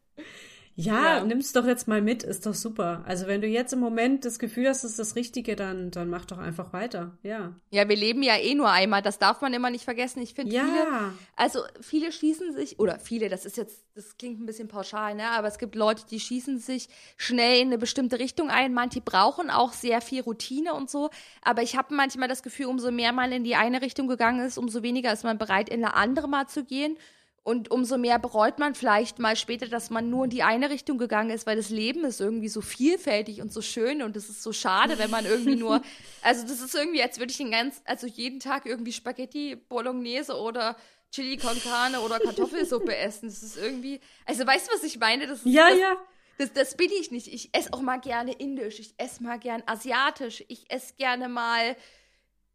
ja, 0.79 1.17
ja, 1.17 1.23
nimm's 1.23 1.53
doch 1.53 1.65
jetzt 1.65 1.87
mal 1.87 2.03
mit, 2.03 2.21
ist 2.21 2.45
doch 2.45 2.53
super. 2.53 3.03
Also 3.07 3.25
wenn 3.25 3.41
du 3.41 3.47
jetzt 3.47 3.73
im 3.73 3.79
Moment 3.79 4.25
das 4.25 4.37
Gefühl 4.37 4.69
hast, 4.69 4.83
das 4.83 4.91
ist 4.91 4.99
das 4.99 5.15
Richtige, 5.15 5.55
dann, 5.55 5.89
dann 5.89 6.07
mach 6.07 6.25
doch 6.25 6.37
einfach 6.37 6.71
weiter, 6.71 7.17
ja. 7.23 7.55
Ja, 7.71 7.89
wir 7.89 7.95
leben 7.95 8.21
ja 8.21 8.37
eh 8.37 8.53
nur 8.53 8.69
einmal, 8.69 9.01
das 9.01 9.17
darf 9.17 9.41
man 9.41 9.55
immer 9.55 9.71
nicht 9.71 9.85
vergessen. 9.85 10.21
Ich 10.21 10.35
finde 10.35 10.53
ja. 10.53 10.65
viele, 10.65 11.13
also 11.35 11.61
viele 11.81 12.11
schießen 12.11 12.53
sich, 12.53 12.77
oder 12.77 12.99
viele, 12.99 13.27
das 13.27 13.43
ist 13.45 13.57
jetzt, 13.57 13.85
das 13.95 14.17
klingt 14.19 14.39
ein 14.39 14.45
bisschen 14.45 14.67
pauschal, 14.67 15.15
ne, 15.15 15.31
aber 15.31 15.47
es 15.47 15.57
gibt 15.57 15.73
Leute, 15.73 16.03
die 16.11 16.19
schießen 16.19 16.59
sich 16.59 16.89
schnell 17.17 17.59
in 17.59 17.69
eine 17.69 17.79
bestimmte 17.79 18.19
Richtung 18.19 18.51
ein. 18.51 18.75
Manche 18.75 19.01
brauchen 19.01 19.49
auch 19.49 19.73
sehr 19.73 19.99
viel 19.99 20.21
Routine 20.21 20.75
und 20.75 20.91
so, 20.91 21.09
aber 21.41 21.63
ich 21.63 21.75
habe 21.75 21.95
manchmal 21.95 22.27
das 22.27 22.43
Gefühl, 22.43 22.67
umso 22.67 22.91
mehr 22.91 23.13
man 23.13 23.31
in 23.31 23.43
die 23.43 23.55
eine 23.55 23.81
Richtung 23.81 24.07
gegangen 24.07 24.45
ist, 24.45 24.59
umso 24.59 24.83
weniger 24.83 25.11
ist 25.11 25.23
man 25.23 25.39
bereit, 25.39 25.69
in 25.69 25.83
eine 25.83 25.95
andere 25.95 26.29
mal 26.29 26.45
zu 26.45 26.63
gehen. 26.63 26.97
Und 27.47 27.71
umso 27.71 27.97
mehr 27.97 28.19
bereut 28.19 28.59
man 28.59 28.75
vielleicht 28.75 29.19
mal 29.19 29.37
später, 29.37 29.69
dass 29.69 29.89
man 29.89 30.09
nur 30.09 30.25
in 30.25 30.29
die 30.29 30.43
eine 30.43 30.69
Richtung 30.69 30.97
gegangen 30.97 31.29
ist, 31.29 31.47
weil 31.47 31.55
das 31.55 31.69
Leben 31.69 32.03
ist 32.03 32.19
irgendwie 32.19 32.49
so 32.49 32.59
vielfältig 32.59 33.41
und 33.41 33.53
so 33.53 33.61
schön 33.61 34.01
und 34.03 34.17
es 34.17 34.27
ist 34.27 34.43
so 34.43 34.51
schade, 34.51 34.99
wenn 34.99 35.09
man 35.09 35.25
irgendwie 35.25 35.55
nur, 35.55 35.81
also 36.21 36.45
das 36.45 36.59
ist 36.59 36.75
irgendwie, 36.75 37.01
als 37.01 37.19
würde 37.19 37.31
ich 37.31 37.37
den 37.37 37.51
ganz, 37.51 37.81
also 37.85 38.05
jeden 38.05 38.41
Tag 38.41 38.65
irgendwie 38.65 38.91
Spaghetti 38.91 39.55
Bolognese 39.55 40.37
oder 40.37 40.75
Chili 41.09 41.37
con 41.37 41.57
Carne 41.63 42.01
oder 42.01 42.19
Kartoffelsuppe 42.19 42.93
essen. 42.97 43.29
Das 43.29 43.41
ist 43.41 43.55
irgendwie, 43.55 44.01
also 44.25 44.45
weißt 44.45 44.67
du, 44.67 44.73
was 44.73 44.83
ich 44.83 44.99
meine? 44.99 45.25
Das 45.25 45.39
ist, 45.39 45.45
ja, 45.45 45.69
das, 45.69 45.79
ja. 45.79 45.97
Das, 46.39 46.51
das 46.51 46.75
bin 46.75 46.91
ich 46.99 47.11
nicht. 47.11 47.27
Ich 47.27 47.51
esse 47.53 47.71
auch 47.71 47.81
mal 47.81 48.01
gerne 48.01 48.33
indisch, 48.33 48.77
ich 48.77 48.93
esse 48.97 49.23
mal 49.23 49.39
gern 49.39 49.63
asiatisch, 49.67 50.43
ich 50.49 50.69
esse 50.69 50.95
gerne 50.95 51.29
mal 51.29 51.77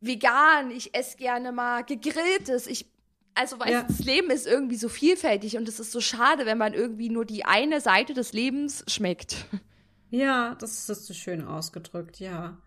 vegan, 0.03 0.71
ich 0.71 0.95
esse 0.95 1.17
gerne 1.17 1.51
mal 1.51 1.83
gegrilltes, 1.83 2.67
ich 2.67 2.92
also, 3.35 3.59
weil 3.59 3.73
ja. 3.73 3.83
das 3.83 4.01
Leben 4.01 4.31
ist 4.31 4.47
irgendwie 4.47 4.77
so 4.77 4.89
vielfältig 4.89 5.57
und 5.57 5.69
es 5.69 5.81
ist 5.81 5.93
so 5.93 6.01
schade, 6.01 6.47
wenn 6.47 6.59
man 6.59 6.75
irgendwie 6.75 7.09
nur 7.09 7.25
die 7.25 7.45
eine 7.45 7.81
Seite 7.81 8.15
des 8.15 8.33
Lebens 8.33 8.85
schmeckt. 8.89 9.47
Ja, 10.11 10.57
das 10.57 10.91
ist 10.91 11.07
so 11.07 11.15
schön 11.15 11.43
ausgedrückt, 11.43 12.21
ja. 12.21 12.59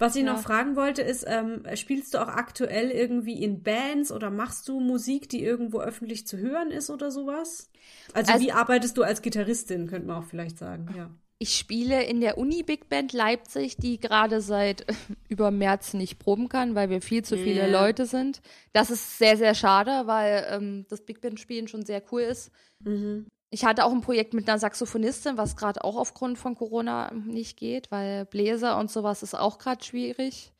Was 0.00 0.16
ich 0.16 0.24
ja. 0.24 0.32
noch 0.32 0.40
fragen 0.40 0.76
wollte, 0.76 1.02
ist, 1.02 1.24
ähm, 1.28 1.62
spielst 1.74 2.14
du 2.14 2.18
auch 2.18 2.26
aktuell 2.26 2.90
irgendwie 2.90 3.40
in 3.40 3.62
Bands 3.62 4.10
oder 4.10 4.30
machst 4.30 4.66
du 4.66 4.80
Musik, 4.80 5.28
die 5.28 5.40
irgendwo 5.40 5.80
öffentlich 5.80 6.26
zu 6.26 6.38
hören 6.38 6.72
ist 6.72 6.90
oder 6.90 7.12
sowas? 7.12 7.70
Also, 8.12 8.32
also 8.32 8.44
wie 8.44 8.50
arbeitest 8.50 8.96
du 8.96 9.04
als 9.04 9.22
Gitarristin, 9.22 9.86
könnte 9.86 10.08
man 10.08 10.16
auch 10.16 10.26
vielleicht 10.26 10.58
sagen, 10.58 10.92
ja. 10.96 11.10
Ich 11.42 11.56
spiele 11.56 12.04
in 12.04 12.20
der 12.20 12.36
Uni 12.36 12.62
Big 12.62 12.90
Band 12.90 13.14
Leipzig, 13.14 13.78
die 13.78 13.98
gerade 13.98 14.42
seit 14.42 14.84
über 15.30 15.50
März 15.50 15.94
nicht 15.94 16.18
proben 16.18 16.50
kann, 16.50 16.74
weil 16.74 16.90
wir 16.90 17.00
viel 17.00 17.24
zu 17.24 17.38
viele 17.38 17.66
yeah. 17.66 17.82
Leute 17.82 18.04
sind. 18.04 18.42
Das 18.74 18.90
ist 18.90 19.16
sehr, 19.16 19.38
sehr 19.38 19.54
schade, 19.54 20.02
weil 20.04 20.46
ähm, 20.50 20.84
das 20.90 21.00
Big 21.00 21.22
Band 21.22 21.40
Spielen 21.40 21.66
schon 21.66 21.86
sehr 21.86 22.02
cool 22.12 22.20
ist. 22.20 22.50
Mhm. 22.84 23.26
Ich 23.48 23.64
hatte 23.64 23.86
auch 23.86 23.90
ein 23.90 24.02
Projekt 24.02 24.34
mit 24.34 24.50
einer 24.50 24.58
Saxophonistin, 24.58 25.38
was 25.38 25.56
gerade 25.56 25.82
auch 25.82 25.96
aufgrund 25.96 26.36
von 26.36 26.54
Corona 26.54 27.10
nicht 27.14 27.56
geht, 27.56 27.90
weil 27.90 28.26
Bläser 28.26 28.78
und 28.78 28.90
sowas 28.90 29.22
ist 29.22 29.34
auch 29.34 29.56
gerade 29.56 29.82
schwierig. 29.82 30.52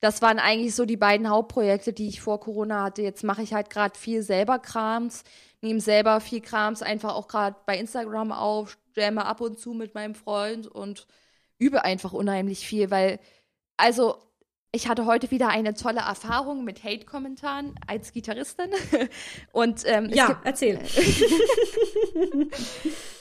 Das 0.00 0.22
waren 0.22 0.38
eigentlich 0.38 0.74
so 0.74 0.86
die 0.86 0.96
beiden 0.96 1.28
Hauptprojekte, 1.28 1.92
die 1.92 2.08
ich 2.08 2.22
vor 2.22 2.40
Corona 2.40 2.84
hatte. 2.84 3.02
Jetzt 3.02 3.22
mache 3.22 3.42
ich 3.42 3.52
halt 3.52 3.68
gerade 3.68 3.96
viel 3.96 4.22
selber 4.22 4.58
Krams, 4.58 5.24
nehme 5.62 5.80
selber 5.80 6.20
viel 6.20 6.40
Krams 6.40 6.82
einfach 6.82 7.14
auch 7.14 7.28
gerade 7.28 7.56
bei 7.66 7.78
Instagram 7.78 8.32
auf, 8.32 8.78
jamme 8.94 9.24
ab 9.24 9.40
und 9.40 9.58
zu 9.58 9.72
mit 9.72 9.94
meinem 9.94 10.14
Freund 10.14 10.66
und 10.66 11.06
übe 11.58 11.84
einfach 11.84 12.12
unheimlich 12.12 12.66
viel, 12.66 12.90
weil, 12.90 13.20
also, 13.76 14.16
ich 14.74 14.88
hatte 14.88 15.04
heute 15.04 15.30
wieder 15.30 15.48
eine 15.48 15.74
tolle 15.74 16.00
Erfahrung 16.00 16.64
mit 16.64 16.82
Hate-Kommentaren 16.82 17.74
als 17.86 18.12
Gitarristin. 18.12 18.70
Und 19.52 19.82
ähm, 19.84 20.08
ja, 20.08 20.40
erzähl. 20.44 20.78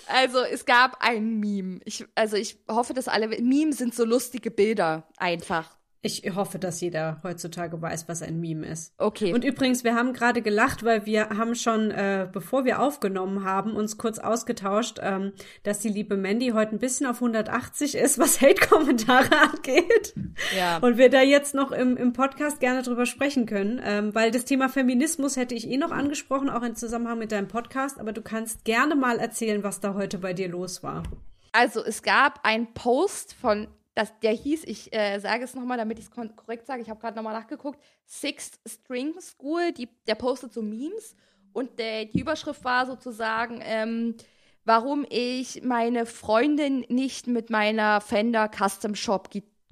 also 0.08 0.40
es 0.40 0.66
gab 0.66 1.02
ein 1.02 1.42
Meme. 1.42 1.82
Ich, 1.84 2.06
also 2.16 2.38
ich 2.38 2.58
hoffe, 2.70 2.94
dass 2.94 3.10
alle 3.10 3.28
Memes 3.28 3.80
sind 3.80 3.94
so 3.94 4.06
lustige 4.06 4.50
Bilder 4.50 5.10
einfach. 5.18 5.78
Ich 6.04 6.24
hoffe, 6.34 6.58
dass 6.58 6.82
jeder 6.82 7.20
heutzutage 7.22 7.80
weiß, 7.80 8.08
was 8.08 8.24
ein 8.24 8.40
Meme 8.40 8.66
ist. 8.66 8.96
Okay. 8.98 9.34
Und 9.36 9.46
übrigens, 9.46 9.84
wir 9.84 9.94
haben 9.94 10.14
gerade 10.14 10.42
gelacht, 10.42 10.84
weil 10.84 11.06
wir 11.06 11.30
haben 11.30 11.54
schon, 11.54 11.92
äh, 11.92 12.28
bevor 12.32 12.66
wir 12.66 12.82
aufgenommen 12.82 13.46
haben, 13.46 13.76
uns 13.76 14.00
kurz 14.00 14.18
ausgetauscht, 14.18 14.98
ähm, 15.00 15.34
dass 15.62 15.78
die 15.80 15.90
liebe 15.90 16.18
Mandy 16.18 16.50
heute 16.50 16.76
ein 16.76 16.80
bisschen 16.80 17.06
auf 17.06 17.18
180 17.18 17.94
ist, 17.94 18.18
was 18.18 18.42
Hate-Kommentare 18.42 19.30
angeht. 19.42 20.16
Ja. 20.58 20.78
Und 20.78 20.98
wir 20.98 21.12
da 21.12 21.22
jetzt 21.22 21.54
noch 21.54 21.72
im, 21.72 21.96
im 21.98 22.14
Podcast 22.14 22.60
gerne 22.60 22.82
drüber 22.82 23.06
sprechen 23.06 23.46
können, 23.46 23.80
ähm, 23.84 24.16
weil 24.16 24.32
das 24.32 24.46
Thema 24.46 24.70
Feminismus 24.70 25.38
hätte 25.38 25.54
ich 25.54 25.70
eh 25.70 25.78
noch 25.78 25.92
angesprochen, 25.92 26.50
auch 26.50 26.64
in 26.64 26.76
Zusammenhang 26.76 27.20
mit 27.20 27.32
deinem 27.32 27.48
Podcast. 27.48 28.00
Aber 28.00 28.12
du 28.12 28.24
kannst 28.24 28.66
gerne 28.66 28.96
mal 28.96 29.20
erzählen, 29.20 29.64
was 29.64 29.82
da 29.82 29.94
heute 29.94 30.18
bei 30.18 30.34
dir 30.34 30.50
los 30.50 30.82
war. 30.82 31.04
Also 31.52 31.84
es 31.86 32.02
gab 32.02 32.40
einen 32.44 32.74
Post 32.74 33.36
von 33.36 33.68
das, 33.94 34.18
der 34.20 34.32
hieß, 34.32 34.64
ich 34.66 34.94
äh, 34.96 35.20
sage 35.20 35.44
es 35.44 35.54
nochmal, 35.54 35.78
damit 35.78 36.00
ich 36.00 36.06
es 36.06 36.12
korrekt 36.12 36.66
sage, 36.66 36.82
ich 36.82 36.90
habe 36.90 37.00
gerade 37.00 37.16
nochmal 37.16 37.34
nachgeguckt, 37.34 37.80
Sixth 38.06 38.60
String 38.68 39.20
School, 39.20 39.74
die, 39.74 39.90
der 40.08 40.16
postet 40.16 40.54
so 40.54 40.62
Memes 40.62 41.16
und 41.54 41.78
der, 41.80 42.06
die 42.06 42.22
Überschrift 42.22 42.64
war 42.64 42.86
sozusagen, 42.86 43.60
ähm, 43.64 44.16
warum 44.64 45.06
ich 45.10 45.64
meine 45.64 46.06
Freundin 46.06 46.86
nicht 46.88 47.28
mit 47.28 47.50
meiner 47.50 48.00
Fender 48.00 48.50
Custom 48.50 48.96
Shop 48.96 49.30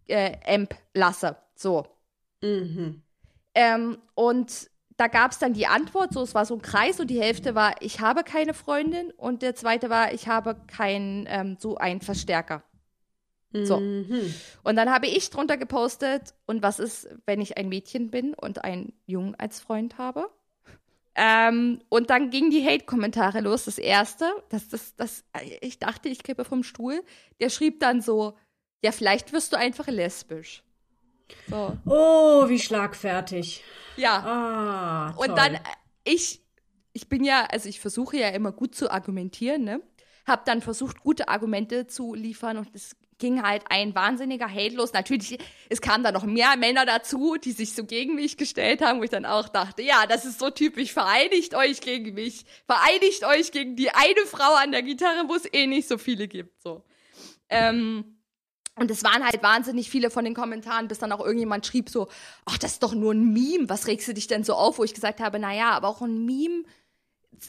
äh, 0.07 0.37
Amp 0.45 0.75
lasse. 0.93 1.37
So. 1.55 1.85
Mhm. 2.41 3.01
Ähm, 3.55 3.97
und 4.15 4.69
da 4.97 5.07
gab 5.07 5.31
es 5.31 5.39
dann 5.39 5.53
die 5.53 5.67
Antwort, 5.67 6.13
so 6.13 6.21
es 6.21 6.35
war 6.35 6.45
so 6.45 6.55
ein 6.55 6.61
Kreis 6.61 6.99
und 6.99 7.07
die 7.07 7.21
Hälfte 7.21 7.55
war, 7.55 7.75
ich 7.81 8.01
habe 8.01 8.23
keine 8.23 8.53
Freundin 8.53 9.11
und 9.11 9.41
der 9.41 9.55
zweite 9.55 9.89
war, 9.89 10.13
ich 10.13 10.27
habe 10.27 10.55
keinen 10.67 11.25
ähm, 11.29 11.55
so 11.57 11.77
einen 11.77 12.01
Verstärker. 12.01 12.63
So. 13.51 13.79
Mhm. 13.79 14.33
Und 14.63 14.75
dann 14.75 14.91
habe 14.91 15.07
ich 15.07 15.29
drunter 15.29 15.57
gepostet, 15.57 16.33
und 16.45 16.61
was 16.61 16.79
ist, 16.79 17.09
wenn 17.25 17.41
ich 17.41 17.57
ein 17.57 17.69
Mädchen 17.69 18.11
bin 18.11 18.33
und 18.33 18.63
einen 18.63 18.93
Jungen 19.07 19.35
als 19.35 19.59
Freund 19.59 19.97
habe? 19.97 20.29
Ähm, 21.15 21.81
und 21.89 22.11
dann 22.11 22.29
gingen 22.29 22.51
die 22.51 22.65
Hate-Kommentare 22.65 23.41
los. 23.41 23.65
Das 23.65 23.77
erste, 23.77 24.31
das, 24.49 24.69
das, 24.69 24.95
das, 24.95 25.25
ich 25.61 25.79
dachte, 25.79 26.09
ich 26.09 26.23
kippe 26.23 26.45
vom 26.45 26.63
Stuhl. 26.63 27.03
Der 27.41 27.49
schrieb 27.49 27.79
dann 27.79 28.01
so: 28.01 28.37
Ja, 28.83 28.91
vielleicht 28.91 29.33
wirst 29.33 29.51
du 29.51 29.57
einfach 29.57 29.87
lesbisch. 29.87 30.63
So. 31.49 31.77
Oh, 31.85 32.47
wie 32.47 32.59
schlagfertig. 32.59 33.63
Ja. 33.97 34.19
Ah. 34.19 35.13
Und 35.17 35.37
dann, 35.37 35.55
äh, 35.55 35.59
ich, 36.03 36.41
ich 36.93 37.09
bin 37.09 37.23
ja, 37.23 37.45
also 37.45 37.67
ich 37.67 37.79
versuche 37.79 38.17
ja 38.17 38.29
immer 38.29 38.51
gut 38.51 38.75
zu 38.75 38.89
argumentieren, 38.89 39.63
ne? 39.63 39.81
Hab 40.25 40.45
dann 40.45 40.61
versucht, 40.61 41.01
gute 41.01 41.27
Argumente 41.27 41.87
zu 41.87 42.13
liefern 42.13 42.57
und 42.57 42.69
es 42.73 42.95
ging 43.19 43.43
halt 43.43 43.63
ein 43.69 43.93
wahnsinniger 43.93 44.49
Hate 44.49 44.75
los. 44.75 44.93
Natürlich, 44.93 45.37
es 45.69 45.81
kamen 45.81 46.03
dann 46.03 46.13
noch 46.13 46.23
mehr 46.23 46.57
Männer 46.57 46.85
dazu, 46.85 47.35
die 47.37 47.51
sich 47.51 47.73
so 47.73 47.85
gegen 47.85 48.15
mich 48.15 48.37
gestellt 48.37 48.81
haben, 48.81 48.99
wo 48.99 49.03
ich 49.03 49.09
dann 49.09 49.25
auch 49.25 49.49
dachte, 49.49 49.83
ja, 49.83 50.07
das 50.07 50.25
ist 50.25 50.39
so 50.39 50.49
typisch, 50.49 50.91
vereinigt 50.91 51.53
euch 51.53 51.81
gegen 51.81 52.15
mich, 52.15 52.45
vereinigt 52.65 53.23
euch 53.25 53.51
gegen 53.51 53.75
die 53.75 53.91
eine 53.91 54.25
Frau 54.25 54.55
an 54.55 54.71
der 54.71 54.81
Gitarre, 54.81 55.25
wo 55.27 55.35
es 55.35 55.45
eh 55.53 55.67
nicht 55.67 55.87
so 55.87 55.97
viele 55.97 56.27
gibt, 56.27 56.61
so. 56.61 56.83
Ähm, 57.49 58.15
und 58.75 58.89
es 58.89 59.03
waren 59.03 59.25
halt 59.25 59.43
wahnsinnig 59.43 59.89
viele 59.89 60.09
von 60.09 60.23
den 60.23 60.33
Kommentaren, 60.33 60.87
bis 60.87 60.99
dann 60.99 61.11
auch 61.11 61.19
irgendjemand 61.19 61.65
schrieb 61.65 61.89
so, 61.89 62.07
ach, 62.45 62.57
das 62.57 62.73
ist 62.73 62.83
doch 62.83 62.93
nur 62.93 63.13
ein 63.13 63.33
Meme, 63.33 63.67
was 63.67 63.87
regst 63.87 64.07
du 64.07 64.13
dich 64.13 64.27
denn 64.27 64.45
so 64.45 64.53
auf? 64.53 64.79
Wo 64.79 64.85
ich 64.85 64.93
gesagt 64.93 65.19
habe, 65.19 65.37
na 65.37 65.53
ja, 65.53 65.71
aber 65.71 65.89
auch 65.89 66.01
ein 66.01 66.25
Meme 66.25 66.63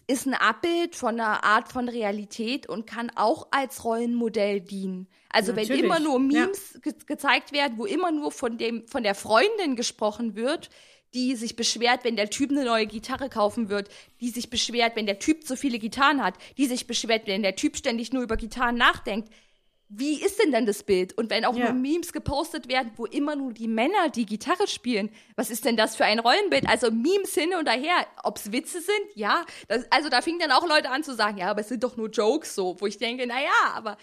ist 0.07 0.27
ein 0.27 0.35
Abbild 0.35 0.95
von 0.97 1.21
einer 1.21 1.45
Art 1.45 1.73
von 1.73 1.89
Realität 1.89 2.69
und 2.69 2.87
kann 2.87 3.11
auch 3.15 3.49
als 3.51 3.85
Rollenmodell 3.85 4.61
dienen. 4.61 5.09
Also 5.29 5.53
Natürlich. 5.53 5.71
wenn 5.71 5.85
immer 5.85 6.01
nur 6.01 6.19
Memes 6.19 6.75
Ja. 6.75 6.81
ge 6.81 6.95
gezeigt 7.07 7.53
werden, 7.53 7.79
wo 7.79 7.85
immer 7.85 8.11
nur 8.11 8.33
von 8.33 8.59
dem 8.59 8.87
von 8.89 9.03
der 9.03 9.15
Freundin 9.15 9.77
gesprochen 9.77 10.35
wird, 10.35 10.71
die 11.15 11.35
sich 11.35 11.57
beschwert, 11.57 12.05
wenn 12.05 12.17
der 12.17 12.31
Typ 12.31 12.51
eine 12.51 12.65
neue 12.65 12.87
Gitarre 12.87 13.29
kaufen 13.29 13.69
wird, 13.69 13.89
die 14.21 14.31
sich 14.31 14.51
beschwert, 14.51 14.97
wenn 14.97 15.07
der 15.07 15.19
Typ 15.19 15.45
zu 15.45 15.57
viele 15.57 15.79
Gitarren 15.79 16.23
hat, 16.23 16.35
die 16.57 16.67
sich 16.67 16.87
beschwert, 16.87 17.27
wenn 17.27 17.43
der 17.43 17.57
Typ 17.57 17.77
ständig 17.77 18.13
nur 18.13 18.23
über 18.23 18.37
Gitarren 18.37 18.77
nachdenkt. 18.77 19.29
Wie 19.93 20.23
ist 20.23 20.41
denn 20.41 20.53
dann 20.53 20.67
das 20.67 20.85
Bild? 20.85 21.19
Und 21.19 21.31
wenn 21.31 21.45
auch 21.45 21.57
Ja. 21.57 21.73
nur 21.73 21.81
Memes 21.81 22.13
gepostet 22.13 22.69
werden, 22.69 22.93
wo 22.97 23.07
immer 23.07 23.35
nur 23.35 23.53
die 23.53 23.67
Männer 23.67 24.09
die 24.09 24.25
Gitarre 24.25 24.69
spielen, 24.69 25.11
was 25.35 25.51
ist 25.51 25.65
denn 25.65 25.77
das 25.77 25.97
für 25.97 26.05
ein 26.05 26.21
Rollenbild? 26.21 26.69
Also 26.69 26.93
Memes 26.93 27.35
hin 27.35 27.51
und 27.59 27.69
her, 27.69 28.07
ob's 28.23 28.53
Witze 28.53 28.81
sind, 28.81 29.17
ja. 29.17 29.45
Das, 29.67 29.85
also 29.91 30.09
da 30.09 30.23
fingen 30.23 30.39
dann 30.39 30.53
auch 30.53 30.67
Leute 30.67 30.91
an 30.91 31.03
zu 31.03 31.15
sagen, 31.15 31.39
ja, 31.39 31.51
aber 31.51 31.63
es 31.63 31.69
sind 31.69 31.83
doch 31.83 31.97
nur 31.97 32.09
Jokes 32.09 32.55
so, 32.55 32.77
wo 32.81 32.87
ich 32.87 32.99
denke, 32.99 33.25
na 33.27 33.41
ja, 33.41 33.75
aber 33.75 33.97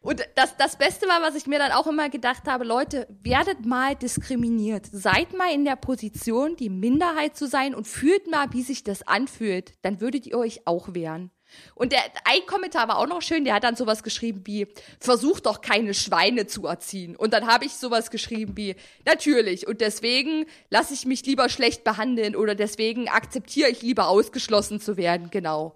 und 0.00 0.20
das, 0.34 0.56
das 0.56 0.76
Beste 0.76 1.06
war, 1.06 1.22
was 1.22 1.36
ich 1.36 1.46
mir 1.46 1.60
dann 1.60 1.70
auch 1.70 1.86
immer 1.86 2.08
gedacht 2.08 2.48
habe, 2.48 2.64
Leute, 2.64 3.06
werdet 3.22 3.64
mal 3.64 3.94
diskriminiert. 3.94 4.86
Seid 4.90 5.32
mal 5.32 5.52
in 5.54 5.64
der 5.64 5.76
Position, 5.76 6.56
die 6.56 6.70
Minderheit 6.70 7.36
zu 7.36 7.46
sein 7.46 7.72
und 7.72 7.86
fühlt 7.86 8.28
mal, 8.28 8.52
wie 8.52 8.62
sich 8.62 8.82
das 8.82 9.06
anfühlt. 9.06 9.74
Dann 9.82 10.00
würdet 10.00 10.26
ihr 10.26 10.36
euch 10.38 10.66
auch 10.66 10.92
wehren. 10.94 11.30
Und 11.74 11.92
der, 11.92 12.00
ein 12.24 12.46
Kommentar 12.46 12.88
war 12.88 12.98
auch 12.98 13.06
noch 13.06 13.22
schön, 13.22 13.44
der 13.44 13.54
hat 13.54 13.64
dann 13.64 13.76
sowas 13.76 14.02
geschrieben 14.02 14.42
wie, 14.44 14.68
versucht 14.98 15.46
doch 15.46 15.60
keine 15.60 15.94
Schweine 15.94 16.46
zu 16.46 16.66
erziehen. 16.66 17.16
Und 17.16 17.32
dann 17.32 17.46
habe 17.46 17.64
ich 17.64 17.72
sowas 17.72 18.10
geschrieben 18.10 18.56
wie, 18.56 18.76
natürlich, 19.04 19.66
und 19.66 19.80
deswegen 19.80 20.46
lasse 20.70 20.94
ich 20.94 21.06
mich 21.06 21.24
lieber 21.26 21.48
schlecht 21.48 21.84
behandeln 21.84 22.36
oder 22.36 22.54
deswegen 22.54 23.08
akzeptiere 23.08 23.68
ich 23.70 23.82
lieber 23.82 24.08
ausgeschlossen 24.08 24.80
zu 24.80 24.96
werden, 24.96 25.30
genau. 25.30 25.74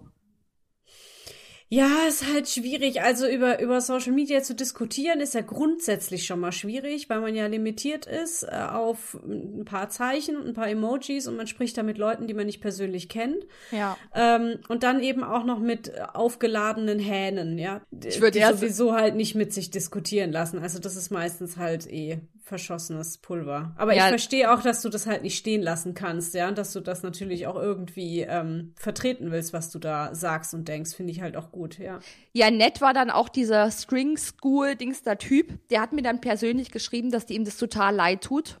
Ja, 1.69 2.05
ist 2.07 2.25
halt 2.31 2.47
schwierig. 2.47 3.01
Also 3.01 3.27
über, 3.27 3.59
über 3.59 3.81
Social 3.81 4.13
Media 4.13 4.41
zu 4.41 4.55
diskutieren 4.55 5.19
ist 5.19 5.33
ja 5.33 5.41
grundsätzlich 5.41 6.25
schon 6.25 6.39
mal 6.39 6.53
schwierig, 6.53 7.09
weil 7.09 7.19
man 7.19 7.35
ja 7.35 7.45
limitiert 7.47 8.05
ist 8.05 8.43
äh, 8.43 8.55
auf 8.55 9.15
ein 9.15 9.65
paar 9.65 9.89
Zeichen 9.89 10.37
und 10.37 10.47
ein 10.47 10.53
paar 10.53 10.69
Emojis 10.69 11.27
und 11.27 11.35
man 11.35 11.45
spricht 11.45 11.77
da 11.77 11.83
mit 11.83 11.97
Leuten, 11.97 12.25
die 12.27 12.33
man 12.33 12.45
nicht 12.45 12.61
persönlich 12.61 13.09
kennt. 13.09 13.45
Ja. 13.71 13.97
Ähm, 14.15 14.59
und 14.69 14.83
dann 14.83 15.03
eben 15.03 15.23
auch 15.23 15.43
noch 15.43 15.59
mit 15.59 15.91
aufgeladenen 16.13 16.99
Hähnen, 16.99 17.57
ja. 17.57 17.81
Ich 18.05 18.21
würde 18.21 18.39
die 18.39 18.45
sowieso 18.45 18.93
halt 18.93 19.15
nicht 19.15 19.35
mit 19.35 19.51
sich 19.51 19.69
diskutieren 19.69 20.31
lassen. 20.31 20.59
Also 20.59 20.79
das 20.79 20.95
ist 20.95 21.11
meistens 21.11 21.57
halt 21.57 21.85
eh 21.87 22.21
verschossenes 22.47 23.17
Pulver. 23.17 23.73
Aber 23.77 23.93
Ja. 23.93 24.03
ich 24.05 24.09
verstehe 24.09 24.51
auch, 24.51 24.61
dass 24.61 24.81
du 24.81 24.89
das 24.89 25.05
halt 25.05 25.21
nicht 25.21 25.37
stehen 25.37 25.61
lassen 25.61 25.93
kannst, 25.93 26.33
ja. 26.33 26.47
Und 26.47 26.57
dass 26.57 26.73
du 26.73 26.79
das 26.79 27.03
natürlich 27.03 27.45
auch 27.45 27.55
irgendwie 27.55 28.21
ähm, 28.21 28.73
vertreten 28.77 29.31
willst, 29.31 29.53
was 29.53 29.69
du 29.69 29.79
da 29.79 30.15
sagst 30.15 30.53
und 30.53 30.67
denkst, 30.67 30.93
finde 30.95 31.11
ich 31.11 31.21
halt 31.21 31.35
auch 31.35 31.51
gut, 31.51 31.77
ja. 31.77 31.99
Ja, 32.33 32.49
nett 32.49 32.79
war 32.81 32.93
dann 32.93 33.11
auch 33.11 33.29
dieser 33.29 33.69
String 33.69 34.17
School 34.17 34.75
Dingster 34.75 35.17
Typ. 35.17 35.59
Der 35.69 35.81
hat 35.81 35.91
mir 35.91 36.01
dann 36.01 36.21
persönlich 36.21 36.71
geschrieben, 36.71 37.11
dass 37.11 37.25
die 37.25 37.35
ihm 37.35 37.43
das 37.45 37.57
total 37.57 37.93
leid 37.93 38.21
tut. 38.21 38.59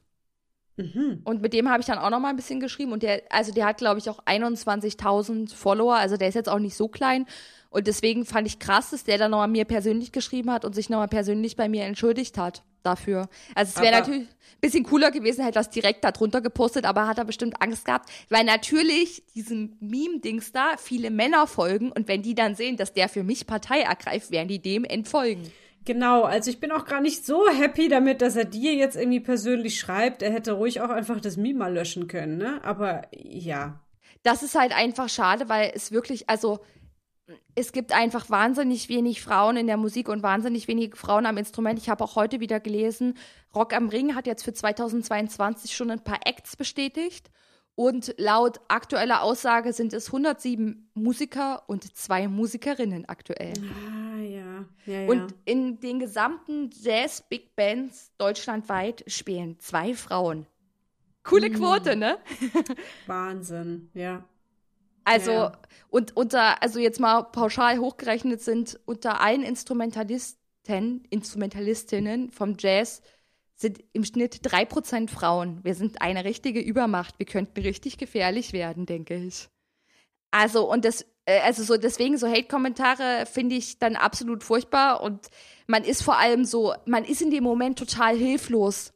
Mhm. 0.75 1.21
Und 1.23 1.41
mit 1.41 1.53
dem 1.53 1.69
habe 1.69 1.79
ich 1.79 1.87
dann 1.87 1.97
auch 1.97 2.09
noch 2.09 2.19
mal 2.19 2.29
ein 2.29 2.35
bisschen 2.35 2.59
geschrieben. 2.59 2.91
Und 2.91 3.03
der, 3.03 3.23
also 3.29 3.53
der 3.53 3.65
hat, 3.65 3.77
glaube 3.77 3.99
ich, 3.99 4.09
auch 4.09 4.19
21.000 4.25 5.55
Follower. 5.55 5.95
Also 5.95 6.17
der 6.17 6.27
ist 6.27 6.35
jetzt 6.35 6.49
auch 6.49 6.59
nicht 6.59 6.75
so 6.75 6.87
klein. 6.87 7.25
Und 7.69 7.87
deswegen 7.87 8.25
fand 8.25 8.47
ich 8.47 8.59
krass, 8.59 8.91
dass 8.91 9.03
der 9.03 9.17
dann 9.17 9.31
noch 9.31 9.39
mal 9.39 9.47
mir 9.47 9.65
persönlich 9.65 10.11
geschrieben 10.11 10.51
hat 10.51 10.65
und 10.65 10.73
sich 10.73 10.89
noch 10.89 10.97
mal 10.99 11.07
persönlich 11.07 11.55
bei 11.55 11.67
mir 11.69 11.85
entschuldigt 11.85 12.37
hat 12.37 12.63
dafür. 12.83 13.29
Also 13.55 13.73
es 13.75 13.81
wäre 13.81 13.99
natürlich 13.99 14.27
ein 14.27 14.61
bisschen 14.61 14.83
cooler 14.83 15.11
gewesen, 15.11 15.43
hätte 15.43 15.55
das 15.55 15.69
direkt 15.69 16.03
da 16.03 16.11
drunter 16.11 16.41
gepostet, 16.41 16.85
aber 16.85 17.07
hat 17.07 17.17
er 17.17 17.25
bestimmt 17.25 17.61
Angst 17.61 17.85
gehabt, 17.85 18.09
weil 18.29 18.43
natürlich 18.43 19.23
diesem 19.35 19.77
Meme-Dings 19.79 20.51
da 20.51 20.77
viele 20.77 21.11
Männer 21.11 21.47
folgen 21.47 21.91
und 21.91 22.07
wenn 22.07 22.21
die 22.21 22.35
dann 22.35 22.55
sehen, 22.55 22.77
dass 22.77 22.93
der 22.93 23.09
für 23.09 23.23
mich 23.23 23.47
Partei 23.47 23.81
ergreift, 23.81 24.31
werden 24.31 24.47
die 24.47 24.59
dem 24.59 24.83
entfolgen. 24.83 25.51
Genau, 25.87 26.23
also 26.23 26.49
ich 26.49 26.59
bin 26.59 26.73
auch 26.73 26.83
gar 26.83 26.99
nicht 26.99 27.25
so 27.25 27.47
happy 27.47 27.87
damit, 27.87 28.21
dass 28.21 28.35
er 28.35 28.43
dir 28.43 28.73
jetzt 28.73 28.97
irgendwie 28.97 29.21
persönlich 29.21 29.79
schreibt. 29.79 30.21
Er 30.21 30.33
hätte 30.33 30.51
ruhig 30.51 30.81
auch 30.81 30.89
einfach 30.89 31.21
das 31.21 31.37
Meme 31.37 31.59
mal 31.59 31.73
löschen 31.73 32.09
können, 32.09 32.37
ne? 32.37 32.59
Aber 32.65 33.03
ja. 33.13 33.79
das 34.21 34.43
ist 34.43 34.55
halt 34.55 34.75
einfach 34.75 35.07
schade, 35.07 35.47
weil 35.47 35.71
es 35.73 35.93
wirklich, 35.93 36.29
also 36.29 36.59
es 37.55 37.71
gibt 37.71 37.91
einfach 37.91 38.29
wahnsinnig 38.29 38.89
wenig 38.89 39.21
Frauen 39.21 39.57
in 39.57 39.67
der 39.67 39.77
Musik 39.77 40.09
und 40.09 40.23
wahnsinnig 40.23 40.67
wenige 40.67 40.95
Frauen 40.95 41.25
am 41.25 41.37
Instrument. 41.37 41.79
Ich 41.79 41.89
habe 41.89 42.03
auch 42.03 42.15
heute 42.15 42.39
wieder 42.39 42.59
gelesen, 42.59 43.15
Rock 43.53 43.73
am 43.73 43.89
Ring 43.89 44.15
hat 44.15 44.27
jetzt 44.27 44.43
für 44.43 44.53
2022 44.53 45.75
schon 45.75 45.91
ein 45.91 46.03
paar 46.03 46.19
Acts 46.25 46.55
bestätigt. 46.55 47.29
Und 47.75 48.15
laut 48.17 48.59
aktueller 48.69 49.21
Aussage 49.21 49.71
sind 49.71 49.93
es 49.93 50.07
107 50.07 50.89
Musiker 50.95 51.63
und 51.67 51.95
zwei 51.95 52.27
Musikerinnen 52.27 53.05
aktuell. 53.07 53.53
Ah, 53.85 54.19
ja. 54.19 54.65
ja, 54.87 55.01
ja. 55.01 55.07
Und 55.07 55.35
in 55.45 55.79
den 55.79 55.99
gesamten 55.99 56.71
Jazz-Big 56.71 57.55
Bands 57.55 58.11
deutschlandweit 58.17 59.03
spielen 59.05 59.59
zwei 59.59 59.93
Frauen. 59.93 60.47
Coole 61.21 61.51
Quote, 61.51 61.95
ne? 61.95 62.17
Wahnsinn, 63.05 63.91
ja. 63.93 64.23
Also, 65.07 65.31
Ja. 65.31 65.51
und 65.89 66.17
unter, 66.17 66.61
also 66.61 66.79
jetzt 66.79 66.99
mal 66.99 67.23
pauschal 67.23 67.79
hochgerechnet 67.79 68.41
sind 68.41 68.77
unter 68.85 69.21
allen 69.21 69.41
Instrumentalisten, 69.41 71.05
Instrumentalistinnen 71.09 72.29
vom 72.31 72.55
Jazz 72.59 73.01
sind 73.55 73.79
im 73.93 74.03
Schnitt 74.03 74.39
drei 74.43 74.65
Prozent 74.65 75.09
Frauen. 75.09 75.63
Wir 75.63 75.75
sind 75.75 76.01
eine 76.01 76.25
richtige 76.25 76.59
Übermacht. 76.59 77.19
Wir 77.19 77.25
könnten 77.25 77.61
richtig 77.61 77.97
gefährlich 77.97 78.51
werden, 78.51 78.85
denke 78.85 79.15
ich. 79.15 79.47
Also, 80.29 80.69
und 80.69 80.83
das, 80.83 81.05
äh, 81.25 81.39
also 81.39 81.63
so 81.63 81.77
deswegen 81.77 82.17
so 82.17 82.27
Hate-Kommentare 82.27 83.25
finde 83.25 83.55
ich 83.55 83.79
dann 83.79 83.95
absolut 83.95 84.43
furchtbar 84.43 85.01
und 85.01 85.27
man 85.67 85.85
ist 85.85 86.03
vor 86.03 86.17
allem 86.17 86.43
so, 86.43 86.73
man 86.85 87.05
ist 87.05 87.21
in 87.21 87.31
dem 87.31 87.45
Moment 87.45 87.79
total 87.79 88.17
hilflos. 88.17 88.93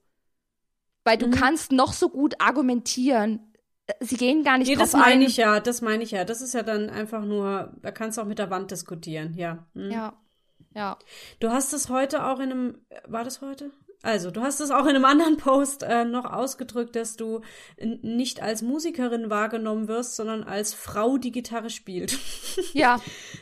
Weil 1.05 1.17
du 1.17 1.27
mhm. 1.27 1.31
kannst 1.31 1.71
noch 1.71 1.93
so 1.93 2.09
gut 2.09 2.35
argumentieren. 2.39 3.50
Sie 3.99 4.17
gehen 4.17 4.43
gar 4.43 4.57
nicht 4.57 4.67
nee, 4.67 4.75
das 4.75 4.93
meine 4.93 5.25
ich 5.25 5.37
ja, 5.37 5.59
das 5.59 5.81
meine 5.81 6.03
ich 6.03 6.11
ja. 6.11 6.23
Das 6.23 6.41
ist 6.41 6.53
ja 6.53 6.63
dann 6.63 6.89
einfach 6.89 7.25
nur, 7.25 7.73
da 7.81 7.91
kannst 7.91 8.17
du 8.17 8.21
auch 8.21 8.25
mit 8.25 8.39
der 8.39 8.49
Wand 8.49 8.71
diskutieren, 8.71 9.33
ja. 9.35 9.67
Mhm. 9.73 9.91
Ja. 9.91 10.13
Ja. 10.73 10.97
Du 11.39 11.49
hast 11.49 11.73
es 11.73 11.89
heute 11.89 12.25
auch 12.25 12.39
in 12.39 12.51
einem, 12.51 12.85
war 13.05 13.23
das 13.23 13.41
heute? 13.41 13.71
Also, 14.03 14.31
du 14.31 14.41
hast 14.41 14.59
es 14.61 14.71
auch 14.71 14.85
in 14.85 14.95
einem 14.95 15.05
anderen 15.05 15.37
Post 15.37 15.83
äh, 15.83 16.05
noch 16.05 16.25
ausgedrückt, 16.25 16.95
dass 16.95 17.17
du 17.17 17.41
nicht 17.79 18.41
als 18.41 18.61
Musikerin 18.61 19.29
wahrgenommen 19.29 19.87
wirst, 19.87 20.15
sondern 20.15 20.43
als 20.43 20.73
Frau, 20.73 21.17
die 21.17 21.31
Gitarre 21.31 21.69
spielt. 21.69 22.17
Ja. 22.73 22.99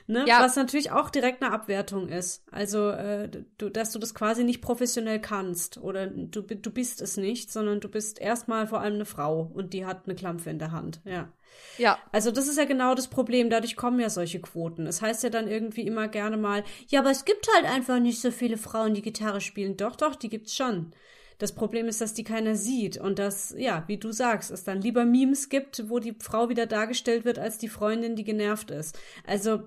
ne? 0.08 0.26
ja. 0.28 0.42
Was 0.42 0.56
natürlich 0.56 0.92
auch 0.92 1.10
direkt 1.10 1.42
eine 1.42 1.52
Abwertung 1.52 2.10
ist. 2.10 2.44
Also, 2.52 2.90
äh, 2.90 3.30
du, 3.58 3.70
dass 3.70 3.92
du 3.92 4.00
das 4.00 4.14
quasi 4.14 4.44
nicht 4.44 4.62
professionell 4.62 5.20
kannst 5.20 5.78
oder 5.78 6.08
du, 6.08 6.42
du 6.42 6.72
bist 6.72 7.02
es 7.02 7.18
nicht, 7.18 7.52
sondern 7.52 7.80
du 7.80 7.90
bist 7.90 8.20
erstmal 8.20 8.68
vor 8.68 8.82
allem 8.82 8.96
eine 8.96 9.06
Frau 9.06 9.50
und 9.54 9.74
die 9.74 9.86
hat 9.86 10.04
eine 10.06 10.16
Klampfe 10.16 10.50
in 10.50 10.60
der 10.60 10.72
Hand. 10.72 11.02
Ja. 11.06 11.30
Ja. 11.78 11.98
Also 12.12 12.32
das 12.32 12.48
ist 12.48 12.58
ja 12.58 12.66
genau 12.66 12.94
das 12.96 13.08
Problem. 13.08 13.50
Dadurch 13.50 13.76
kommen 13.76 14.00
ja 14.00 14.10
solche 14.10 14.42
Quoten. 14.42 14.86
Es 14.86 14.98
das 14.98 15.02
heißt 15.02 15.24
ja 15.24 15.30
dann 15.30 15.48
irgendwie 15.48 15.82
immer 15.82 16.08
gerne 16.08 16.38
mal, 16.38 16.64
ja, 16.88 17.00
aber 17.00 17.12
es 17.12 17.26
gibt 17.26 17.48
halt 17.56 17.66
einfach 17.66 18.00
nicht 18.00 18.22
so 18.22 18.32
viele 18.32 18.58
Frauen, 18.58 18.94
die 18.94 19.02
Gitarre 19.02 19.42
spielen. 19.42 19.78
Doch, 19.78 19.96
doch, 19.96 20.16
die 20.16 20.30
gibt's 20.30 20.56
schon. 20.56 20.94
Das 21.38 21.56
Problem 21.56 21.88
ist, 21.88 22.02
dass 22.02 22.14
die 22.14 22.26
keiner 22.26 22.56
sieht 22.56 22.98
und 22.98 23.18
dass, 23.18 23.56
ja, 23.58 23.86
wie 23.88 23.98
du 23.98 24.12
sagst, 24.12 24.52
es 24.52 24.66
dann 24.66 24.82
lieber 24.82 25.06
Memes 25.06 25.48
gibt, 25.48 25.90
wo 25.90 26.00
die 26.00 26.16
Frau 26.20 26.50
wieder 26.50 26.66
dargestellt 26.66 27.24
wird 27.24 27.40
als 27.40 27.58
die 27.58 27.70
Freundin, 27.70 28.18
die 28.18 28.26
genervt 28.26 28.72
ist. 28.72 29.00
Also, 29.26 29.64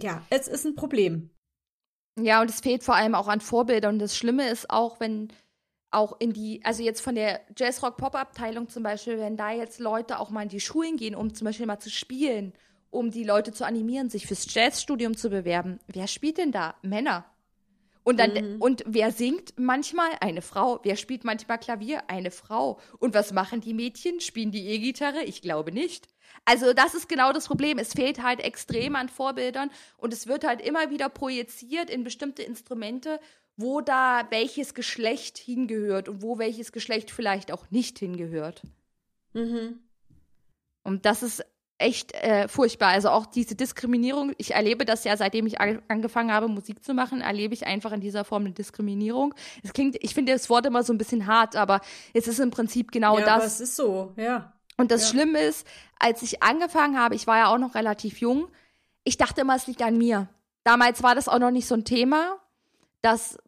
ja, 0.00 0.22
es 0.30 0.48
ist 0.48 0.64
ein 0.64 0.74
Problem. 0.74 1.30
Ja, 2.18 2.40
und 2.40 2.48
es 2.48 2.60
fehlt 2.60 2.82
vor 2.82 2.94
allem 2.96 3.14
auch 3.14 3.28
an 3.28 3.42
Vorbildern. 3.42 3.96
Und 3.96 3.98
das 3.98 4.16
Schlimme 4.16 4.48
ist 4.48 4.70
auch, 4.70 4.98
wenn 4.98 5.28
auch 5.90 6.20
in 6.20 6.32
die, 6.32 6.60
also 6.64 6.82
jetzt 6.82 7.00
von 7.00 7.14
der 7.14 7.40
Jazzrock-Pop-Abteilung 7.56 8.68
zum 8.68 8.82
Beispiel, 8.82 9.18
wenn 9.18 9.36
da 9.36 9.52
jetzt 9.52 9.78
Leute 9.78 10.18
auch 10.18 10.30
mal 10.30 10.42
in 10.42 10.48
die 10.48 10.60
Schulen 10.60 10.96
gehen, 10.96 11.14
um 11.14 11.34
zum 11.34 11.44
Beispiel 11.44 11.66
mal 11.66 11.78
zu 11.78 11.90
spielen, 11.90 12.52
um 12.90 13.10
die 13.10 13.24
Leute 13.24 13.52
zu 13.52 13.64
animieren, 13.64 14.10
sich 14.10 14.26
fürs 14.26 14.52
Jazzstudium 14.52 15.16
zu 15.16 15.30
bewerben, 15.30 15.78
wer 15.86 16.06
spielt 16.06 16.38
denn 16.38 16.52
da? 16.52 16.74
Männer. 16.82 17.24
Und 18.06 18.20
dann, 18.20 18.34
mhm. 18.34 18.62
und 18.62 18.84
wer 18.86 19.10
singt 19.10 19.54
manchmal? 19.56 20.10
Eine 20.20 20.40
Frau. 20.40 20.78
Wer 20.84 20.94
spielt 20.94 21.24
manchmal 21.24 21.58
Klavier? 21.58 22.08
Eine 22.08 22.30
Frau. 22.30 22.78
Und 23.00 23.14
was 23.14 23.32
machen 23.32 23.60
die 23.60 23.74
Mädchen? 23.74 24.20
Spielen 24.20 24.52
die 24.52 24.68
E-Gitarre? 24.68 25.24
Ich 25.24 25.42
glaube 25.42 25.72
nicht. 25.72 26.06
Also, 26.44 26.72
das 26.72 26.94
ist 26.94 27.08
genau 27.08 27.32
das 27.32 27.48
Problem. 27.48 27.78
Es 27.78 27.94
fehlt 27.94 28.22
halt 28.22 28.38
extrem 28.38 28.94
an 28.94 29.08
Vorbildern 29.08 29.72
und 29.96 30.12
es 30.12 30.28
wird 30.28 30.44
halt 30.44 30.60
immer 30.60 30.90
wieder 30.90 31.08
projiziert 31.08 31.90
in 31.90 32.04
bestimmte 32.04 32.44
Instrumente 32.44 33.18
wo 33.56 33.80
da 33.80 34.26
welches 34.30 34.74
Geschlecht 34.74 35.38
hingehört 35.38 36.08
und 36.08 36.22
wo 36.22 36.38
welches 36.38 36.72
Geschlecht 36.72 37.10
vielleicht 37.10 37.52
auch 37.52 37.70
nicht 37.70 37.98
hingehört. 37.98 38.62
Mhm. 39.32 39.80
Und 40.82 41.06
das 41.06 41.22
ist 41.22 41.44
echt 41.78 42.12
äh, 42.14 42.48
furchtbar. 42.48 42.88
Also 42.88 43.10
auch 43.10 43.26
diese 43.26 43.54
Diskriminierung, 43.54 44.32
ich 44.38 44.54
erlebe 44.54 44.84
das 44.84 45.04
ja, 45.04 45.16
seitdem 45.16 45.46
ich 45.46 45.60
angefangen 45.60 46.32
habe, 46.32 46.48
Musik 46.48 46.82
zu 46.82 46.94
machen, 46.94 47.20
erlebe 47.20 47.54
ich 47.54 47.66
einfach 47.66 47.92
in 47.92 48.00
dieser 48.00 48.24
Form 48.24 48.44
eine 48.44 48.54
Diskriminierung. 48.54 49.34
Es 49.62 49.72
klingt, 49.72 49.96
ich 50.00 50.14
finde 50.14 50.32
das 50.32 50.48
Wort 50.48 50.66
immer 50.66 50.82
so 50.82 50.92
ein 50.92 50.98
bisschen 50.98 51.26
hart, 51.26 51.56
aber 51.56 51.80
es 52.14 52.28
ist 52.28 52.38
im 52.38 52.50
Prinzip 52.50 52.92
genau 52.92 53.18
ja, 53.18 53.24
das. 53.24 53.34
Aber 53.34 53.44
es 53.44 53.60
ist 53.60 53.76
so, 53.76 54.12
ja. 54.16 54.52
Und 54.78 54.90
das 54.90 55.02
ja. 55.02 55.08
Schlimme 55.08 55.40
ist, 55.40 55.66
als 55.98 56.22
ich 56.22 56.42
angefangen 56.42 56.98
habe, 56.98 57.14
ich 57.14 57.26
war 57.26 57.38
ja 57.38 57.46
auch 57.48 57.58
noch 57.58 57.74
relativ 57.74 58.20
jung, 58.20 58.48
ich 59.04 59.16
dachte 59.16 59.42
immer, 59.42 59.56
es 59.56 59.66
liegt 59.66 59.82
an 59.82 59.96
mir. 59.96 60.28
Damals 60.64 61.02
war 61.02 61.14
das 61.14 61.28
auch 61.28 61.38
noch 61.38 61.50
nicht 61.50 61.66
so 61.66 61.74
ein 61.74 61.84
Thema, 61.84 62.38
dass 63.00 63.38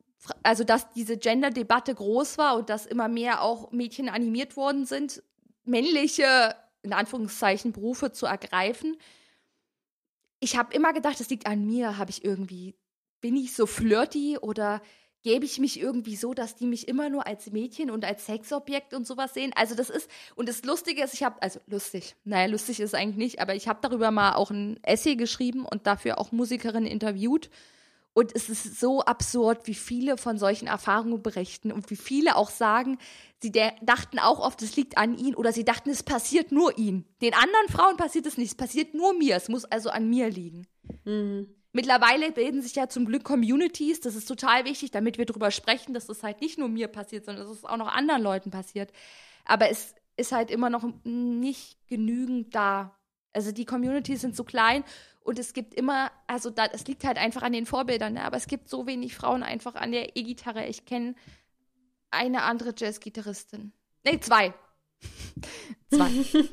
also 0.42 0.64
dass 0.64 0.90
diese 0.92 1.16
Gender-Debatte 1.16 1.94
groß 1.94 2.38
war 2.38 2.56
und 2.56 2.70
dass 2.70 2.86
immer 2.86 3.08
mehr 3.08 3.42
auch 3.42 3.70
Mädchen 3.72 4.08
animiert 4.08 4.56
worden 4.56 4.84
sind, 4.84 5.22
männliche, 5.64 6.54
in 6.82 6.92
Anführungszeichen, 6.92 7.72
Berufe 7.72 8.12
zu 8.12 8.26
ergreifen. 8.26 8.96
Ich 10.40 10.56
habe 10.56 10.74
immer 10.74 10.92
gedacht, 10.92 11.20
das 11.20 11.30
liegt 11.30 11.46
an 11.46 11.66
mir. 11.66 11.98
Habe 11.98 12.10
ich 12.10 12.24
irgendwie, 12.24 12.74
bin 13.20 13.36
ich 13.36 13.54
so 13.54 13.66
flirty 13.66 14.38
oder 14.38 14.80
gebe 15.22 15.44
ich 15.44 15.58
mich 15.58 15.80
irgendwie 15.80 16.16
so, 16.16 16.32
dass 16.32 16.54
die 16.54 16.66
mich 16.66 16.86
immer 16.86 17.10
nur 17.10 17.26
als 17.26 17.50
Mädchen 17.50 17.90
und 17.90 18.04
als 18.04 18.26
Sexobjekt 18.26 18.94
und 18.94 19.06
sowas 19.06 19.34
sehen. 19.34 19.52
Also 19.56 19.74
das 19.74 19.90
ist, 19.90 20.08
und 20.36 20.48
das 20.48 20.64
Lustige 20.64 21.02
ist, 21.02 21.14
ich 21.14 21.24
habe, 21.24 21.42
also 21.42 21.60
lustig, 21.66 22.14
naja, 22.24 22.46
lustig 22.46 22.80
ist 22.80 22.94
eigentlich 22.94 23.16
nicht, 23.16 23.40
aber 23.40 23.54
ich 23.54 23.66
habe 23.66 23.80
darüber 23.82 24.10
mal 24.10 24.34
auch 24.34 24.50
ein 24.50 24.78
Essay 24.84 25.16
geschrieben 25.16 25.64
und 25.64 25.86
dafür 25.86 26.18
auch 26.18 26.30
Musikerinnen 26.30 26.88
interviewt. 26.88 27.50
Und 28.14 28.34
es 28.34 28.48
ist 28.48 28.80
so 28.80 29.02
absurd, 29.02 29.66
wie 29.66 29.74
viele 29.74 30.16
von 30.16 30.38
solchen 30.38 30.66
Erfahrungen 30.66 31.22
berichten 31.22 31.70
und 31.70 31.88
wie 31.90 31.96
viele 31.96 32.34
auch 32.34 32.50
sagen, 32.50 32.98
sie 33.40 33.52
dachten 33.52 34.18
auch 34.18 34.40
oft, 34.40 34.60
es 34.62 34.74
liegt 34.74 34.98
an 34.98 35.16
ihnen 35.16 35.36
oder 35.36 35.52
sie 35.52 35.64
dachten, 35.64 35.90
es 35.90 36.02
passiert 36.02 36.50
nur 36.50 36.76
ihnen. 36.76 37.04
Den 37.22 37.34
anderen 37.34 37.68
Frauen 37.68 37.96
passiert 37.96 38.26
es 38.26 38.36
nicht, 38.36 38.48
es 38.48 38.56
passiert 38.56 38.94
nur 38.94 39.14
mir, 39.14 39.36
es 39.36 39.48
muss 39.48 39.64
also 39.64 39.90
an 39.90 40.10
mir 40.10 40.30
liegen. 40.30 40.66
Mhm. 41.04 41.54
Mittlerweile 41.72 42.32
bilden 42.32 42.60
sich 42.60 42.74
ja 42.74 42.88
zum 42.88 43.04
Glück 43.04 43.22
Communities, 43.24 44.00
das 44.00 44.16
ist 44.16 44.26
total 44.26 44.64
wichtig, 44.64 44.90
damit 44.90 45.18
wir 45.18 45.26
darüber 45.26 45.50
sprechen, 45.50 45.94
dass 45.94 46.06
das 46.06 46.22
halt 46.22 46.40
nicht 46.40 46.58
nur 46.58 46.68
mir 46.68 46.88
passiert, 46.88 47.26
sondern 47.26 47.46
dass 47.46 47.56
es 47.56 47.64
auch 47.64 47.76
noch 47.76 47.86
anderen 47.88 48.22
Leuten 48.22 48.50
passiert. 48.50 48.90
Aber 49.44 49.70
es 49.70 49.94
ist 50.16 50.32
halt 50.32 50.50
immer 50.50 50.70
noch 50.70 50.84
nicht 51.04 51.86
genügend 51.86 52.54
da. 52.54 52.97
Also 53.38 53.52
die 53.52 53.64
Communities 53.64 54.22
sind 54.22 54.34
so 54.34 54.42
klein 54.42 54.82
und 55.20 55.38
es 55.38 55.52
gibt 55.52 55.72
immer, 55.72 56.10
also 56.26 56.50
da, 56.50 56.66
es 56.66 56.88
liegt 56.88 57.04
halt 57.04 57.18
einfach 57.18 57.42
an 57.42 57.52
den 57.52 57.66
Vorbildern, 57.66 58.14
ne? 58.14 58.24
aber 58.24 58.36
es 58.36 58.48
gibt 58.48 58.68
so 58.68 58.88
wenig 58.88 59.14
Frauen 59.14 59.44
einfach 59.44 59.76
an 59.76 59.92
der 59.92 60.16
E-Gitarre. 60.16 60.66
Ich 60.66 60.86
kenne 60.86 61.14
eine 62.10 62.42
andere 62.42 62.74
Jazz-Gitarristin. 62.76 63.72
Nee, 64.04 64.18
zwei. 64.18 64.52
zwei. 65.88 66.10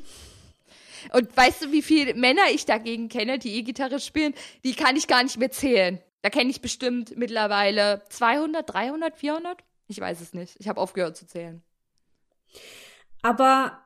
Und 1.12 1.36
weißt 1.36 1.64
du, 1.64 1.72
wie 1.72 1.82
viele 1.82 2.14
Männer 2.14 2.42
ich 2.52 2.66
dagegen 2.66 3.08
kenne, 3.08 3.40
die 3.40 3.56
E-Gitarre 3.56 3.98
spielen? 3.98 4.32
Die 4.62 4.74
kann 4.74 4.94
ich 4.94 5.08
gar 5.08 5.24
nicht 5.24 5.38
mehr 5.38 5.50
zählen. 5.50 6.00
Da 6.22 6.30
kenne 6.30 6.50
ich 6.50 6.60
bestimmt 6.60 7.16
mittlerweile 7.16 8.04
200, 8.10 8.72
300, 8.72 9.16
400? 9.16 9.64
Ich 9.88 9.98
weiß 9.98 10.20
es 10.20 10.34
nicht. 10.34 10.54
Ich 10.60 10.68
habe 10.68 10.80
aufgehört 10.80 11.16
zu 11.16 11.26
zählen. 11.26 11.64
Aber 13.22 13.85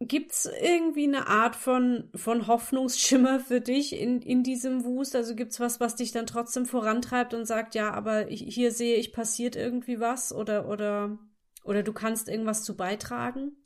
Gibt's 0.00 0.48
irgendwie 0.60 1.04
eine 1.04 1.28
Art 1.28 1.54
von, 1.56 2.10
von 2.14 2.46
Hoffnungsschimmer 2.46 3.40
für 3.40 3.60
dich 3.60 3.98
in, 3.98 4.20
in 4.20 4.42
diesem 4.42 4.84
Wust? 4.84 5.14
Also 5.14 5.34
gibt's 5.34 5.60
was, 5.60 5.80
was 5.80 5.96
dich 5.96 6.12
dann 6.12 6.26
trotzdem 6.26 6.66
vorantreibt 6.66 7.32
und 7.32 7.46
sagt, 7.46 7.74
ja, 7.74 7.92
aber 7.92 8.30
ich, 8.30 8.42
hier 8.42 8.72
sehe 8.72 8.96
ich, 8.96 9.12
passiert 9.12 9.56
irgendwie 9.56 10.00
was 10.00 10.32
oder, 10.32 10.68
oder, 10.68 11.18
oder 11.62 11.82
du 11.82 11.92
kannst 11.92 12.28
irgendwas 12.28 12.64
zu 12.64 12.76
beitragen? 12.76 13.56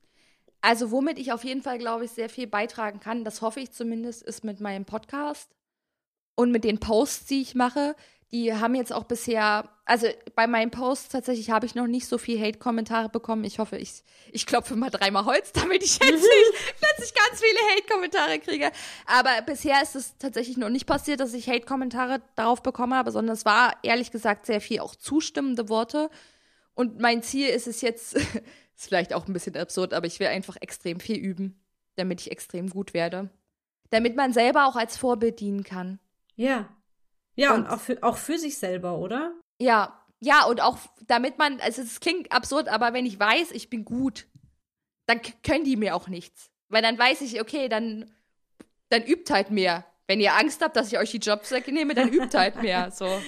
Also 0.60 0.90
womit 0.90 1.18
ich 1.18 1.32
auf 1.32 1.44
jeden 1.44 1.62
Fall, 1.62 1.78
glaube 1.78 2.04
ich, 2.04 2.10
sehr 2.10 2.28
viel 2.28 2.46
beitragen 2.46 3.00
kann, 3.00 3.24
das 3.24 3.42
hoffe 3.42 3.60
ich 3.60 3.72
zumindest, 3.72 4.22
ist 4.22 4.44
mit 4.44 4.60
meinem 4.60 4.84
Podcast 4.84 5.54
und 6.34 6.50
mit 6.52 6.64
den 6.64 6.78
Posts, 6.78 7.26
die 7.26 7.40
ich 7.40 7.54
mache 7.54 7.96
die 8.30 8.52
haben 8.52 8.74
jetzt 8.74 8.92
auch 8.92 9.04
bisher, 9.04 9.70
also 9.86 10.06
bei 10.34 10.46
meinen 10.46 10.70
Posts 10.70 11.08
tatsächlich 11.08 11.50
habe 11.50 11.64
ich 11.64 11.74
noch 11.74 11.86
nicht 11.86 12.06
so 12.06 12.18
viel 12.18 12.38
Hate-Kommentare 12.38 13.08
bekommen. 13.08 13.44
Ich 13.44 13.58
hoffe, 13.58 13.78
ich, 13.78 14.02
ich 14.32 14.44
klopfe 14.44 14.76
mal 14.76 14.90
dreimal 14.90 15.24
Holz, 15.24 15.52
damit 15.54 15.82
ich 15.82 15.98
jetzt 15.98 16.02
nicht 16.02 16.76
plötzlich 16.78 17.14
ganz 17.14 17.40
viele 17.40 17.58
Hate-Kommentare 17.74 18.38
kriege. 18.38 18.70
Aber 19.06 19.30
bisher 19.46 19.82
ist 19.82 19.96
es 19.96 20.18
tatsächlich 20.18 20.58
noch 20.58 20.68
nicht 20.68 20.86
passiert, 20.86 21.20
dass 21.20 21.32
ich 21.32 21.48
Hate-Kommentare 21.48 22.20
darauf 22.36 22.62
bekommen 22.62 22.92
habe, 22.92 23.12
sondern 23.12 23.32
es 23.34 23.46
war 23.46 23.76
ehrlich 23.82 24.10
gesagt 24.10 24.44
sehr 24.44 24.60
viel 24.60 24.80
auch 24.80 24.94
zustimmende 24.94 25.70
Worte. 25.70 26.10
Und 26.74 27.00
mein 27.00 27.22
Ziel 27.22 27.48
ist 27.48 27.66
es 27.66 27.80
jetzt, 27.80 28.14
ist 28.14 28.34
vielleicht 28.76 29.14
auch 29.14 29.26
ein 29.26 29.32
bisschen 29.32 29.56
absurd, 29.56 29.94
aber 29.94 30.06
ich 30.06 30.20
will 30.20 30.26
einfach 30.26 30.56
extrem 30.60 31.00
viel 31.00 31.16
üben, 31.16 31.58
damit 31.96 32.20
ich 32.20 32.30
extrem 32.30 32.68
gut 32.68 32.92
werde. 32.92 33.30
Damit 33.88 34.16
man 34.16 34.34
selber 34.34 34.66
auch 34.66 34.76
als 34.76 34.98
Vorbild 34.98 35.40
dienen 35.40 35.64
kann. 35.64 35.98
Ja, 36.36 36.68
ja, 37.38 37.54
und, 37.54 37.60
und 37.60 37.66
auch, 37.68 37.80
für, 37.80 38.02
auch 38.02 38.16
für 38.16 38.38
sich 38.38 38.58
selber, 38.58 38.98
oder? 38.98 39.32
Ja, 39.60 40.04
ja, 40.20 40.44
und 40.44 40.60
auch 40.60 40.78
damit 41.06 41.38
man, 41.38 41.60
also 41.60 41.82
es 41.82 42.00
klingt 42.00 42.32
absurd, 42.32 42.68
aber 42.68 42.92
wenn 42.92 43.06
ich 43.06 43.18
weiß, 43.18 43.52
ich 43.52 43.70
bin 43.70 43.84
gut, 43.84 44.26
dann 45.06 45.20
können 45.44 45.64
die 45.64 45.76
mir 45.76 45.94
auch 45.94 46.08
nichts. 46.08 46.50
Weil 46.68 46.82
dann 46.82 46.98
weiß 46.98 47.22
ich, 47.22 47.40
okay, 47.40 47.68
dann, 47.68 48.12
dann 48.88 49.04
übt 49.04 49.32
halt 49.32 49.50
mehr. 49.50 49.84
Wenn 50.06 50.20
ihr 50.20 50.34
Angst 50.34 50.62
habt, 50.62 50.76
dass 50.76 50.92
ich 50.92 50.98
euch 50.98 51.10
die 51.12 51.18
Jobs 51.18 51.50
wegnehme, 51.50 51.94
dann 51.94 52.08
übt 52.08 52.36
halt 52.36 52.60
mehr. 52.62 52.90
So. 52.90 53.08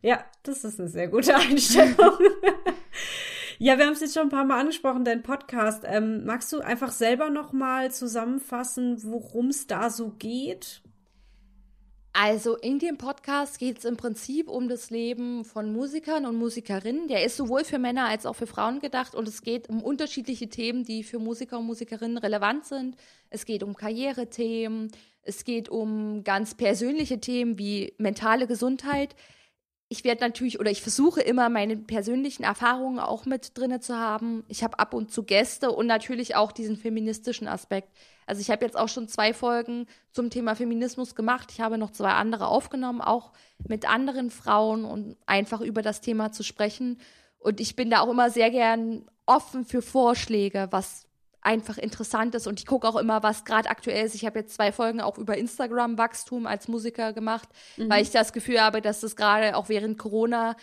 Ja, 0.00 0.24
das 0.44 0.62
ist 0.62 0.78
eine 0.78 0.88
sehr 0.88 1.08
gute 1.08 1.34
Einstellung. 1.34 1.96
ja, 3.58 3.76
wir 3.76 3.84
haben 3.84 3.94
es 3.94 4.00
jetzt 4.00 4.14
schon 4.14 4.28
ein 4.28 4.28
paar 4.28 4.44
Mal 4.44 4.60
angesprochen, 4.60 5.04
dein 5.04 5.24
Podcast. 5.24 5.82
Ähm, 5.84 6.24
magst 6.24 6.52
du 6.52 6.60
einfach 6.60 6.92
selber 6.92 7.30
noch 7.30 7.52
mal 7.52 7.90
zusammenfassen, 7.90 9.02
worum 9.02 9.48
es 9.48 9.66
da 9.66 9.90
so 9.90 10.10
geht? 10.10 10.82
Also 12.20 12.56
in 12.56 12.80
dem 12.80 12.98
Podcast 12.98 13.60
geht 13.60 13.78
es 13.78 13.84
im 13.84 13.96
Prinzip 13.96 14.48
um 14.48 14.68
das 14.68 14.90
Leben 14.90 15.44
von 15.44 15.72
Musikern 15.72 16.26
und 16.26 16.34
Musikerinnen. 16.34 17.06
Der 17.06 17.22
ist 17.24 17.36
sowohl 17.36 17.62
für 17.62 17.78
Männer 17.78 18.06
als 18.06 18.26
auch 18.26 18.34
für 18.34 18.48
Frauen 18.48 18.80
gedacht 18.80 19.14
und 19.14 19.28
es 19.28 19.42
geht 19.42 19.68
um 19.68 19.84
unterschiedliche 19.84 20.48
Themen, 20.48 20.82
die 20.82 21.04
für 21.04 21.20
Musiker 21.20 21.60
und 21.60 21.66
Musikerinnen 21.66 22.18
relevant 22.18 22.64
sind. 22.64 22.96
Es 23.30 23.44
geht 23.44 23.62
um 23.62 23.76
Karrierethemen, 23.76 24.90
es 25.22 25.44
geht 25.44 25.68
um 25.68 26.24
ganz 26.24 26.56
persönliche 26.56 27.20
Themen 27.20 27.56
wie 27.56 27.94
mentale 27.98 28.48
Gesundheit. 28.48 29.14
Ich 29.88 30.02
werde 30.02 30.22
natürlich 30.22 30.58
oder 30.58 30.72
ich 30.72 30.82
versuche 30.82 31.20
immer 31.20 31.48
meine 31.48 31.76
persönlichen 31.76 32.42
Erfahrungen 32.42 32.98
auch 32.98 33.26
mit 33.26 33.56
drinne 33.56 33.78
zu 33.78 33.96
haben. 33.96 34.42
Ich 34.48 34.64
habe 34.64 34.80
ab 34.80 34.92
und 34.92 35.12
zu 35.12 35.22
Gäste 35.22 35.70
und 35.70 35.86
natürlich 35.86 36.34
auch 36.34 36.50
diesen 36.50 36.76
feministischen 36.76 37.46
Aspekt. 37.46 37.96
Also 38.28 38.42
ich 38.42 38.50
habe 38.50 38.64
jetzt 38.64 38.76
auch 38.76 38.88
schon 38.88 39.08
zwei 39.08 39.32
Folgen 39.32 39.86
zum 40.12 40.28
Thema 40.28 40.54
Feminismus 40.54 41.14
gemacht. 41.14 41.50
Ich 41.50 41.62
habe 41.62 41.78
noch 41.78 41.92
zwei 41.92 42.10
andere 42.10 42.48
aufgenommen, 42.48 43.00
auch 43.00 43.32
mit 43.66 43.88
anderen 43.88 44.30
Frauen 44.30 44.84
und 44.84 45.16
einfach 45.24 45.62
über 45.62 45.80
das 45.80 46.02
Thema 46.02 46.30
zu 46.30 46.42
sprechen. 46.42 47.00
Und 47.38 47.58
ich 47.58 47.74
bin 47.74 47.88
da 47.88 48.00
auch 48.00 48.10
immer 48.10 48.28
sehr 48.28 48.50
gern 48.50 49.06
offen 49.24 49.64
für 49.64 49.80
Vorschläge, 49.80 50.68
was 50.70 51.06
einfach 51.40 51.78
interessant 51.78 52.34
ist. 52.34 52.46
Und 52.46 52.60
ich 52.60 52.66
gucke 52.66 52.86
auch 52.86 52.96
immer, 52.96 53.22
was 53.22 53.46
gerade 53.46 53.70
aktuell 53.70 54.04
ist. 54.04 54.14
Ich 54.14 54.26
habe 54.26 54.40
jetzt 54.40 54.54
zwei 54.54 54.72
Folgen 54.72 55.00
auch 55.00 55.16
über 55.16 55.38
Instagram-Wachstum 55.38 56.46
als 56.46 56.68
Musiker 56.68 57.14
gemacht, 57.14 57.48
mhm. 57.78 57.88
weil 57.88 58.02
ich 58.02 58.10
das 58.10 58.34
Gefühl 58.34 58.60
habe, 58.60 58.82
dass 58.82 59.00
das 59.00 59.16
gerade 59.16 59.56
auch 59.56 59.70
während 59.70 59.96
Corona 59.96 60.54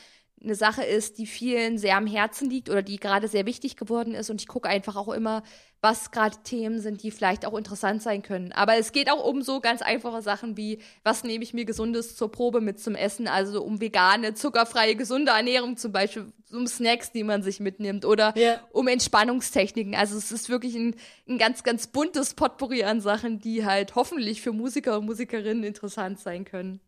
eine 0.44 0.56
Sache 0.56 0.84
ist, 0.84 1.18
die 1.18 1.26
vielen 1.26 1.78
sehr 1.78 1.98
am 1.98 2.08
Herzen 2.08 2.50
liegt 2.50 2.70
oder 2.70 2.82
die 2.82 3.00
gerade 3.00 3.28
sehr 3.28 3.46
wichtig 3.46 3.78
geworden 3.78 4.14
ist. 4.14 4.30
Und 4.30 4.42
ich 4.42 4.48
gucke 4.48 4.70
einfach 4.70 4.96
auch 4.96 5.10
immer, 5.10 5.44
was 5.82 6.12
gerade 6.12 6.38
Themen 6.44 6.80
sind, 6.80 7.04
die 7.04 7.12
vielleicht 7.12 7.46
auch 7.46 7.56
interessant 7.58 8.02
sein 8.02 8.22
können. 8.22 8.52
Aber 8.52 8.76
es 8.76 8.92
geht 8.92 9.10
auch 9.10 9.24
um 9.24 9.42
so 9.42 9.60
ganz 9.60 9.82
einfache 9.82 10.22
Sachen 10.22 10.58
wie, 10.58 10.80
was 11.04 11.24
nehme 11.24 11.44
ich 11.44 11.54
mir 11.54 11.66
Gesundes 11.66 12.16
zur 12.16 12.32
Probe 12.32 12.62
mit 12.62 12.80
zum 12.80 12.96
Essen? 12.96 13.28
Also 13.28 13.64
um 13.64 13.82
vegane, 13.82 14.34
zuckerfreie, 14.34 14.96
gesunde 14.96 15.32
Ernährung 15.32 15.78
zum 15.78 15.92
Beispiel, 15.92 16.32
um 16.52 16.68
Snacks, 16.68 17.12
die 17.12 17.24
man 17.24 17.42
sich 17.42 17.60
mitnimmt 17.60 18.06
oder 18.06 18.36
yeah. 18.36 18.62
um 18.72 18.88
Entspannungstechniken. 18.88 19.96
Also 19.96 20.18
es 20.18 20.32
ist 20.32 20.50
wirklich 20.50 20.76
ein, 20.76 20.96
ein 21.28 21.38
ganz, 21.38 21.64
ganz 21.64 21.88
buntes 21.88 22.34
Potpourri 22.34 22.84
an 22.84 23.02
Sachen, 23.02 23.40
die 23.40 23.66
halt 23.66 23.96
hoffentlich 23.96 24.42
für 24.42 24.54
Musiker 24.54 25.00
und 25.00 25.06
Musikerinnen 25.06 25.64
interessant 25.64 26.20
sein 26.20 26.46
können. 26.46 26.82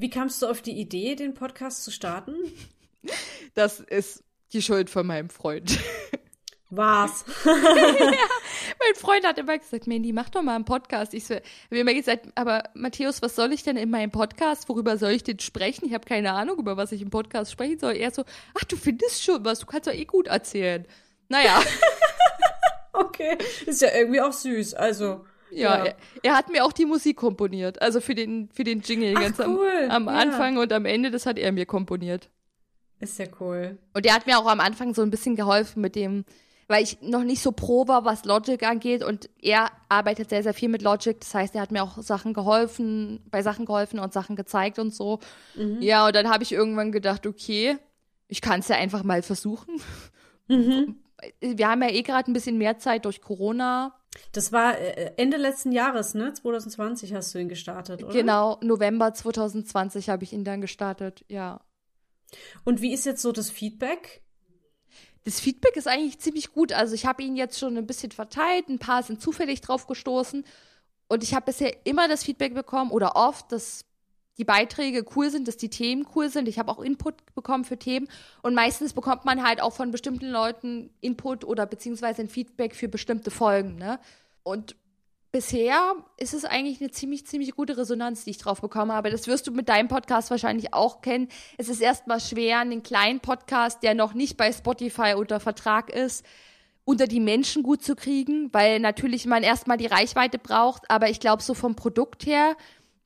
Wie 0.00 0.08
kamst 0.08 0.40
du 0.40 0.46
auf 0.46 0.62
die 0.62 0.80
Idee, 0.80 1.14
den 1.14 1.34
Podcast 1.34 1.84
zu 1.84 1.90
starten? 1.90 2.34
Das 3.54 3.80
ist 3.80 4.22
die 4.52 4.60
Schuld 4.60 4.90
von 4.90 5.06
meinem 5.06 5.30
Freund. 5.30 5.78
Was? 6.70 7.24
ja, 7.44 7.52
mein 8.78 8.94
Freund 8.94 9.26
hat 9.26 9.38
immer 9.38 9.58
gesagt, 9.58 9.86
Mandy, 9.86 10.12
mach 10.12 10.28
doch 10.28 10.42
mal 10.42 10.54
einen 10.54 10.66
Podcast. 10.66 11.14
Ich 11.14 11.24
so, 11.24 11.34
habe 11.34 11.44
immer 11.70 11.94
gesagt, 11.94 12.28
aber 12.34 12.64
Matthäus, 12.74 13.22
was 13.22 13.34
soll 13.34 13.52
ich 13.54 13.62
denn 13.62 13.78
in 13.78 13.88
meinem 13.88 14.10
Podcast? 14.10 14.68
Worüber 14.68 14.98
soll 14.98 15.12
ich 15.12 15.24
denn 15.24 15.40
sprechen? 15.40 15.86
Ich 15.86 15.94
habe 15.94 16.06
keine 16.06 16.32
Ahnung, 16.32 16.58
über 16.58 16.76
was 16.76 16.92
ich 16.92 17.00
im 17.00 17.10
Podcast 17.10 17.50
sprechen 17.50 17.78
soll. 17.78 17.96
Er 17.96 18.10
so, 18.10 18.24
ach, 18.54 18.64
du 18.64 18.76
findest 18.76 19.24
schon 19.24 19.44
was, 19.44 19.60
du 19.60 19.66
kannst 19.66 19.88
doch 19.88 19.94
eh 19.94 20.04
gut 20.04 20.28
erzählen. 20.28 20.86
Naja. 21.28 21.60
okay, 22.92 23.38
ist 23.64 23.80
ja 23.80 23.88
irgendwie 23.94 24.20
auch 24.20 24.32
süß, 24.32 24.74
also. 24.74 25.24
Ja, 25.50 25.78
ja. 25.78 25.84
Er, 25.84 25.96
er, 26.22 26.36
hat 26.36 26.50
mir 26.50 26.64
auch 26.64 26.72
die 26.72 26.86
Musik 26.86 27.16
komponiert. 27.16 27.80
Also 27.82 28.00
für 28.00 28.14
den, 28.14 28.48
für 28.52 28.64
den 28.64 28.80
Jingle 28.80 29.14
Ach, 29.16 29.20
ganz 29.20 29.38
cool. 29.40 29.88
am, 29.88 30.08
am 30.08 30.14
ja. 30.14 30.20
Anfang 30.20 30.56
und 30.58 30.72
am 30.72 30.84
Ende, 30.84 31.10
das 31.10 31.26
hat 31.26 31.38
er 31.38 31.52
mir 31.52 31.66
komponiert. 31.66 32.30
Ist 33.00 33.18
ja 33.18 33.26
cool. 33.40 33.78
Und 33.94 34.06
er 34.06 34.14
hat 34.14 34.26
mir 34.26 34.38
auch 34.38 34.46
am 34.46 34.60
Anfang 34.60 34.94
so 34.94 35.02
ein 35.02 35.10
bisschen 35.10 35.34
geholfen 35.34 35.80
mit 35.80 35.96
dem, 35.96 36.24
weil 36.68 36.84
ich 36.84 37.00
noch 37.00 37.24
nicht 37.24 37.42
so 37.42 37.50
pro 37.50 37.88
war, 37.88 38.04
was 38.04 38.24
Logic 38.24 38.62
angeht 38.62 39.02
und 39.02 39.30
er 39.40 39.70
arbeitet 39.88 40.28
sehr, 40.28 40.42
sehr 40.42 40.54
viel 40.54 40.68
mit 40.68 40.82
Logic. 40.82 41.18
Das 41.18 41.34
heißt, 41.34 41.54
er 41.54 41.62
hat 41.62 41.72
mir 41.72 41.82
auch 41.82 42.00
Sachen 42.02 42.34
geholfen, 42.34 43.24
bei 43.30 43.42
Sachen 43.42 43.64
geholfen 43.64 43.98
und 43.98 44.12
Sachen 44.12 44.36
gezeigt 44.36 44.78
und 44.78 44.94
so. 44.94 45.18
Mhm. 45.56 45.80
Ja, 45.80 46.06
und 46.06 46.14
dann 46.14 46.28
habe 46.28 46.44
ich 46.44 46.52
irgendwann 46.52 46.92
gedacht, 46.92 47.26
okay, 47.26 47.78
ich 48.28 48.42
kann 48.42 48.60
es 48.60 48.68
ja 48.68 48.76
einfach 48.76 49.02
mal 49.02 49.22
versuchen. 49.22 49.80
Mhm. 50.48 50.96
Wir 51.40 51.68
haben 51.68 51.82
ja 51.82 51.90
eh 51.90 52.02
gerade 52.02 52.30
ein 52.30 52.34
bisschen 52.34 52.58
mehr 52.58 52.78
Zeit 52.78 53.04
durch 53.04 53.20
Corona. 53.20 53.99
Das 54.32 54.52
war 54.52 54.76
äh, 54.78 55.12
Ende 55.16 55.36
letzten 55.36 55.72
Jahres, 55.72 56.14
ne? 56.14 56.32
2020 56.32 57.14
hast 57.14 57.34
du 57.34 57.38
ihn 57.38 57.48
gestartet, 57.48 58.02
oder? 58.02 58.12
Genau, 58.12 58.58
November 58.62 59.14
2020 59.14 60.08
habe 60.10 60.24
ich 60.24 60.32
ihn 60.32 60.44
dann 60.44 60.60
gestartet, 60.60 61.24
ja. 61.28 61.60
Und 62.64 62.80
wie 62.80 62.92
ist 62.92 63.06
jetzt 63.06 63.22
so 63.22 63.32
das 63.32 63.50
Feedback? 63.50 64.22
Das 65.24 65.38
Feedback 65.40 65.76
ist 65.76 65.86
eigentlich 65.86 66.18
ziemlich 66.18 66.52
gut. 66.52 66.72
Also 66.72 66.94
ich 66.94 67.06
habe 67.06 67.22
ihn 67.22 67.36
jetzt 67.36 67.58
schon 67.58 67.76
ein 67.76 67.86
bisschen 67.86 68.10
verteilt, 68.10 68.68
ein 68.68 68.78
paar 68.78 69.02
sind 69.02 69.20
zufällig 69.20 69.60
drauf 69.60 69.86
gestoßen. 69.86 70.44
Und 71.08 71.22
ich 71.22 71.34
habe 71.34 71.46
bisher 71.46 71.74
immer 71.84 72.08
das 72.08 72.24
Feedback 72.24 72.54
bekommen 72.54 72.90
oder 72.90 73.16
oft, 73.16 73.52
dass 73.52 73.84
die 74.40 74.44
Beiträge 74.44 75.04
cool 75.14 75.28
sind, 75.28 75.46
dass 75.48 75.58
die 75.58 75.68
Themen 75.68 76.06
cool 76.16 76.30
sind. 76.30 76.48
Ich 76.48 76.58
habe 76.58 76.72
auch 76.72 76.80
Input 76.80 77.34
bekommen 77.34 77.66
für 77.66 77.78
Themen. 77.78 78.08
Und 78.40 78.54
meistens 78.54 78.94
bekommt 78.94 79.26
man 79.26 79.46
halt 79.46 79.60
auch 79.60 79.74
von 79.74 79.90
bestimmten 79.90 80.30
Leuten 80.30 80.88
Input 81.02 81.44
oder 81.44 81.66
beziehungsweise 81.66 82.22
ein 82.22 82.28
Feedback 82.30 82.74
für 82.74 82.88
bestimmte 82.88 83.30
Folgen. 83.30 83.76
Ne? 83.76 84.00
Und 84.42 84.76
bisher 85.30 85.94
ist 86.16 86.32
es 86.32 86.46
eigentlich 86.46 86.80
eine 86.80 86.90
ziemlich, 86.90 87.26
ziemlich 87.26 87.54
gute 87.54 87.76
Resonanz, 87.76 88.24
die 88.24 88.30
ich 88.30 88.38
drauf 88.38 88.62
bekommen 88.62 88.92
habe. 88.92 89.10
Das 89.10 89.26
wirst 89.26 89.46
du 89.46 89.52
mit 89.52 89.68
deinem 89.68 89.88
Podcast 89.88 90.30
wahrscheinlich 90.30 90.72
auch 90.72 91.02
kennen. 91.02 91.28
Es 91.58 91.68
ist 91.68 91.82
erstmal 91.82 92.18
schwer, 92.18 92.60
einen 92.60 92.82
kleinen 92.82 93.20
Podcast, 93.20 93.82
der 93.82 93.92
noch 93.92 94.14
nicht 94.14 94.38
bei 94.38 94.50
Spotify 94.54 95.12
unter 95.18 95.38
Vertrag 95.38 95.90
ist, 95.90 96.24
unter 96.84 97.06
die 97.06 97.20
Menschen 97.20 97.62
gut 97.62 97.82
zu 97.84 97.94
kriegen, 97.94 98.48
weil 98.54 98.80
natürlich 98.80 99.26
man 99.26 99.42
erstmal 99.42 99.76
die 99.76 99.86
Reichweite 99.86 100.38
braucht. 100.38 100.90
Aber 100.90 101.10
ich 101.10 101.20
glaube, 101.20 101.42
so 101.42 101.52
vom 101.52 101.76
Produkt 101.76 102.24
her 102.24 102.56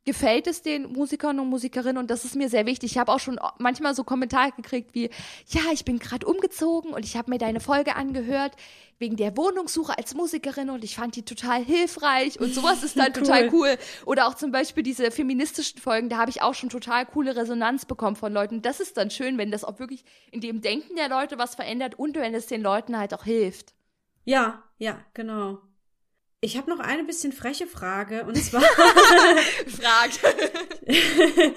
gefällt 0.04 0.46
es 0.46 0.62
den 0.62 0.92
Musikern 0.92 1.40
und 1.40 1.48
Musikerinnen 1.48 1.98
und 1.98 2.10
das 2.10 2.24
ist 2.24 2.36
mir 2.36 2.48
sehr 2.48 2.66
wichtig. 2.66 2.92
Ich 2.92 2.98
habe 2.98 3.12
auch 3.12 3.20
schon 3.20 3.40
manchmal 3.58 3.94
so 3.94 4.04
Kommentare 4.04 4.52
gekriegt 4.52 4.94
wie, 4.94 5.10
ja, 5.48 5.62
ich 5.72 5.84
bin 5.84 5.98
gerade 5.98 6.26
umgezogen 6.26 6.92
und 6.92 7.04
ich 7.04 7.16
habe 7.16 7.30
mir 7.30 7.38
deine 7.38 7.60
Folge 7.60 7.96
angehört 7.96 8.52
wegen 8.98 9.16
der 9.16 9.36
Wohnungssuche 9.36 9.96
als 9.96 10.14
Musikerin 10.14 10.70
und 10.70 10.84
ich 10.84 10.96
fand 10.96 11.16
die 11.16 11.24
total 11.24 11.64
hilfreich 11.64 12.38
und 12.38 12.54
sowas 12.54 12.82
ist 12.82 12.96
dann 12.96 13.12
cool. 13.16 13.22
total 13.22 13.52
cool. 13.52 13.78
Oder 14.04 14.26
auch 14.28 14.34
zum 14.34 14.52
Beispiel 14.52 14.82
diese 14.82 15.10
feministischen 15.10 15.80
Folgen, 15.80 16.08
da 16.08 16.18
habe 16.18 16.30
ich 16.30 16.42
auch 16.42 16.54
schon 16.54 16.68
total 16.68 17.06
coole 17.06 17.34
Resonanz 17.34 17.86
bekommen 17.86 18.16
von 18.16 18.32
Leuten. 18.32 18.62
Das 18.62 18.80
ist 18.80 18.96
dann 18.96 19.10
schön, 19.10 19.38
wenn 19.38 19.50
das 19.50 19.64
auch 19.64 19.78
wirklich 19.78 20.04
in 20.30 20.40
dem 20.40 20.60
Denken 20.60 20.96
der 20.96 21.08
Leute 21.08 21.38
was 21.38 21.54
verändert 21.54 21.98
und 21.98 22.16
wenn 22.16 22.34
es 22.34 22.46
den 22.46 22.62
Leuten 22.62 22.98
halt 22.98 23.14
auch 23.14 23.24
hilft. 23.24 23.74
Ja, 24.24 24.62
ja, 24.78 24.98
genau. 25.14 25.58
Ich 26.44 26.58
habe 26.58 26.68
noch 26.68 26.78
eine 26.78 27.04
bisschen 27.04 27.32
freche 27.32 27.66
Frage 27.66 28.24
und 28.24 28.36
zwar 28.44 28.60
Fragt. 28.60 30.20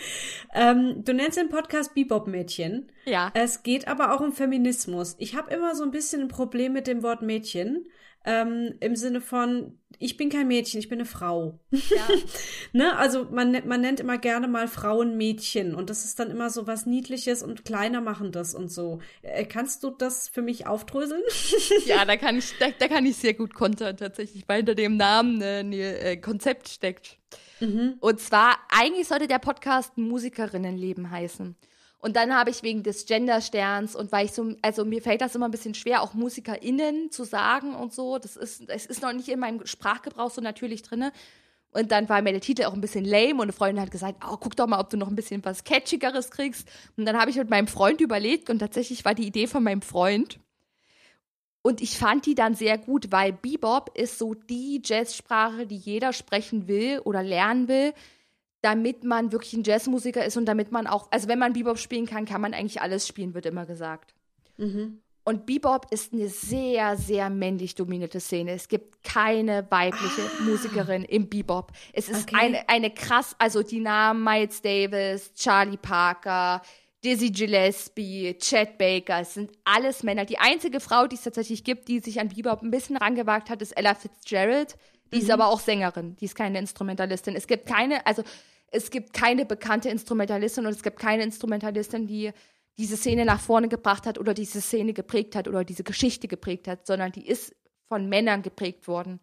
ähm, 0.55 1.03
du 1.03 1.13
nennst 1.13 1.37
den 1.37 1.49
Podcast 1.49 1.93
Bebop-Mädchen. 1.93 2.89
Ja. 3.03 3.29
Es 3.33 3.63
geht 3.63 3.89
aber 3.89 4.13
auch 4.13 4.21
um 4.21 4.31
Feminismus. 4.31 5.17
Ich 5.19 5.35
habe 5.35 5.53
immer 5.53 5.75
so 5.75 5.83
ein 5.83 5.91
bisschen 5.91 6.21
ein 6.21 6.27
Problem 6.29 6.71
mit 6.71 6.87
dem 6.87 7.03
Wort 7.03 7.21
Mädchen. 7.21 7.89
Ähm, 8.29 8.73
Im 8.81 8.97
Sinne 8.97 9.21
von, 9.21 9.79
ich 9.99 10.17
bin 10.17 10.29
kein 10.29 10.49
Mädchen, 10.49 10.81
ich 10.81 10.89
bin 10.89 10.99
eine 10.99 11.05
Frau. 11.05 11.61
Ja. 11.71 12.07
ne? 12.73 12.97
Also 12.97 13.23
man, 13.31 13.65
man 13.65 13.79
nennt 13.79 14.01
immer 14.01 14.17
gerne 14.17 14.49
mal 14.49 14.67
Frauen 14.67 15.15
Mädchen 15.15 15.73
und 15.73 15.89
das 15.89 16.03
ist 16.03 16.19
dann 16.19 16.29
immer 16.29 16.49
so 16.49 16.67
was 16.67 16.85
Niedliches 16.85 17.41
und 17.41 17.63
kleiner 17.63 18.01
machendes 18.01 18.53
und 18.53 18.69
so. 18.69 18.99
Äh, 19.21 19.45
kannst 19.45 19.81
du 19.83 19.91
das 19.91 20.27
für 20.27 20.41
mich 20.41 20.67
aufdröseln? 20.67 21.21
ja, 21.85 22.03
da 22.05 22.17
kann 22.17 22.37
ich, 22.37 22.53
da, 22.59 22.65
da 22.77 22.89
kann 22.89 23.05
ich 23.05 23.15
sehr 23.15 23.33
gut 23.33 23.53
kontern 23.53 23.95
tatsächlich, 23.95 24.43
weil 24.45 24.57
hinter 24.57 24.75
dem 24.75 24.97
Namen 24.97 25.41
ein 25.41 25.71
äh, 25.71 26.17
Konzept 26.17 26.67
steckt. 26.67 27.19
Mhm. 27.61 27.95
Und 28.01 28.19
zwar, 28.19 28.57
eigentlich 28.67 29.07
sollte 29.07 29.27
der 29.27 29.39
Podcast 29.39 29.97
Musikerinnenleben 29.97 31.11
heißen. 31.11 31.55
Und 31.99 32.15
dann 32.15 32.35
habe 32.35 32.51
ich 32.51 32.61
wegen 32.61 32.83
des 32.83 33.05
Gendersterns 33.05 33.95
und 33.95 34.11
weil 34.11 34.25
ich 34.25 34.31
so, 34.31 34.55
also 34.61 34.85
mir 34.85 35.01
fällt 35.01 35.21
das 35.21 35.33
immer 35.33 35.47
ein 35.47 35.51
bisschen 35.51 35.73
schwer, 35.73 36.03
auch 36.03 36.13
MusikerInnen 36.13 37.11
zu 37.11 37.23
sagen 37.23 37.75
und 37.75 37.91
so. 37.91 38.19
Das 38.19 38.35
ist, 38.35 38.69
es 38.69 38.85
ist 38.85 39.01
noch 39.01 39.13
nicht 39.13 39.29
in 39.29 39.39
meinem 39.39 39.65
Sprachgebrauch 39.65 40.29
so 40.29 40.41
natürlich 40.41 40.83
drinne. 40.83 41.11
Und 41.71 41.91
dann 41.91 42.07
war 42.07 42.21
mir 42.21 42.31
der 42.31 42.41
Titel 42.41 42.63
auch 42.65 42.73
ein 42.73 42.81
bisschen 42.81 43.03
lame 43.03 43.33
und 43.33 43.41
eine 43.41 43.51
Freundin 43.51 43.81
hat 43.81 43.91
gesagt, 43.91 44.23
oh, 44.27 44.37
guck 44.37 44.55
doch 44.55 44.67
mal, 44.67 44.79
ob 44.79 44.89
du 44.89 44.97
noch 44.97 45.09
ein 45.09 45.15
bisschen 45.15 45.43
was 45.43 45.63
Catchigeres 45.63 46.31
kriegst. 46.31 46.69
Und 46.97 47.05
dann 47.05 47.17
habe 47.17 47.31
ich 47.31 47.37
mit 47.37 47.49
meinem 47.49 47.67
Freund 47.67 47.99
überlegt 47.99 48.49
und 48.49 48.59
tatsächlich 48.59 49.03
war 49.03 49.15
die 49.15 49.27
Idee 49.27 49.47
von 49.47 49.63
meinem 49.63 49.81
Freund. 49.81 50.39
Und 51.63 51.81
ich 51.81 51.97
fand 51.97 52.25
die 52.25 52.35
dann 52.35 52.53
sehr 52.53 52.77
gut, 52.77 53.11
weil 53.11 53.33
Bebop 53.33 53.91
ist 53.97 54.17
so 54.19 54.33
die 54.33 54.81
Jazzsprache, 54.83 55.67
die 55.67 55.75
jeder 55.75 56.13
sprechen 56.13 56.67
will 56.67 56.99
oder 56.99 57.23
lernen 57.23 57.67
will 57.67 57.93
damit 58.61 59.03
man 59.03 59.31
wirklich 59.31 59.53
ein 59.53 59.63
Jazzmusiker 59.63 60.25
ist 60.25 60.37
und 60.37 60.45
damit 60.45 60.71
man 60.71 60.87
auch, 60.87 61.07
also 61.11 61.27
wenn 61.27 61.39
man 61.39 61.53
Bebop 61.53 61.77
spielen 61.77 62.05
kann, 62.05 62.25
kann 62.25 62.41
man 62.41 62.53
eigentlich 62.53 62.81
alles 62.81 63.07
spielen, 63.07 63.33
wird 63.33 63.45
immer 63.45 63.65
gesagt. 63.65 64.13
Mhm. 64.57 65.01
Und 65.23 65.45
Bebop 65.45 65.87
ist 65.91 66.13
eine 66.13 66.29
sehr, 66.29 66.95
sehr 66.95 67.29
männlich 67.29 67.75
dominierte 67.75 68.21
Szene. 68.21 68.51
Es 68.51 68.69
gibt 68.69 69.03
keine 69.03 69.69
weibliche 69.69 70.21
ah. 70.21 70.43
Musikerin 70.43 71.03
im 71.03 71.27
Bebop. 71.27 71.73
Es 71.91 72.07
ist 72.07 72.29
okay. 72.29 72.37
eine, 72.39 72.69
eine 72.69 72.91
krass, 72.91 73.35
also 73.37 73.61
die 73.61 73.81
Namen 73.81 74.23
Miles 74.23 74.61
Davis, 74.61 75.33
Charlie 75.33 75.75
Parker, 75.75 76.61
Dizzy 77.03 77.29
Gillespie, 77.29 78.37
Chad 78.39 78.77
Baker, 78.77 79.19
es 79.19 79.33
sind 79.33 79.51
alles 79.65 80.01
Männer. 80.01 80.23
Die 80.23 80.39
einzige 80.39 80.79
Frau, 80.79 81.07
die 81.07 81.15
es 81.17 81.23
tatsächlich 81.23 81.65
gibt, 81.65 81.89
die 81.89 81.99
sich 81.99 82.21
an 82.21 82.29
Bebop 82.29 82.61
ein 82.61 82.71
bisschen 82.71 82.95
rangewagt 82.95 83.49
hat, 83.49 83.61
ist 83.61 83.73
Ella 83.73 83.95
Fitzgerald. 83.95 84.77
Die 85.11 85.17
mhm. 85.17 85.21
ist 85.23 85.31
aber 85.31 85.47
auch 85.47 85.59
Sängerin, 85.59 86.15
die 86.17 86.25
ist 86.25 86.35
keine 86.35 86.59
Instrumentalistin. 86.59 87.35
Es 87.35 87.47
gibt 87.47 87.65
keine, 87.65 88.05
also 88.05 88.23
es 88.69 88.91
gibt 88.91 89.13
keine 89.13 89.45
bekannte 89.45 89.89
Instrumentalistin 89.89 90.65
und 90.65 90.73
es 90.73 90.83
gibt 90.83 90.99
keine 90.99 91.23
Instrumentalistin, 91.23 92.07
die 92.07 92.31
diese 92.77 92.97
Szene 92.97 93.25
nach 93.25 93.39
vorne 93.39 93.69
gebracht 93.69 94.05
hat 94.05 94.19
oder 94.19 94.33
diese 94.33 94.61
Szene 94.61 94.93
geprägt 94.93 95.35
hat 95.35 95.47
oder 95.47 95.63
diese 95.63 95.83
Geschichte 95.83 96.27
geprägt 96.27 96.67
hat, 96.67 96.85
sondern 96.85 97.11
die 97.11 97.27
ist 97.27 97.55
von 97.87 98.07
Männern 98.07 98.43
geprägt 98.43 98.87
worden. 98.87 99.19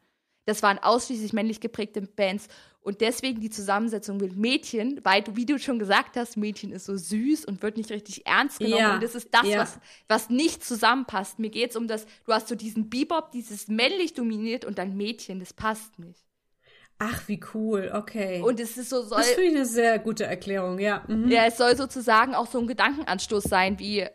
Das 0.46 0.62
waren 0.62 0.78
ausschließlich 0.78 1.32
männlich 1.32 1.60
geprägte 1.60 2.02
Bands. 2.02 2.48
Und 2.84 3.00
deswegen 3.00 3.40
die 3.40 3.48
Zusammensetzung 3.48 4.18
mit 4.18 4.36
Mädchen, 4.36 5.00
weil 5.04 5.22
du, 5.22 5.36
wie 5.36 5.46
du 5.46 5.58
schon 5.58 5.78
gesagt 5.78 6.16
hast, 6.16 6.36
Mädchen 6.36 6.70
ist 6.70 6.84
so 6.84 6.94
süß 6.94 7.46
und 7.46 7.62
wird 7.62 7.78
nicht 7.78 7.90
richtig 7.90 8.26
ernst 8.26 8.58
genommen. 8.58 8.76
Ja, 8.76 8.94
und 8.94 9.02
das 9.02 9.14
ist 9.14 9.30
das, 9.32 9.48
ja. 9.48 9.58
was, 9.58 9.78
was 10.06 10.28
nicht 10.28 10.62
zusammenpasst. 10.62 11.38
Mir 11.38 11.48
geht 11.48 11.70
es 11.70 11.76
um 11.76 11.88
das, 11.88 12.04
du 12.26 12.34
hast 12.34 12.46
so 12.46 12.54
diesen 12.54 12.90
Bebop, 12.90 13.32
dieses 13.32 13.68
männlich 13.68 14.12
dominiert 14.12 14.66
und 14.66 14.76
dann 14.76 14.98
Mädchen, 14.98 15.40
das 15.40 15.54
passt 15.54 15.98
nicht. 15.98 16.20
Ach, 16.98 17.26
wie 17.26 17.40
cool, 17.54 17.90
okay. 17.94 18.42
Und 18.42 18.60
es 18.60 18.76
ist 18.76 18.90
so 18.90 19.02
soll. 19.02 19.16
Das 19.16 19.30
finde 19.30 19.48
ich 19.48 19.56
eine 19.56 19.64
sehr 19.64 19.98
gute 19.98 20.24
Erklärung, 20.24 20.78
ja. 20.78 21.04
Mhm. 21.08 21.30
Ja, 21.30 21.46
es 21.46 21.56
soll 21.56 21.76
sozusagen 21.78 22.34
auch 22.34 22.50
so 22.50 22.60
ein 22.60 22.66
Gedankenanstoß 22.66 23.44
sein, 23.44 23.78
wie, 23.78 24.06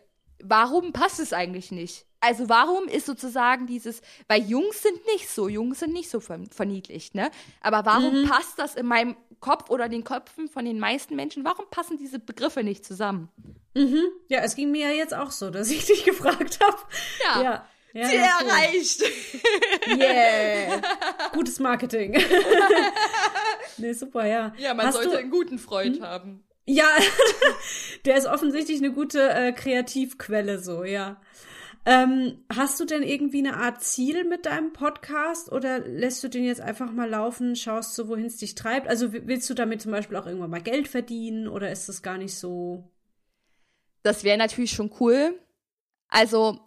warum 0.44 0.92
passt 0.92 1.18
es 1.18 1.32
eigentlich 1.32 1.72
nicht? 1.72 2.06
Also 2.20 2.48
warum 2.48 2.86
ist 2.88 3.06
sozusagen 3.06 3.66
dieses, 3.66 4.02
weil 4.28 4.42
Jungs 4.42 4.82
sind 4.82 5.04
nicht 5.06 5.28
so, 5.28 5.48
Jungs 5.48 5.80
sind 5.80 5.92
nicht 5.92 6.10
so 6.10 6.20
verniedlicht, 6.20 7.14
ne? 7.14 7.30
Aber 7.60 7.84
warum 7.86 8.22
mhm. 8.22 8.28
passt 8.28 8.58
das 8.58 8.74
in 8.74 8.86
meinem 8.86 9.16
Kopf 9.40 9.70
oder 9.70 9.88
den 9.88 10.04
Köpfen 10.04 10.48
von 10.48 10.64
den 10.64 10.78
meisten 10.78 11.16
Menschen, 11.16 11.44
warum 11.44 11.64
passen 11.70 11.96
diese 11.98 12.18
Begriffe 12.18 12.62
nicht 12.62 12.84
zusammen? 12.84 13.30
Mhm. 13.74 14.02
Ja, 14.28 14.40
es 14.40 14.54
ging 14.54 14.70
mir 14.70 14.88
ja 14.90 14.94
jetzt 14.94 15.14
auch 15.14 15.30
so, 15.30 15.50
dass 15.50 15.70
ich 15.70 15.86
dich 15.86 16.04
gefragt 16.04 16.60
habe. 16.60 16.78
Ja. 17.24 17.42
ja. 17.42 17.66
Ja, 17.92 18.06
Ziel 18.06 18.20
erreicht. 18.20 19.02
Yeah. 19.88 20.80
Gutes 21.32 21.58
Marketing. 21.58 22.12
nee, 23.78 23.92
super, 23.94 24.26
ja. 24.26 24.52
Ja, 24.58 24.74
man 24.74 24.86
Hast 24.86 24.94
sollte 24.94 25.10
du... 25.10 25.16
einen 25.16 25.30
guten 25.32 25.58
Freund 25.58 25.96
hm? 25.96 26.04
haben. 26.04 26.44
Ja, 26.66 26.86
der 28.04 28.16
ist 28.16 28.26
offensichtlich 28.26 28.78
eine 28.78 28.92
gute 28.92 29.30
äh, 29.30 29.50
Kreativquelle, 29.50 30.60
so, 30.60 30.84
ja. 30.84 31.20
Ähm, 31.86 32.44
hast 32.54 32.78
du 32.78 32.84
denn 32.84 33.02
irgendwie 33.02 33.38
eine 33.38 33.56
Art 33.56 33.82
Ziel 33.82 34.24
mit 34.24 34.44
deinem 34.44 34.72
Podcast 34.72 35.50
oder 35.50 35.78
lässt 35.78 36.22
du 36.22 36.28
den 36.28 36.44
jetzt 36.44 36.60
einfach 36.60 36.92
mal 36.92 37.08
laufen, 37.08 37.56
schaust 37.56 37.96
du, 37.96 38.08
wohin 38.08 38.26
es 38.26 38.36
dich 38.36 38.54
treibt? 38.54 38.86
Also 38.86 39.12
willst 39.12 39.48
du 39.48 39.54
damit 39.54 39.80
zum 39.80 39.92
Beispiel 39.92 40.16
auch 40.16 40.26
irgendwann 40.26 40.50
mal 40.50 40.60
Geld 40.60 40.88
verdienen 40.88 41.48
oder 41.48 41.70
ist 41.70 41.88
das 41.88 42.02
gar 42.02 42.18
nicht 42.18 42.34
so? 42.34 42.84
Das 44.02 44.24
wäre 44.24 44.36
natürlich 44.36 44.72
schon 44.72 44.92
cool. 45.00 45.38
Also 46.08 46.60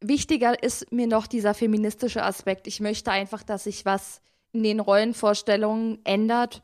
wichtiger 0.00 0.62
ist 0.62 0.92
mir 0.92 1.06
noch 1.06 1.26
dieser 1.26 1.54
feministische 1.54 2.22
Aspekt. 2.22 2.66
Ich 2.66 2.80
möchte 2.80 3.10
einfach, 3.10 3.42
dass 3.42 3.64
sich 3.64 3.86
was 3.86 4.20
in 4.52 4.62
den 4.62 4.80
Rollenvorstellungen 4.80 6.00
ändert 6.04 6.62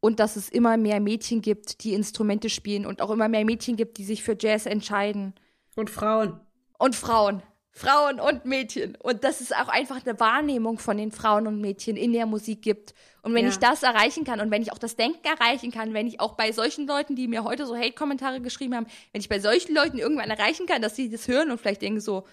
und 0.00 0.20
dass 0.20 0.36
es 0.36 0.48
immer 0.48 0.76
mehr 0.76 1.00
Mädchen 1.00 1.42
gibt, 1.42 1.82
die 1.82 1.94
Instrumente 1.94 2.48
spielen 2.48 2.86
und 2.86 3.02
auch 3.02 3.10
immer 3.10 3.28
mehr 3.28 3.44
Mädchen 3.44 3.74
gibt, 3.76 3.98
die 3.98 4.04
sich 4.04 4.22
für 4.22 4.36
Jazz 4.38 4.66
entscheiden. 4.66 5.34
Und 5.74 5.90
Frauen 5.90 6.40
und 6.78 6.96
Frauen. 6.96 7.42
Frauen 7.70 8.18
und 8.18 8.44
Mädchen. 8.44 8.96
Und 8.96 9.22
dass 9.22 9.40
es 9.40 9.52
auch 9.52 9.68
einfach 9.68 10.04
eine 10.04 10.18
Wahrnehmung 10.18 10.78
von 10.78 10.96
den 10.96 11.12
Frauen 11.12 11.46
und 11.46 11.60
Mädchen 11.60 11.96
in 11.96 12.12
der 12.12 12.26
Musik 12.26 12.62
gibt. 12.62 12.92
Und 13.22 13.34
wenn 13.34 13.44
ja. 13.44 13.50
ich 13.50 13.58
das 13.58 13.84
erreichen 13.84 14.24
kann 14.24 14.40
und 14.40 14.50
wenn 14.50 14.62
ich 14.62 14.72
auch 14.72 14.78
das 14.78 14.96
Denken 14.96 15.24
erreichen 15.24 15.70
kann, 15.70 15.94
wenn 15.94 16.08
ich 16.08 16.18
auch 16.18 16.34
bei 16.34 16.50
solchen 16.50 16.88
Leuten, 16.88 17.14
die 17.14 17.28
mir 17.28 17.44
heute 17.44 17.66
so 17.66 17.76
Hate-Kommentare 17.76 18.40
geschrieben 18.40 18.74
haben, 18.74 18.86
wenn 19.12 19.20
ich 19.20 19.28
bei 19.28 19.38
solchen 19.38 19.74
Leuten 19.74 19.98
irgendwann 19.98 20.30
erreichen 20.30 20.66
kann, 20.66 20.82
dass 20.82 20.96
sie 20.96 21.08
das 21.08 21.28
hören 21.28 21.50
und 21.50 21.60
vielleicht 21.60 21.82
denken 21.82 22.00
so, 22.00 22.24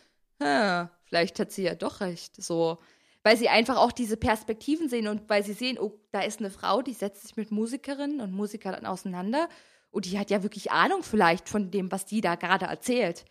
vielleicht 1.06 1.40
hat 1.40 1.52
sie 1.52 1.64
ja 1.64 1.76
doch 1.76 2.02
recht. 2.02 2.42
So. 2.42 2.80
Weil 3.22 3.38
sie 3.38 3.50
einfach 3.50 3.78
auch 3.78 3.92
diese 3.92 4.18
Perspektiven 4.18 4.90
sehen 4.90 5.08
und 5.08 5.30
weil 5.30 5.44
sie 5.44 5.54
sehen, 5.54 5.78
oh, 5.80 5.94
da 6.12 6.22
ist 6.22 6.40
eine 6.40 6.50
Frau, 6.50 6.82
die 6.82 6.94
setzt 6.94 7.22
sich 7.24 7.36
mit 7.36 7.52
Musikerinnen 7.52 8.20
und 8.20 8.32
Musikern 8.32 8.86
auseinander. 8.86 9.48
Und 9.92 10.06
die 10.06 10.18
hat 10.18 10.30
ja 10.30 10.44
wirklich 10.44 10.72
Ahnung 10.72 11.04
vielleicht 11.04 11.50
von 11.50 11.72
dem, 11.72 11.92
was 11.92 12.06
die 12.06 12.22
da 12.22 12.36
gerade 12.36 12.66
erzählt. 12.66 13.26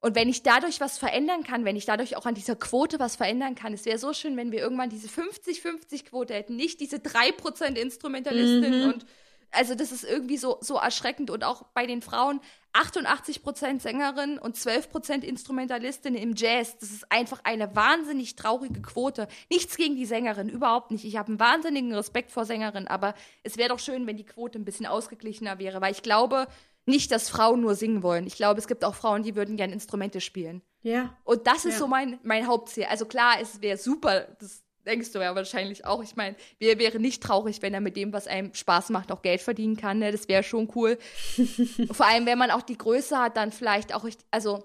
Und 0.00 0.14
wenn 0.14 0.28
ich 0.28 0.42
dadurch 0.42 0.80
was 0.80 0.96
verändern 0.96 1.42
kann, 1.42 1.64
wenn 1.64 1.74
ich 1.74 1.84
dadurch 1.84 2.16
auch 2.16 2.26
an 2.26 2.34
dieser 2.34 2.54
Quote 2.54 3.00
was 3.00 3.16
verändern 3.16 3.54
kann, 3.54 3.72
es 3.72 3.84
wäre 3.84 3.98
so 3.98 4.12
schön, 4.12 4.36
wenn 4.36 4.52
wir 4.52 4.60
irgendwann 4.60 4.90
diese 4.90 5.08
50-50-Quote 5.08 6.34
hätten, 6.34 6.54
nicht 6.56 6.80
diese 6.80 6.98
3% 6.98 7.74
Instrumentalistin 7.74 8.82
mhm. 8.82 8.88
und 8.90 9.06
also 9.50 9.74
das 9.74 9.92
ist 9.92 10.04
irgendwie 10.04 10.36
so, 10.36 10.58
so 10.60 10.76
erschreckend 10.76 11.30
und 11.30 11.42
auch 11.42 11.62
bei 11.74 11.86
den 11.86 12.02
Frauen 12.02 12.40
88% 12.74 13.80
Sängerin 13.80 14.38
und 14.38 14.56
12% 14.56 15.22
Instrumentalistin 15.22 16.14
im 16.14 16.34
Jazz. 16.36 16.76
Das 16.78 16.90
ist 16.90 17.10
einfach 17.10 17.40
eine 17.44 17.74
wahnsinnig 17.74 18.36
traurige 18.36 18.82
Quote. 18.82 19.26
Nichts 19.50 19.76
gegen 19.76 19.96
die 19.96 20.04
Sängerin, 20.04 20.48
überhaupt 20.48 20.90
nicht. 20.90 21.04
Ich 21.04 21.16
habe 21.16 21.28
einen 21.28 21.40
wahnsinnigen 21.40 21.94
Respekt 21.94 22.30
vor 22.30 22.44
Sängerin, 22.44 22.88
aber 22.88 23.14
es 23.42 23.56
wäre 23.56 23.70
doch 23.70 23.78
schön, 23.78 24.06
wenn 24.06 24.18
die 24.18 24.26
Quote 24.26 24.58
ein 24.58 24.64
bisschen 24.64 24.86
ausgeglichener 24.86 25.58
wäre, 25.58 25.80
weil 25.80 25.92
ich 25.92 26.02
glaube, 26.02 26.46
nicht, 26.88 27.12
dass 27.12 27.28
Frauen 27.28 27.60
nur 27.60 27.74
singen 27.74 28.02
wollen. 28.02 28.26
Ich 28.26 28.36
glaube, 28.36 28.58
es 28.58 28.66
gibt 28.66 28.84
auch 28.84 28.94
Frauen, 28.94 29.22
die 29.22 29.36
würden 29.36 29.56
gerne 29.56 29.72
Instrumente 29.72 30.20
spielen. 30.20 30.62
Ja. 30.82 31.16
Und 31.24 31.46
das 31.46 31.64
ist 31.64 31.74
ja. 31.74 31.78
so 31.78 31.86
mein, 31.86 32.18
mein 32.22 32.46
Hauptziel. 32.46 32.84
Also 32.84 33.04
klar, 33.04 33.36
es 33.40 33.60
wäre 33.60 33.76
super, 33.76 34.28
das 34.40 34.62
denkst 34.86 35.12
du 35.12 35.18
ja 35.18 35.34
wahrscheinlich 35.34 35.84
auch. 35.84 36.02
Ich 36.02 36.16
meine, 36.16 36.34
wir 36.58 36.78
wäre 36.78 36.98
nicht 36.98 37.22
traurig, 37.22 37.60
wenn 37.62 37.74
er 37.74 37.80
mit 37.80 37.96
dem, 37.96 38.12
was 38.12 38.26
einem 38.26 38.54
Spaß 38.54 38.90
macht, 38.90 39.12
auch 39.12 39.22
Geld 39.22 39.42
verdienen 39.42 39.76
kann. 39.76 39.98
Ne? 39.98 40.10
Das 40.10 40.28
wäre 40.28 40.42
schon 40.42 40.70
cool. 40.74 40.98
Vor 41.92 42.06
allem, 42.06 42.26
wenn 42.26 42.38
man 42.38 42.50
auch 42.50 42.62
die 42.62 42.78
Größe 42.78 43.18
hat, 43.18 43.36
dann 43.36 43.52
vielleicht 43.52 43.94
auch 43.94 44.08
also 44.30 44.64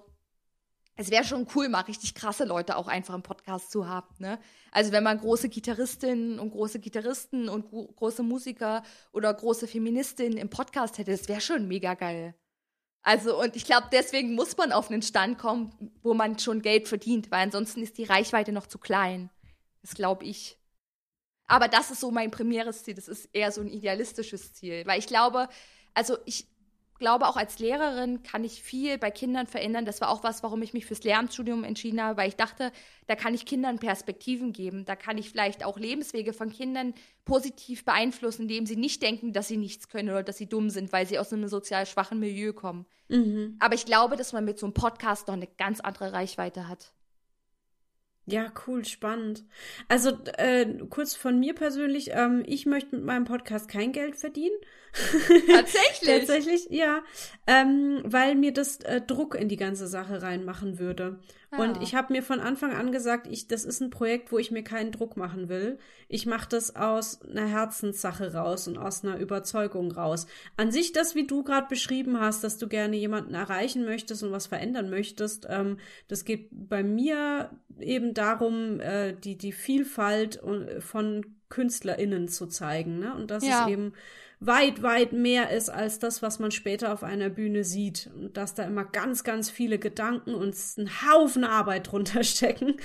es 0.96 1.10
wäre 1.10 1.24
schon 1.24 1.46
cool, 1.54 1.68
mal 1.68 1.80
richtig 1.80 2.14
krasse 2.14 2.44
Leute 2.44 2.76
auch 2.76 2.86
einfach 2.86 3.14
im 3.14 3.22
Podcast 3.22 3.70
zu 3.70 3.88
haben. 3.88 4.14
Ne? 4.18 4.38
Also 4.70 4.92
wenn 4.92 5.02
man 5.02 5.18
große 5.18 5.48
Gitarristinnen 5.48 6.38
und 6.38 6.50
große 6.50 6.78
Gitarristen 6.78 7.48
und 7.48 7.70
große 7.70 8.22
Musiker 8.22 8.82
oder 9.12 9.32
große 9.34 9.66
Feministinnen 9.66 10.38
im 10.38 10.50
Podcast 10.50 10.98
hätte, 10.98 11.10
das 11.10 11.28
wäre 11.28 11.40
schon 11.40 11.66
mega 11.66 11.94
geil. 11.94 12.34
Also 13.02 13.40
und 13.40 13.56
ich 13.56 13.64
glaube, 13.64 13.88
deswegen 13.92 14.34
muss 14.34 14.56
man 14.56 14.72
auf 14.72 14.90
einen 14.90 15.02
Stand 15.02 15.38
kommen, 15.38 15.92
wo 16.02 16.14
man 16.14 16.38
schon 16.38 16.62
Geld 16.62 16.88
verdient, 16.88 17.30
weil 17.30 17.42
ansonsten 17.42 17.82
ist 17.82 17.98
die 17.98 18.04
Reichweite 18.04 18.52
noch 18.52 18.66
zu 18.66 18.78
klein. 18.78 19.30
Das 19.82 19.94
glaube 19.94 20.24
ich. 20.24 20.58
Aber 21.46 21.68
das 21.68 21.90
ist 21.90 22.00
so 22.00 22.10
mein 22.10 22.30
primäres 22.30 22.84
Ziel. 22.84 22.94
Das 22.94 23.08
ist 23.08 23.28
eher 23.32 23.52
so 23.52 23.60
ein 23.60 23.68
idealistisches 23.68 24.54
Ziel, 24.54 24.86
weil 24.86 24.98
ich 24.98 25.06
glaube, 25.06 25.48
also 25.92 26.16
ich 26.24 26.48
glaube, 26.98 27.26
auch 27.26 27.36
als 27.36 27.58
Lehrerin 27.58 28.22
kann 28.22 28.44
ich 28.44 28.62
viel 28.62 28.98
bei 28.98 29.10
Kindern 29.10 29.46
verändern. 29.46 29.84
Das 29.84 30.00
war 30.00 30.10
auch 30.10 30.22
was, 30.22 30.42
warum 30.42 30.62
ich 30.62 30.72
mich 30.72 30.86
fürs 30.86 31.02
Lehramtsstudium 31.02 31.64
entschieden 31.64 32.02
habe, 32.02 32.16
weil 32.16 32.28
ich 32.28 32.36
dachte, 32.36 32.72
da 33.06 33.16
kann 33.16 33.34
ich 33.34 33.46
Kindern 33.46 33.78
Perspektiven 33.78 34.52
geben. 34.52 34.84
Da 34.84 34.96
kann 34.96 35.18
ich 35.18 35.30
vielleicht 35.30 35.64
auch 35.64 35.78
Lebenswege 35.78 36.32
von 36.32 36.50
Kindern 36.50 36.94
positiv 37.24 37.84
beeinflussen, 37.84 38.42
indem 38.42 38.66
sie 38.66 38.76
nicht 38.76 39.02
denken, 39.02 39.32
dass 39.32 39.48
sie 39.48 39.56
nichts 39.56 39.88
können 39.88 40.10
oder 40.10 40.22
dass 40.22 40.38
sie 40.38 40.48
dumm 40.48 40.70
sind, 40.70 40.92
weil 40.92 41.06
sie 41.06 41.18
aus 41.18 41.32
einem 41.32 41.48
sozial 41.48 41.86
schwachen 41.86 42.20
Milieu 42.20 42.52
kommen. 42.52 42.86
Mhm. 43.08 43.56
Aber 43.60 43.74
ich 43.74 43.86
glaube, 43.86 44.16
dass 44.16 44.32
man 44.32 44.44
mit 44.44 44.58
so 44.58 44.66
einem 44.66 44.74
Podcast 44.74 45.28
noch 45.28 45.34
eine 45.34 45.46
ganz 45.46 45.80
andere 45.80 46.12
Reichweite 46.12 46.68
hat. 46.68 46.92
Ja, 48.26 48.50
cool, 48.66 48.84
spannend. 48.86 49.44
Also 49.88 50.18
äh, 50.38 50.66
kurz 50.88 51.14
von 51.14 51.38
mir 51.38 51.54
persönlich, 51.54 52.10
ähm, 52.12 52.42
ich 52.46 52.64
möchte 52.64 52.96
mit 52.96 53.04
meinem 53.04 53.24
Podcast 53.24 53.68
kein 53.68 53.92
Geld 53.92 54.16
verdienen. 54.16 54.56
Tatsächlich? 55.46 56.18
Tatsächlich, 56.20 56.66
ja. 56.70 57.02
Ähm, 57.46 58.00
weil 58.04 58.34
mir 58.34 58.52
das 58.52 58.80
äh, 58.80 59.02
Druck 59.02 59.34
in 59.34 59.48
die 59.48 59.56
ganze 59.56 59.86
Sache 59.86 60.22
reinmachen 60.22 60.78
würde. 60.78 61.18
Ah. 61.56 61.62
Und 61.62 61.82
ich 61.82 61.94
habe 61.94 62.12
mir 62.12 62.22
von 62.22 62.40
Anfang 62.40 62.72
an 62.72 62.92
gesagt, 62.92 63.26
ich, 63.26 63.48
das 63.48 63.64
ist 63.64 63.80
ein 63.80 63.90
Projekt, 63.90 64.32
wo 64.32 64.38
ich 64.38 64.50
mir 64.50 64.62
keinen 64.62 64.92
Druck 64.92 65.16
machen 65.16 65.48
will. 65.48 65.78
Ich 66.08 66.26
mache 66.26 66.48
das 66.48 66.76
aus 66.76 67.22
einer 67.22 67.46
Herzenssache 67.46 68.32
raus 68.34 68.68
und 68.68 68.78
aus 68.78 69.04
einer 69.04 69.18
Überzeugung 69.18 69.92
raus. 69.92 70.26
An 70.56 70.70
sich 70.70 70.92
das, 70.92 71.14
wie 71.14 71.26
du 71.26 71.42
gerade 71.42 71.68
beschrieben 71.68 72.20
hast, 72.20 72.44
dass 72.44 72.58
du 72.58 72.68
gerne 72.68 72.96
jemanden 72.96 73.34
erreichen 73.34 73.84
möchtest 73.84 74.22
und 74.22 74.32
was 74.32 74.46
verändern 74.46 74.90
möchtest, 74.90 75.46
ähm, 75.48 75.78
das 76.08 76.24
geht 76.24 76.48
bei 76.50 76.82
mir 76.82 77.50
eben 77.78 78.14
darum, 78.14 78.80
äh, 78.80 79.14
die, 79.14 79.36
die 79.36 79.52
Vielfalt 79.52 80.42
äh, 80.42 80.80
von 80.80 81.24
KünstlerInnen 81.54 82.28
zu 82.28 82.46
zeigen. 82.46 82.98
Ne? 82.98 83.14
Und 83.14 83.30
das 83.30 83.46
ja. 83.46 83.64
ist 83.64 83.70
eben 83.70 83.92
weit, 84.40 84.82
weit 84.82 85.12
mehr 85.12 85.50
ist 85.50 85.70
als 85.70 86.00
das, 86.00 86.20
was 86.20 86.40
man 86.40 86.50
später 86.50 86.92
auf 86.92 87.04
einer 87.04 87.30
Bühne 87.30 87.62
sieht. 87.62 88.10
Und 88.14 88.36
dass 88.36 88.54
da 88.54 88.64
immer 88.64 88.84
ganz, 88.84 89.22
ganz 89.22 89.50
viele 89.50 89.78
Gedanken 89.78 90.34
und 90.34 90.56
einen 90.76 90.90
Haufen 91.08 91.44
Arbeit 91.44 91.92
drunter 91.92 92.24
stecken 92.24 92.76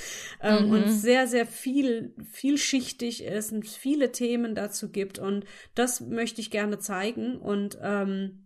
ähm, 0.42 0.68
mhm. 0.68 0.72
und 0.72 0.90
sehr, 0.90 1.28
sehr 1.28 1.48
viel, 1.48 2.14
vielschichtig 2.32 3.24
ist 3.24 3.52
und 3.52 3.68
viele 3.68 4.12
Themen 4.12 4.54
dazu 4.54 4.92
gibt. 4.92 5.18
Und 5.18 5.46
das 5.74 6.00
möchte 6.00 6.42
ich 6.42 6.52
gerne 6.52 6.78
zeigen. 6.78 7.38
Und 7.38 7.80
ähm, 7.82 8.46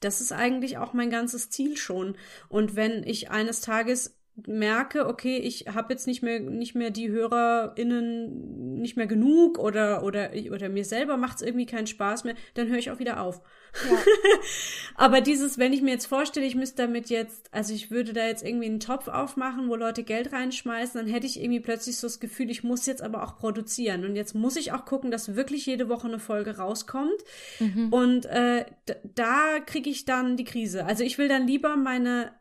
das 0.00 0.20
ist 0.20 0.32
eigentlich 0.32 0.76
auch 0.76 0.92
mein 0.92 1.10
ganzes 1.10 1.48
Ziel 1.48 1.76
schon. 1.76 2.16
Und 2.48 2.76
wenn 2.76 3.02
ich 3.02 3.30
eines 3.30 3.62
Tages 3.62 4.17
merke, 4.46 5.06
okay, 5.06 5.38
ich 5.38 5.66
habe 5.66 5.92
jetzt 5.92 6.06
nicht 6.06 6.22
mehr 6.22 6.40
nicht 6.40 6.74
mehr 6.74 6.90
die 6.90 7.10
HörerInnen 7.10 8.74
nicht 8.78 8.96
mehr 8.96 9.06
genug 9.06 9.58
oder 9.58 10.02
oder 10.02 10.30
oder 10.52 10.68
mir 10.68 10.84
selber 10.84 11.16
macht 11.16 11.36
es 11.36 11.42
irgendwie 11.42 11.66
keinen 11.66 11.86
Spaß 11.86 12.24
mehr, 12.24 12.34
dann 12.54 12.68
höre 12.68 12.78
ich 12.78 12.90
auch 12.90 12.98
wieder 12.98 13.20
auf. 13.20 13.40
Ja. 13.88 13.96
Aber 14.94 15.20
dieses, 15.20 15.58
wenn 15.58 15.72
ich 15.72 15.82
mir 15.82 15.90
jetzt 15.90 16.06
vorstelle, 16.06 16.46
ich 16.46 16.54
müsste 16.54 16.82
damit 16.82 17.10
jetzt, 17.10 17.48
also 17.52 17.74
ich 17.74 17.90
würde 17.90 18.12
da 18.12 18.26
jetzt 18.26 18.44
irgendwie 18.44 18.66
einen 18.66 18.80
Topf 18.80 19.08
aufmachen, 19.08 19.68
wo 19.68 19.76
Leute 19.76 20.02
Geld 20.02 20.32
reinschmeißen, 20.32 21.00
dann 21.00 21.12
hätte 21.12 21.26
ich 21.26 21.40
irgendwie 21.40 21.60
plötzlich 21.60 21.98
so 21.98 22.06
das 22.06 22.20
Gefühl, 22.20 22.50
ich 22.50 22.64
muss 22.64 22.86
jetzt 22.86 23.02
aber 23.02 23.22
auch 23.22 23.36
produzieren 23.36 24.04
und 24.04 24.16
jetzt 24.16 24.34
muss 24.34 24.56
ich 24.56 24.72
auch 24.72 24.84
gucken, 24.84 25.10
dass 25.10 25.36
wirklich 25.36 25.66
jede 25.66 25.88
Woche 25.88 26.08
eine 26.08 26.18
Folge 26.18 26.56
rauskommt 26.56 27.22
mhm. 27.60 27.92
und 27.92 28.26
äh, 28.26 28.64
da 29.14 29.60
kriege 29.64 29.90
ich 29.90 30.04
dann 30.04 30.36
die 30.36 30.44
Krise. 30.44 30.84
Also 30.86 31.04
ich 31.04 31.18
will 31.18 31.28
dann 31.28 31.46
lieber 31.46 31.76
meine 31.76 32.32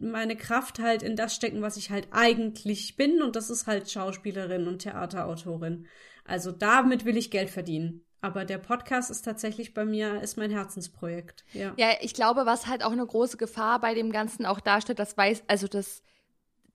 meine 0.00 0.36
Kraft 0.36 0.78
halt 0.78 1.02
in 1.02 1.16
das 1.16 1.33
stecken, 1.34 1.62
was 1.62 1.76
ich 1.76 1.90
halt 1.90 2.08
eigentlich 2.10 2.96
bin 2.96 3.22
und 3.22 3.36
das 3.36 3.50
ist 3.50 3.66
halt 3.66 3.90
Schauspielerin 3.90 4.66
und 4.66 4.80
Theaterautorin. 4.80 5.86
Also 6.24 6.52
damit 6.52 7.04
will 7.04 7.16
ich 7.16 7.30
Geld 7.30 7.50
verdienen. 7.50 8.04
Aber 8.20 8.46
der 8.46 8.56
Podcast 8.56 9.10
ist 9.10 9.22
tatsächlich 9.22 9.74
bei 9.74 9.84
mir, 9.84 10.22
ist 10.22 10.38
mein 10.38 10.50
Herzensprojekt. 10.50 11.44
Ja, 11.52 11.74
ja 11.76 11.88
ich 12.00 12.14
glaube, 12.14 12.46
was 12.46 12.66
halt 12.66 12.82
auch 12.82 12.92
eine 12.92 13.04
große 13.04 13.36
Gefahr 13.36 13.80
bei 13.80 13.92
dem 13.92 14.12
Ganzen 14.12 14.46
auch 14.46 14.60
darstellt, 14.60 14.98
das 14.98 15.14
weiß, 15.14 15.44
also 15.46 15.68
das, 15.68 16.02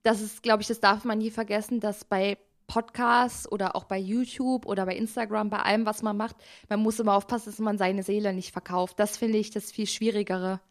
das 0.03 0.21
ist, 0.21 0.43
glaube 0.43 0.61
ich, 0.61 0.67
das 0.67 0.79
darf 0.79 1.05
man 1.05 1.17
nie 1.17 1.31
vergessen, 1.31 1.79
dass 1.79 2.05
bei 2.05 2.37
Podcasts 2.67 3.51
oder 3.51 3.75
auch 3.75 3.85
bei 3.85 3.97
YouTube 3.97 4.67
oder 4.67 4.85
bei 4.85 4.95
Instagram, 4.95 5.49
bei 5.49 5.57
allem, 5.57 5.87
was 5.87 6.03
man 6.03 6.15
macht, 6.15 6.35
man 6.69 6.81
muss 6.81 6.99
immer 6.99 7.15
aufpassen, 7.15 7.49
dass 7.49 7.57
man 7.57 7.79
seine 7.79 8.03
Seele 8.03 8.31
nicht 8.31 8.51
verkauft. 8.51 8.99
Das 8.99 9.17
finde 9.17 9.39
ich 9.39 9.49
das 9.49 9.71
viel 9.71 9.87
Schwierigere. 9.87 10.61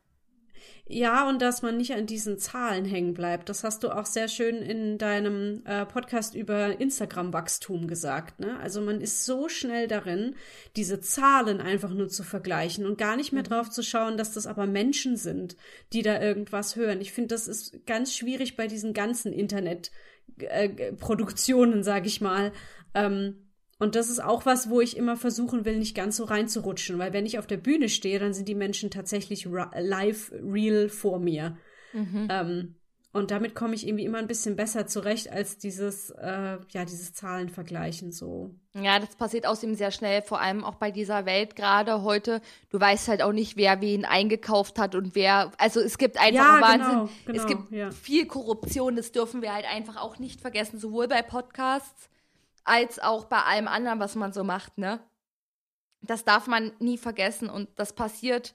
Ja, 0.87 1.29
und 1.29 1.43
dass 1.43 1.63
man 1.63 1.77
nicht 1.77 1.93
an 1.93 2.07
diesen 2.07 2.39
Zahlen 2.39 2.87
hängen 2.87 3.13
bleibt. 3.13 3.49
Das 3.49 3.65
hast 3.65 3.83
du 3.85 3.91
auch 3.91 4.07
sehr 4.07 4.29
schön 4.29 4.63
in 4.63 4.97
deinem 4.97 5.63
äh, 5.67 5.85
Podcast 5.85 6.35
über 6.35 6.81
Instagram-Wachstum 6.81 7.89
gesagt. 7.89 8.41
Ne? 8.41 8.59
Also 8.61 8.81
man 8.81 9.03
ist 9.03 9.27
so 9.27 9.49
schnell 9.49 9.87
darin, 9.87 10.35
diese 10.77 11.01
Zahlen 11.01 11.61
einfach 11.61 11.93
nur 11.93 12.09
zu 12.09 12.23
vergleichen 12.23 12.87
und 12.87 12.97
gar 12.97 13.17
nicht 13.17 13.33
mehr 13.33 13.43
mhm. 13.43 13.49
drauf 13.49 13.69
zu 13.71 13.83
schauen, 13.83 14.17
dass 14.17 14.33
das 14.33 14.47
aber 14.47 14.67
Menschen 14.67 15.17
sind, 15.17 15.57
die 15.93 16.01
da 16.03 16.19
irgendwas 16.21 16.77
hören. 16.77 17.03
Ich 17.03 17.13
finde, 17.13 17.35
das 17.35 17.49
ist 17.49 17.85
ganz 17.87 18.15
schwierig 18.15 18.57
bei 18.57 18.67
diesen 18.67 18.95
ganzen 18.95 19.31
Internet-Produktionen, 19.33 21.81
äh, 21.81 21.85
sage 21.85 22.07
ich 22.07 22.23
mal. 22.23 22.53
Ähm, 22.95 23.48
und 23.79 23.95
das 23.95 24.11
ist 24.11 24.23
auch 24.23 24.45
was, 24.45 24.71
wo 24.71 24.81
ich 24.81 24.97
immer 24.97 25.17
versuchen 25.17 25.65
will, 25.65 25.79
nicht 25.79 25.95
ganz 25.95 26.17
so 26.17 26.25
reinzurutschen, 26.25 26.99
weil 26.99 27.13
wenn 27.13 27.27
ich 27.27 27.39
auf 27.39 27.47
der 27.47 27.59
Bühne 27.59 27.89
stehe, 27.89 28.19
dann 28.19 28.35
sind 28.35 28.49
die 28.49 28.57
Menschen 28.57 28.91
tatsächlich 28.91 29.47
live, 29.47 30.33
real 30.33 30.89
vor 30.89 31.21
mir. 31.21 31.57
Mhm. 31.93 32.29
Ähm, 32.31 32.75
und 33.13 33.31
damit 33.31 33.55
komme 33.55 33.75
ich 33.75 33.87
irgendwie 33.87 34.05
immer 34.05 34.19
ein 34.19 34.27
bisschen 34.27 34.55
besser 34.55 34.87
zurecht 34.87 35.33
als 35.33 35.57
dieses, 35.57 36.11
äh, 36.11 36.59
ja, 36.69 36.85
dieses 36.85 37.15
Zahlenvergleichen 37.15 38.13
so. 38.13 38.55
Ja, 38.75 38.99
das 38.99 39.17
passiert 39.17 39.47
außerdem 39.47 39.75
sehr 39.77 39.91
schnell, 39.93 40.23
vor 40.23 40.41
allem 40.41 40.63
auch 40.63 40.75
bei 40.75 40.91
dieser 40.91 41.25
Welt 41.25 41.57
gerade 41.57 42.03
heute. 42.03 42.43
Du 42.69 42.79
weißt 42.79 43.09
halt 43.09 43.23
auch 43.23 43.33
nicht, 43.33 43.57
wer 43.57 43.81
wen 43.81 44.05
eingekauft 44.05 44.79
hat 44.79 44.95
und 44.95 45.15
wer. 45.15 45.53
Also 45.57 45.81
es 45.81 45.97
gibt 45.99 46.19
einfach 46.21 46.59
ja, 46.59 46.61
Wahnsinn. 46.61 46.91
Genau, 46.91 47.09
genau, 47.25 47.39
es 47.39 47.47
gibt 47.47 47.71
ja. 47.73 47.91
viel 47.91 48.27
Korruption, 48.27 48.95
das 48.95 49.11
dürfen 49.11 49.41
wir 49.41 49.55
halt 49.55 49.65
einfach 49.67 49.97
auch 49.97 50.19
nicht 50.19 50.41
vergessen, 50.41 50.79
sowohl 50.79 51.09
bei 51.09 51.23
Podcasts 51.23 52.11
als 52.69 52.99
auch 52.99 53.25
bei 53.25 53.43
allem 53.43 53.69
anderen, 53.69 54.01
was 54.01 54.15
man 54.15 54.33
so 54.33 54.45
macht, 54.45 54.79
ne? 54.79 55.01
Das 56.01 56.25
darf 56.25 56.47
man 56.47 56.73
nie 56.79 56.99
vergessen 56.99 57.51
und 57.51 57.69
das 57.77 57.93
passiert, 57.93 58.55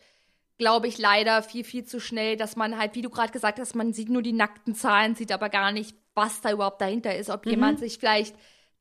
glaube 0.57 0.87
ich, 0.87 0.97
leider 0.97 1.43
viel, 1.43 1.63
viel 1.63 1.83
zu 1.83 1.99
schnell, 1.99 2.37
dass 2.37 2.55
man 2.55 2.77
halt, 2.77 2.95
wie 2.95 3.01
du 3.01 3.09
gerade 3.09 3.33
gesagt 3.33 3.59
hast, 3.59 3.75
man 3.75 3.91
sieht 3.91 4.09
nur 4.09 4.21
die 4.21 4.33
nackten 4.33 4.75
Zahlen, 4.75 5.15
sieht 5.15 5.31
aber 5.31 5.49
gar 5.49 5.71
nicht, 5.71 5.97
was 6.13 6.41
da 6.41 6.51
überhaupt 6.51 6.79
dahinter 6.79 7.15
ist, 7.15 7.29
ob 7.29 7.45
mhm. 7.45 7.51
jemand 7.51 7.79
sich 7.79 7.97
vielleicht 7.97 8.35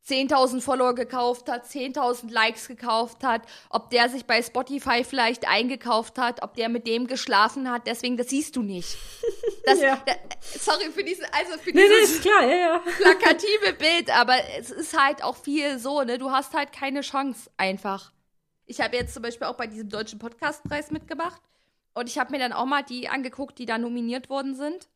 10.000 0.09 0.61
Follower 0.61 0.94
gekauft 0.94 1.48
hat, 1.48 1.64
10.000 1.64 2.30
Likes 2.30 2.66
gekauft 2.66 3.22
hat, 3.22 3.42
ob 3.70 3.90
der 3.90 4.09
sich 4.09 4.24
bei 4.24 4.42
Spotify 4.42 5.05
vielleicht 5.05 5.46
eingekauft 5.46 6.18
hat, 6.18 6.42
ob 6.42 6.55
der 6.55 6.68
mit 6.68 6.88
dem 6.88 7.07
geschlafen 7.07 7.70
hat, 7.70 7.86
deswegen, 7.86 8.16
das 8.16 8.28
siehst 8.28 8.57
du 8.57 8.62
nicht. 8.62 8.96
Das, 9.64 9.80
ja. 9.80 10.03
da, 10.05 10.14
sorry 10.59 10.90
für 10.90 11.05
diesen, 11.05 11.24
also 11.26 11.57
für 11.57 11.70
nee, 11.70 11.86
dieses 11.88 12.16
nee, 12.16 12.28
klar, 12.28 12.44
ja, 12.44 12.57
ja. 12.57 12.78
plakative 12.98 13.72
Bild, 13.78 14.11
aber 14.11 14.34
es 14.59 14.72
ist 14.72 15.00
halt 15.00 15.22
auch 15.22 15.36
viel 15.36 15.78
so, 15.78 16.03
ne, 16.03 16.18
du 16.18 16.32
hast 16.32 16.53
halt 16.53 16.72
keine 16.72 17.03
Chance 17.03 17.48
einfach. 17.57 18.11
Ich 18.66 18.80
habe 18.80 18.96
jetzt 18.96 19.14
zum 19.14 19.22
Beispiel 19.22 19.46
auch 19.46 19.57
bei 19.57 19.68
diesem 19.68 19.88
deutschen 19.88 20.18
Podcastpreis 20.18 20.90
mitgemacht 20.90 21.40
und 21.94 22.09
ich 22.09 22.18
habe 22.18 22.32
mir 22.32 22.40
dann 22.40 22.53
auch 22.53 22.64
mal 22.64 22.82
die 22.82 23.09
angeguckt, 23.09 23.57
die 23.61 23.66
da 23.66 23.78
nominiert 23.78 24.30
worden 24.30 24.57
sind. 24.57 24.88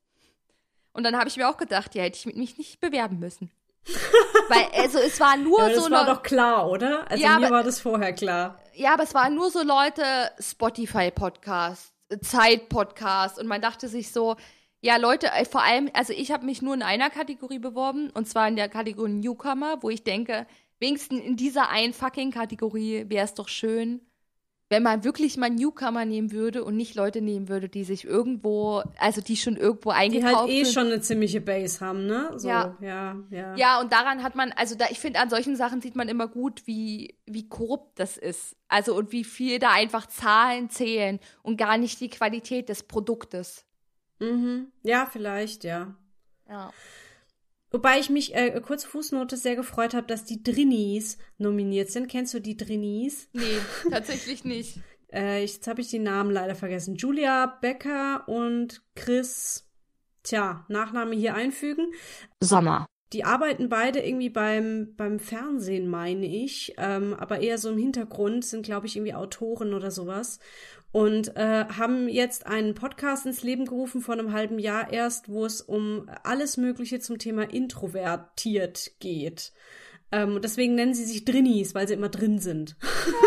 Und 0.93 1.05
dann 1.05 1.17
habe 1.17 1.29
ich 1.29 1.37
mir 1.37 1.49
auch 1.49 1.59
gedacht, 1.59 1.95
ja, 1.95 2.03
hätte 2.03 2.19
ich 2.19 2.35
mich 2.35 2.59
nicht 2.59 2.81
bewerben 2.81 3.21
müssen. 3.21 3.53
Weil, 4.49 4.83
also 4.83 4.99
es 4.99 5.19
war 5.21 5.37
nur 5.37 5.69
ja, 5.69 5.75
so. 5.75 5.89
Das 5.89 5.91
war 5.91 6.07
doch 6.07 6.23
klar, 6.23 6.69
oder? 6.69 7.11
Also 7.11 7.23
ja, 7.23 7.39
mir 7.39 7.47
aber, 7.47 7.57
war 7.57 7.63
das 7.63 7.81
vorher 7.81 8.13
klar. 8.13 8.59
Ja, 8.75 8.95
aber 8.95 9.05
es 9.05 9.15
waren 9.15 9.35
nur 9.35 9.51
so 9.51 9.63
Leute, 9.63 10.03
Spotify-Podcast, 10.39 11.93
Zeit-Podcast 12.21 13.39
und 13.39 13.47
man 13.47 13.61
dachte 13.61 13.89
sich 13.89 14.13
so, 14.13 14.37
ja, 14.81 14.97
Leute, 14.97 15.29
äh, 15.29 15.45
vor 15.45 15.63
allem, 15.63 15.91
also 15.95 16.13
ich 16.13 16.31
habe 16.31 16.45
mich 16.45 16.63
nur 16.63 16.75
in 16.75 16.83
einer 16.83 17.11
Kategorie 17.11 17.59
beworben 17.59 18.11
und 18.11 18.29
zwar 18.29 18.47
in 18.49 18.57
der 18.57 18.69
Kategorie 18.69 19.13
Newcomer, 19.13 19.83
wo 19.83 19.91
ich 19.91 20.05
denke, 20.05 20.47
wenigstens 20.79 21.21
in 21.21 21.37
dieser 21.37 21.71
einen 21.71 21.93
fucking 21.93 22.31
Kategorie 22.31 23.07
wäre 23.09 23.25
es 23.25 23.35
doch 23.35 23.49
schön, 23.49 24.01
wenn 24.69 24.83
man 24.83 25.05
wirklich 25.05 25.37
mal 25.37 25.49
Newcomer 25.49 26.05
nehmen 26.05 26.33
würde 26.33 26.65
und 26.65 26.77
nicht 26.77 26.97
Leute 26.97 27.21
nehmen 27.21 27.49
würde, 27.49 27.69
die 27.69 27.85
sich 27.85 28.05
irgendwo, 28.05 28.83
also 28.99 29.21
die 29.21 29.37
schon 29.37 29.57
irgendwo 29.57 29.91
eingekauft 29.91 30.25
sind. 30.27 30.33
Die 30.33 30.37
halt 30.37 30.51
eh 30.51 30.65
sind. 30.65 30.75
schon 30.75 30.87
eine 30.87 31.01
ziemliche 31.01 31.41
Base 31.41 31.85
haben, 31.85 32.07
ne? 32.07 32.33
So, 32.37 32.49
ja. 32.49 32.77
ja, 32.81 33.17
ja. 33.31 33.57
Ja, 33.57 33.81
und 33.81 33.93
daran 33.93 34.25
hat 34.25 34.35
man, 34.35 34.51
also 34.53 34.75
da, 34.75 34.87
ich 34.91 34.99
finde, 34.99 35.21
an 35.21 35.31
solchen 35.31 35.55
Sachen 35.55 35.81
sieht 35.81 35.95
man 35.95 36.09
immer 36.09 36.27
gut, 36.27 36.67
wie, 36.67 37.17
wie 37.27 37.49
korrupt 37.49 38.01
das 38.01 38.17
ist. 38.17 38.57
Also 38.67 38.97
und 38.97 39.13
wie 39.13 39.23
viel 39.25 39.61
da 39.61 39.71
einfach 39.71 40.07
Zahlen 40.07 40.69
zählen 40.69 41.21
und 41.43 41.57
gar 41.57 41.79
nicht 41.79 42.01
die 42.01 42.11
Qualität 42.11 42.69
des 42.69 42.83
Produktes. 42.83 43.65
Mhm. 44.19 44.73
Ja, 44.83 45.07
vielleicht, 45.07 45.63
ja. 45.63 45.95
Ja. 46.49 46.73
Wobei 47.71 47.99
ich 47.99 48.11
mich, 48.11 48.35
äh, 48.35 48.61
kurze 48.61 48.89
Fußnote, 48.89 49.37
sehr 49.37 49.57
gefreut 49.57 49.95
habe, 49.95 50.07
dass 50.07 50.25
die 50.25 50.43
Drinnies 50.43 51.19
nominiert 51.39 51.91
sind. 51.91 52.09
Kennst 52.09 52.33
du 52.35 52.41
die 52.41 52.57
Drinnies? 52.57 53.29
Nee, 53.33 53.59
tatsächlich 53.91 54.45
nicht. 54.45 54.81
äh, 55.13 55.41
jetzt 55.41 55.67
habe 55.67 55.81
ich 55.81 55.89
die 55.89 55.99
Namen 55.99 56.31
leider 56.31 56.55
vergessen. 56.55 56.95
Julia 56.95 57.59
Becker 57.61 58.29
und 58.29 58.83
Chris, 58.95 59.69
tja, 60.23 60.65
Nachname 60.69 61.17
hier 61.17 61.35
einfügen. 61.35 61.93
Sommer. 62.41 62.87
Die 63.13 63.25
arbeiten 63.25 63.69
beide 63.69 64.01
irgendwie 64.01 64.31
beim, 64.31 64.95
beim 64.97 65.21
Fernsehen, 65.21 65.89
meine 65.89 66.27
ich, 66.27 66.75
ähm, 66.77 67.15
aber 67.15 67.39
eher 67.39 67.57
so 67.57 67.71
im 67.71 67.79
Hintergrund, 67.79 68.45
sind, 68.45 68.65
glaube 68.65 68.87
ich, 68.87 68.97
irgendwie 68.97 69.15
Autoren 69.15 69.75
oder 69.75 69.93
sowas 69.93 70.41
und 70.97 71.37
äh, 71.37 71.67
haben 71.77 72.09
jetzt 72.09 72.47
einen 72.47 72.73
Podcast 72.73 73.27
ins 73.27 73.43
Leben 73.43 73.67
gerufen 73.67 74.01
vor 74.01 74.15
einem 74.15 74.33
halben 74.33 74.59
Jahr 74.59 74.91
erst, 74.91 75.29
wo 75.29 75.45
es 75.45 75.61
um 75.61 76.09
alles 76.23 76.57
Mögliche 76.57 77.01
zum 77.01 77.19
Thema 77.19 77.43
introvertiert 77.43 78.93
geht. 78.99 79.53
Ähm, 80.11 80.41
deswegen 80.43 80.75
nennen 80.75 80.95
sie 80.95 81.05
sich 81.05 81.27
Drinnies, 81.27 81.75
weil 81.75 81.87
sie 81.87 81.93
immer 81.93 82.09
drin 82.09 82.39
sind. 82.39 82.77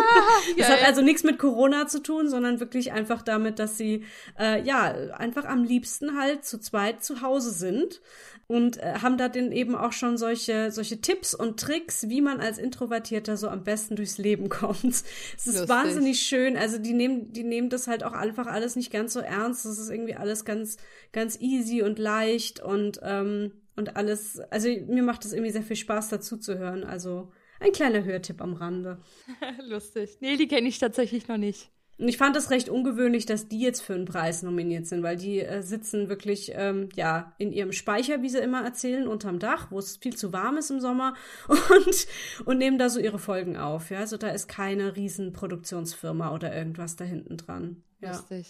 das 0.57 0.67
hat 0.67 0.83
also 0.83 1.03
nichts 1.03 1.23
mit 1.23 1.37
Corona 1.37 1.85
zu 1.85 2.01
tun, 2.01 2.27
sondern 2.27 2.59
wirklich 2.59 2.91
einfach 2.91 3.21
damit, 3.21 3.59
dass 3.59 3.77
sie 3.77 4.03
äh, 4.39 4.63
ja 4.63 4.85
einfach 5.11 5.45
am 5.45 5.63
liebsten 5.63 6.17
halt 6.17 6.45
zu 6.45 6.59
zweit 6.59 7.03
zu 7.03 7.21
Hause 7.21 7.51
sind 7.51 8.01
und 8.49 8.77
äh, 8.77 8.95
haben 8.95 9.19
da 9.19 9.29
dann 9.29 9.51
eben 9.51 9.75
auch 9.75 9.91
schon 9.93 10.17
solche, 10.17 10.71
solche 10.71 10.99
Tipps 10.99 11.35
und 11.35 11.59
Tricks, 11.59 12.09
wie 12.09 12.19
man 12.19 12.39
als 12.39 12.57
Introvertierter 12.57 13.37
so 13.37 13.47
am 13.47 13.63
besten 13.63 13.95
durchs 13.95 14.17
Leben 14.17 14.49
kommt. 14.49 14.83
Es 14.83 15.03
ist 15.37 15.45
Lustig. 15.45 15.69
wahnsinnig 15.69 16.19
schön. 16.19 16.57
Also 16.57 16.79
die 16.79 16.93
nehmen, 16.93 17.31
die 17.31 17.43
nehmen 17.43 17.69
das 17.69 17.87
halt 17.87 18.03
auch 18.03 18.13
einfach 18.13 18.47
alles 18.47 18.75
nicht 18.75 18.91
ganz 18.91 19.13
so 19.13 19.19
ernst. 19.19 19.65
Das 19.65 19.77
ist 19.77 19.91
irgendwie 19.91 20.15
alles 20.15 20.45
ganz, 20.45 20.77
ganz 21.11 21.39
easy 21.39 21.83
und 21.83 21.99
leicht 21.99 22.59
und, 22.59 22.99
ähm, 23.03 23.51
und 23.75 23.95
alles. 23.95 24.39
Also 24.49 24.67
mir 24.87 25.03
macht 25.03 25.25
es 25.25 25.33
irgendwie 25.33 25.51
sehr 25.51 25.61
viel 25.61 25.75
Spaß 25.75 26.09
dazu 26.09 26.35
zu 26.35 26.57
hören. 26.57 26.83
Also 26.83 27.31
ein 27.59 27.71
kleiner 27.71 28.03
Hörtipp 28.03 28.41
am 28.41 28.53
Rande. 28.55 28.99
Lustig. 29.67 30.17
Nee, 30.21 30.37
die 30.37 30.47
kenne 30.47 30.67
ich 30.67 30.79
tatsächlich 30.79 31.27
noch 31.27 31.37
nicht. 31.37 31.69
Und 31.99 32.07
ich 32.07 32.17
fand 32.17 32.35
es 32.37 32.49
recht 32.49 32.69
ungewöhnlich, 32.69 33.25
dass 33.25 33.49
die 33.49 33.59
jetzt 33.59 33.81
für 33.81 33.93
einen 33.93 34.05
Preis 34.05 34.41
nominiert 34.41 34.87
sind, 34.87 35.03
weil 35.03 35.17
die 35.17 35.41
äh, 35.41 35.61
sitzen 35.61 36.07
wirklich 36.07 36.53
ähm, 36.55 36.87
ja 36.95 37.33
in 37.37 37.51
ihrem 37.51 37.73
Speicher, 37.73 38.21
wie 38.21 38.29
sie 38.29 38.39
immer 38.39 38.63
erzählen, 38.63 39.05
unterm 39.05 39.37
Dach, 39.37 39.69
wo 39.69 39.79
es 39.79 39.97
viel 39.97 40.15
zu 40.15 40.31
warm 40.31 40.55
ist 40.55 40.71
im 40.71 40.79
Sommer 40.79 41.15
und 41.47 42.07
und 42.45 42.57
nehmen 42.57 42.77
da 42.79 42.89
so 42.89 43.01
ihre 43.01 43.19
Folgen 43.19 43.57
auf. 43.57 43.89
Ja, 43.89 43.99
also 43.99 44.15
da 44.15 44.29
ist 44.29 44.47
keine 44.47 44.95
Riesenproduktionsfirma 44.95 46.33
oder 46.33 46.55
irgendwas 46.55 46.95
da 46.95 47.03
hinten 47.03 47.35
dran. 47.35 47.83
Ja. 47.99 48.11
Lustig. 48.11 48.47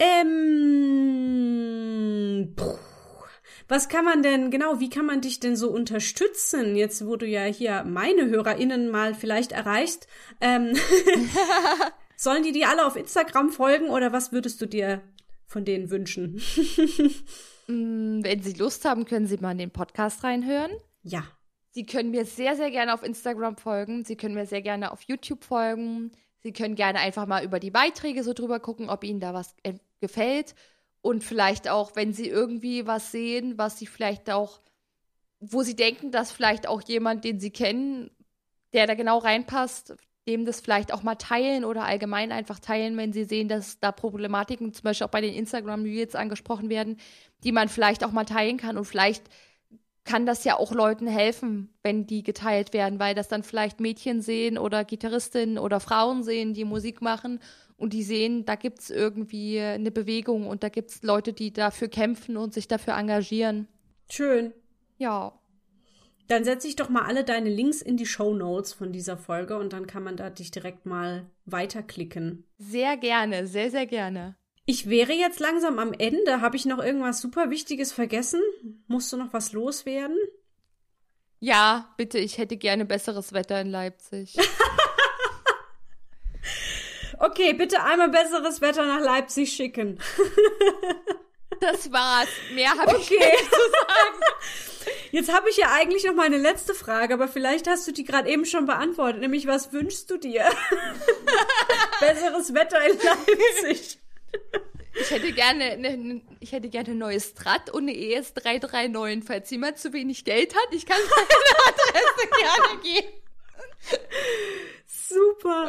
Ähm, 0.00 0.32
puh. 2.56 2.78
Was 3.68 3.88
kann 3.88 4.04
man 4.04 4.22
denn, 4.22 4.50
genau, 4.50 4.80
wie 4.80 4.90
kann 4.90 5.06
man 5.06 5.20
dich 5.20 5.40
denn 5.40 5.56
so 5.56 5.70
unterstützen, 5.70 6.76
jetzt 6.76 7.06
wo 7.06 7.16
du 7.16 7.26
ja 7.26 7.44
hier 7.44 7.84
meine 7.84 8.26
HörerInnen 8.26 8.90
mal 8.90 9.14
vielleicht 9.14 9.52
erreichst? 9.52 10.06
Ähm, 10.40 10.74
sollen 12.16 12.42
die 12.42 12.52
dir 12.52 12.68
alle 12.68 12.86
auf 12.86 12.96
Instagram 12.96 13.50
folgen 13.50 13.88
oder 13.88 14.12
was 14.12 14.32
würdest 14.32 14.60
du 14.60 14.66
dir 14.66 15.02
von 15.46 15.64
denen 15.64 15.90
wünschen? 15.90 16.40
Mm, 17.66 18.22
wenn 18.22 18.42
Sie 18.42 18.52
Lust 18.52 18.84
haben, 18.84 19.06
können 19.06 19.26
Sie 19.26 19.38
mal 19.38 19.52
in 19.52 19.58
den 19.58 19.70
Podcast 19.70 20.22
reinhören. 20.22 20.70
Ja. 21.02 21.24
Sie 21.70 21.86
können 21.86 22.10
mir 22.10 22.24
sehr, 22.24 22.56
sehr 22.56 22.70
gerne 22.70 22.92
auf 22.92 23.02
Instagram 23.02 23.56
folgen. 23.56 24.04
Sie 24.04 24.16
können 24.16 24.34
mir 24.34 24.44
sehr 24.44 24.60
gerne 24.60 24.92
auf 24.92 25.00
YouTube 25.02 25.44
folgen. 25.44 26.12
Sie 26.40 26.52
können 26.52 26.74
gerne 26.74 26.98
einfach 26.98 27.26
mal 27.26 27.42
über 27.42 27.58
die 27.58 27.70
Beiträge 27.70 28.22
so 28.22 28.34
drüber 28.34 28.60
gucken, 28.60 28.90
ob 28.90 29.02
Ihnen 29.02 29.18
da 29.18 29.32
was 29.32 29.56
äh, 29.62 29.74
gefällt. 30.00 30.54
Und 31.04 31.22
vielleicht 31.22 31.68
auch, 31.68 31.96
wenn 31.96 32.14
Sie 32.14 32.30
irgendwie 32.30 32.86
was 32.86 33.12
sehen, 33.12 33.58
was 33.58 33.78
Sie 33.78 33.86
vielleicht 33.86 34.30
auch, 34.30 34.62
wo 35.38 35.62
Sie 35.62 35.76
denken, 35.76 36.10
dass 36.10 36.32
vielleicht 36.32 36.66
auch 36.66 36.80
jemand, 36.80 37.24
den 37.24 37.38
Sie 37.40 37.50
kennen, 37.50 38.10
der 38.72 38.86
da 38.86 38.94
genau 38.94 39.18
reinpasst, 39.18 39.94
dem 40.26 40.46
das 40.46 40.62
vielleicht 40.62 40.94
auch 40.94 41.02
mal 41.02 41.16
teilen 41.16 41.66
oder 41.66 41.84
allgemein 41.84 42.32
einfach 42.32 42.58
teilen, 42.58 42.96
wenn 42.96 43.12
sie 43.12 43.24
sehen, 43.24 43.48
dass 43.48 43.78
da 43.80 43.92
Problematiken 43.92 44.72
zum 44.72 44.84
Beispiel 44.84 45.06
auch 45.06 45.10
bei 45.10 45.20
den 45.20 45.34
Instagram-Reels 45.34 46.14
angesprochen 46.14 46.70
werden, 46.70 46.96
die 47.42 47.52
man 47.52 47.68
vielleicht 47.68 48.02
auch 48.02 48.12
mal 48.12 48.24
teilen 48.24 48.56
kann. 48.56 48.78
Und 48.78 48.86
vielleicht 48.86 49.24
kann 50.04 50.24
das 50.24 50.42
ja 50.44 50.58
auch 50.58 50.72
Leuten 50.72 51.06
helfen, 51.06 51.68
wenn 51.82 52.06
die 52.06 52.22
geteilt 52.22 52.72
werden, 52.72 52.98
weil 52.98 53.14
das 53.14 53.28
dann 53.28 53.42
vielleicht 53.42 53.78
Mädchen 53.78 54.22
sehen 54.22 54.56
oder 54.56 54.84
Gitarristinnen 54.84 55.58
oder 55.58 55.80
Frauen 55.80 56.22
sehen, 56.22 56.54
die 56.54 56.64
Musik 56.64 57.02
machen 57.02 57.40
und 57.84 57.92
die 57.92 58.02
sehen, 58.02 58.46
da 58.46 58.54
gibt 58.54 58.80
es 58.80 58.90
irgendwie 58.90 59.60
eine 59.60 59.90
Bewegung 59.90 60.46
und 60.48 60.62
da 60.62 60.70
gibt 60.70 60.90
es 60.90 61.02
Leute, 61.02 61.34
die 61.34 61.52
dafür 61.52 61.88
kämpfen 61.88 62.38
und 62.38 62.54
sich 62.54 62.66
dafür 62.66 62.94
engagieren. 62.94 63.68
Schön. 64.10 64.54
Ja. 64.96 65.38
Dann 66.26 66.44
setze 66.44 66.66
ich 66.66 66.76
doch 66.76 66.88
mal 66.88 67.02
alle 67.02 67.24
deine 67.24 67.50
Links 67.50 67.82
in 67.82 67.98
die 67.98 68.06
Show 68.06 68.32
Notes 68.32 68.72
von 68.72 68.90
dieser 68.90 69.18
Folge 69.18 69.58
und 69.58 69.74
dann 69.74 69.86
kann 69.86 70.02
man 70.02 70.16
da 70.16 70.30
dich 70.30 70.50
direkt 70.50 70.86
mal 70.86 71.26
weiterklicken. 71.44 72.44
Sehr 72.56 72.96
gerne, 72.96 73.46
sehr, 73.46 73.70
sehr 73.70 73.86
gerne. 73.86 74.34
Ich 74.64 74.88
wäre 74.88 75.12
jetzt 75.12 75.40
langsam 75.40 75.78
am 75.78 75.92
Ende. 75.92 76.40
Habe 76.40 76.56
ich 76.56 76.64
noch 76.64 76.82
irgendwas 76.82 77.20
super 77.20 77.50
Wichtiges 77.50 77.92
vergessen? 77.92 78.40
Musst 78.86 79.12
du 79.12 79.18
noch 79.18 79.34
was 79.34 79.52
loswerden? 79.52 80.16
Ja, 81.38 81.92
bitte, 81.98 82.18
ich 82.18 82.38
hätte 82.38 82.56
gerne 82.56 82.86
besseres 82.86 83.34
Wetter 83.34 83.60
in 83.60 83.68
Leipzig. 83.68 84.34
okay, 87.20 87.52
bitte 87.52 87.82
einmal 87.82 88.08
besseres 88.08 88.60
Wetter 88.60 88.84
nach 88.84 89.00
Leipzig 89.00 89.52
schicken. 89.52 89.98
das 91.60 91.90
war's. 91.92 92.28
Mehr 92.54 92.70
habe 92.70 92.96
ich 92.98 93.10
Okay. 93.10 93.18
nicht 93.32 93.44
zu 93.44 93.60
sagen. 93.60 94.20
Jetzt 95.12 95.32
habe 95.32 95.48
ich 95.48 95.56
ja 95.56 95.68
eigentlich 95.72 96.04
noch 96.04 96.14
mal 96.14 96.26
eine 96.26 96.36
letzte 96.38 96.74
Frage, 96.74 97.14
aber 97.14 97.28
vielleicht 97.28 97.66
hast 97.68 97.86
du 97.88 97.92
die 97.92 98.04
gerade 98.04 98.28
eben 98.28 98.44
schon 98.44 98.66
beantwortet, 98.66 99.20
nämlich 99.20 99.46
was 99.46 99.72
wünschst 99.72 100.10
du 100.10 100.18
dir? 100.18 100.44
Besseres 102.00 102.52
Wetter 102.52 102.84
in 102.84 102.98
Leipzig. 102.98 103.98
Ich 105.00 105.10
hätte 105.10 105.32
gerne, 105.32 105.76
ne, 105.78 106.20
ich 106.40 106.52
hätte 106.52 106.68
gerne 106.68 106.90
ein 106.90 106.98
neues 106.98 107.30
Strat 107.30 107.70
und 107.70 107.84
eine 107.84 107.96
ES 107.96 108.34
339. 108.34 109.24
Falls 109.26 109.50
jemand 109.50 109.78
zu 109.78 109.92
wenig 109.92 110.24
Geld 110.24 110.54
hat, 110.54 110.68
ich 110.72 110.84
kann 110.84 110.98
meine 110.98 111.28
Adresse 111.68 112.28
gerne 112.38 112.82
geben. 112.82 113.12
Super. 114.86 115.68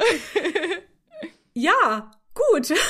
Ja, 1.86 2.12
gut. 2.34 2.74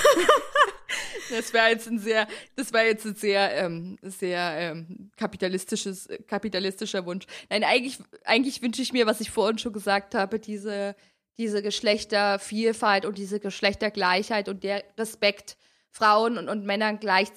Das 1.32 1.54
wäre 1.54 1.70
jetzt 1.70 1.88
ein 1.88 1.98
sehr, 1.98 2.28
das 2.56 2.72
war 2.72 2.84
jetzt 2.84 3.04
ein 3.04 3.16
sehr, 3.16 3.52
ähm, 3.56 3.98
sehr 4.04 4.58
ähm, 4.60 5.10
kapitalistisches, 5.18 6.08
kapitalistischer 6.28 7.06
Wunsch. 7.08 7.26
Nein, 7.50 7.64
eigentlich, 7.64 7.98
eigentlich 8.24 8.62
wünsche 8.62 8.84
ich 8.84 8.93
mir, 8.93 9.08
was 9.08 9.22
ich 9.22 9.32
vorhin 9.32 9.58
schon 9.58 9.74
gesagt 9.74 10.14
habe, 10.14 10.39
diese, 10.39 10.96
diese 11.38 11.64
Geschlechtervielfalt 11.64 13.06
und 13.06 13.18
diese 13.18 13.39
Geschlechtergleichheit 13.39 14.48
und 14.50 14.64
der 14.64 14.84
Respekt 15.00 15.58
Frauen 15.89 16.38
und, 16.38 16.48
und 16.48 16.64
Männern 16.64 17.00
gleich 17.00 17.30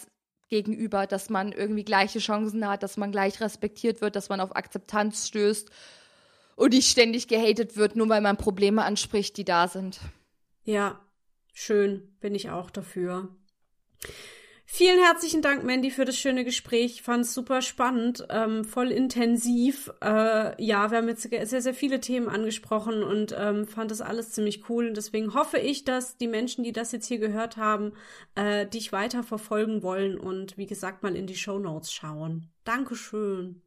gegenüber, 0.48 1.06
dass 1.06 1.30
man 1.30 1.52
irgendwie 1.52 1.84
gleiche 1.84 2.18
Chancen 2.18 2.68
hat, 2.68 2.82
dass 2.82 2.98
man 2.98 3.10
gleich 3.10 3.40
respektiert 3.40 4.02
wird, 4.02 4.16
dass 4.16 4.28
man 4.28 4.40
auf 4.40 4.54
Akzeptanz 4.54 5.28
stößt 5.28 5.70
und 6.56 6.74
nicht 6.74 6.90
ständig 6.90 7.26
gehatet 7.26 7.76
wird, 7.76 7.96
nur 7.96 8.08
weil 8.10 8.20
man 8.20 8.36
Probleme 8.36 8.84
anspricht, 8.84 9.38
die 9.38 9.44
da 9.46 9.66
sind. 9.66 9.98
Ja, 10.64 11.00
schön, 11.58 12.16
bin 12.20 12.34
ich 12.34 12.50
auch 12.50 12.70
dafür. 12.70 13.28
Vielen 14.70 15.02
herzlichen 15.02 15.40
Dank, 15.40 15.64
Mandy, 15.64 15.90
für 15.90 16.04
das 16.04 16.18
schöne 16.18 16.44
Gespräch. 16.44 16.96
Ich 16.96 17.02
fand 17.02 17.24
es 17.24 17.32
super 17.32 17.62
spannend, 17.62 18.26
ähm, 18.28 18.64
voll 18.64 18.92
intensiv. 18.92 19.90
Äh, 20.02 20.62
ja, 20.62 20.90
wir 20.90 20.98
haben 20.98 21.08
jetzt 21.08 21.22
sehr, 21.22 21.62
sehr 21.62 21.72
viele 21.72 22.00
Themen 22.00 22.28
angesprochen 22.28 23.02
und 23.02 23.34
ähm, 23.36 23.66
fand 23.66 23.90
das 23.90 24.02
alles 24.02 24.32
ziemlich 24.32 24.68
cool. 24.68 24.88
Und 24.88 24.96
deswegen 24.98 25.32
hoffe 25.32 25.56
ich, 25.56 25.84
dass 25.84 26.18
die 26.18 26.28
Menschen, 26.28 26.64
die 26.64 26.72
das 26.72 26.92
jetzt 26.92 27.06
hier 27.06 27.18
gehört 27.18 27.56
haben, 27.56 27.94
äh, 28.34 28.66
dich 28.66 28.92
weiter 28.92 29.22
verfolgen 29.22 29.82
wollen 29.82 30.18
und 30.18 30.58
wie 30.58 30.66
gesagt 30.66 31.02
mal 31.02 31.16
in 31.16 31.26
die 31.26 31.34
Show 31.34 31.58
Notes 31.58 31.90
schauen. 31.90 32.50
Dankeschön. 32.64 33.62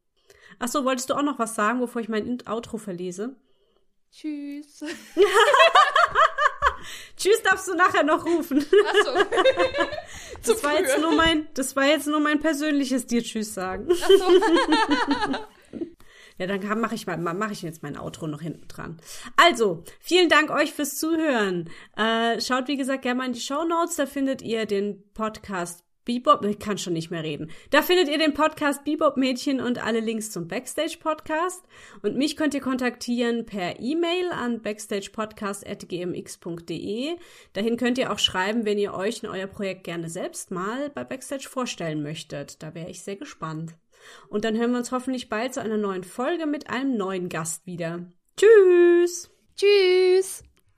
Achso, 0.59 0.85
wolltest 0.85 1.09
du 1.09 1.15
auch 1.15 1.23
noch 1.23 1.39
was 1.39 1.55
sagen, 1.55 1.79
bevor 1.79 1.99
ich 1.99 2.09
mein 2.09 2.47
Outro 2.47 2.77
verlese? 2.77 3.35
Tschüss. 4.11 4.85
Tschüss 7.17 7.41
darfst 7.43 7.67
du 7.67 7.75
nachher 7.75 8.03
noch 8.03 8.25
rufen. 8.25 8.59
Achso. 8.59 9.11
Das 10.43 10.63
war 10.63 10.73
jetzt 10.73 10.97
nur 10.99 11.11
mein, 11.11 11.47
das 11.53 11.75
war 11.75 11.85
jetzt 11.85 12.07
nur 12.07 12.19
mein 12.19 12.39
persönliches 12.39 13.05
dir 13.05 13.21
Tschüss 13.23 13.53
sagen. 13.53 13.89
Ja, 16.37 16.47
dann 16.47 16.81
mache 16.81 16.95
ich 16.95 17.05
mal, 17.05 17.17
mache 17.17 17.51
ich 17.51 17.61
jetzt 17.61 17.83
mein 17.83 17.95
Outro 17.95 18.25
noch 18.25 18.41
hinten 18.41 18.67
dran. 18.67 18.97
Also, 19.35 19.83
vielen 19.99 20.27
Dank 20.27 20.49
euch 20.49 20.73
fürs 20.73 20.97
Zuhören. 20.97 21.69
Äh, 21.95 22.41
schaut, 22.41 22.67
wie 22.67 22.77
gesagt, 22.77 23.03
gerne 23.03 23.19
mal 23.19 23.27
in 23.27 23.33
die 23.33 23.39
Show 23.39 23.63
Notes, 23.63 23.97
da 23.97 24.07
findet 24.07 24.41
ihr 24.41 24.65
den 24.65 25.03
Podcast 25.13 25.83
Bebop, 26.05 26.45
ich 26.45 26.59
kann 26.59 26.77
schon 26.77 26.93
nicht 26.93 27.11
mehr 27.11 27.23
reden. 27.23 27.51
Da 27.69 27.81
findet 27.81 28.09
ihr 28.09 28.17
den 28.17 28.33
Podcast 28.33 28.83
Bebop 28.83 29.17
Mädchen 29.17 29.59
und 29.59 29.83
alle 29.83 29.99
Links 29.99 30.31
zum 30.31 30.47
Backstage 30.47 30.97
Podcast. 30.99 31.63
Und 32.01 32.17
mich 32.17 32.35
könnt 32.35 32.53
ihr 32.53 32.61
kontaktieren 32.61 33.45
per 33.45 33.79
E-Mail 33.79 34.31
an 34.31 34.61
backstagepodcast.gmx.de. 34.61 37.15
Dahin 37.53 37.77
könnt 37.77 37.97
ihr 37.97 38.11
auch 38.11 38.19
schreiben, 38.19 38.65
wenn 38.65 38.77
ihr 38.77 38.93
euch 38.93 39.23
in 39.23 39.29
euer 39.29 39.47
Projekt 39.47 39.83
gerne 39.83 40.09
selbst 40.09 40.51
mal 40.51 40.89
bei 40.89 41.03
Backstage 41.03 41.47
vorstellen 41.49 42.03
möchtet. 42.03 42.63
Da 42.63 42.73
wäre 42.73 42.89
ich 42.89 43.03
sehr 43.03 43.15
gespannt. 43.15 43.75
Und 44.29 44.45
dann 44.45 44.57
hören 44.57 44.71
wir 44.71 44.79
uns 44.79 44.91
hoffentlich 44.91 45.29
bald 45.29 45.53
zu 45.53 45.61
einer 45.61 45.77
neuen 45.77 46.03
Folge 46.03 46.47
mit 46.47 46.69
einem 46.69 46.97
neuen 46.97 47.29
Gast 47.29 47.65
wieder. 47.65 48.11
Tschüss! 48.35 49.29
Tschüss. 49.55 50.43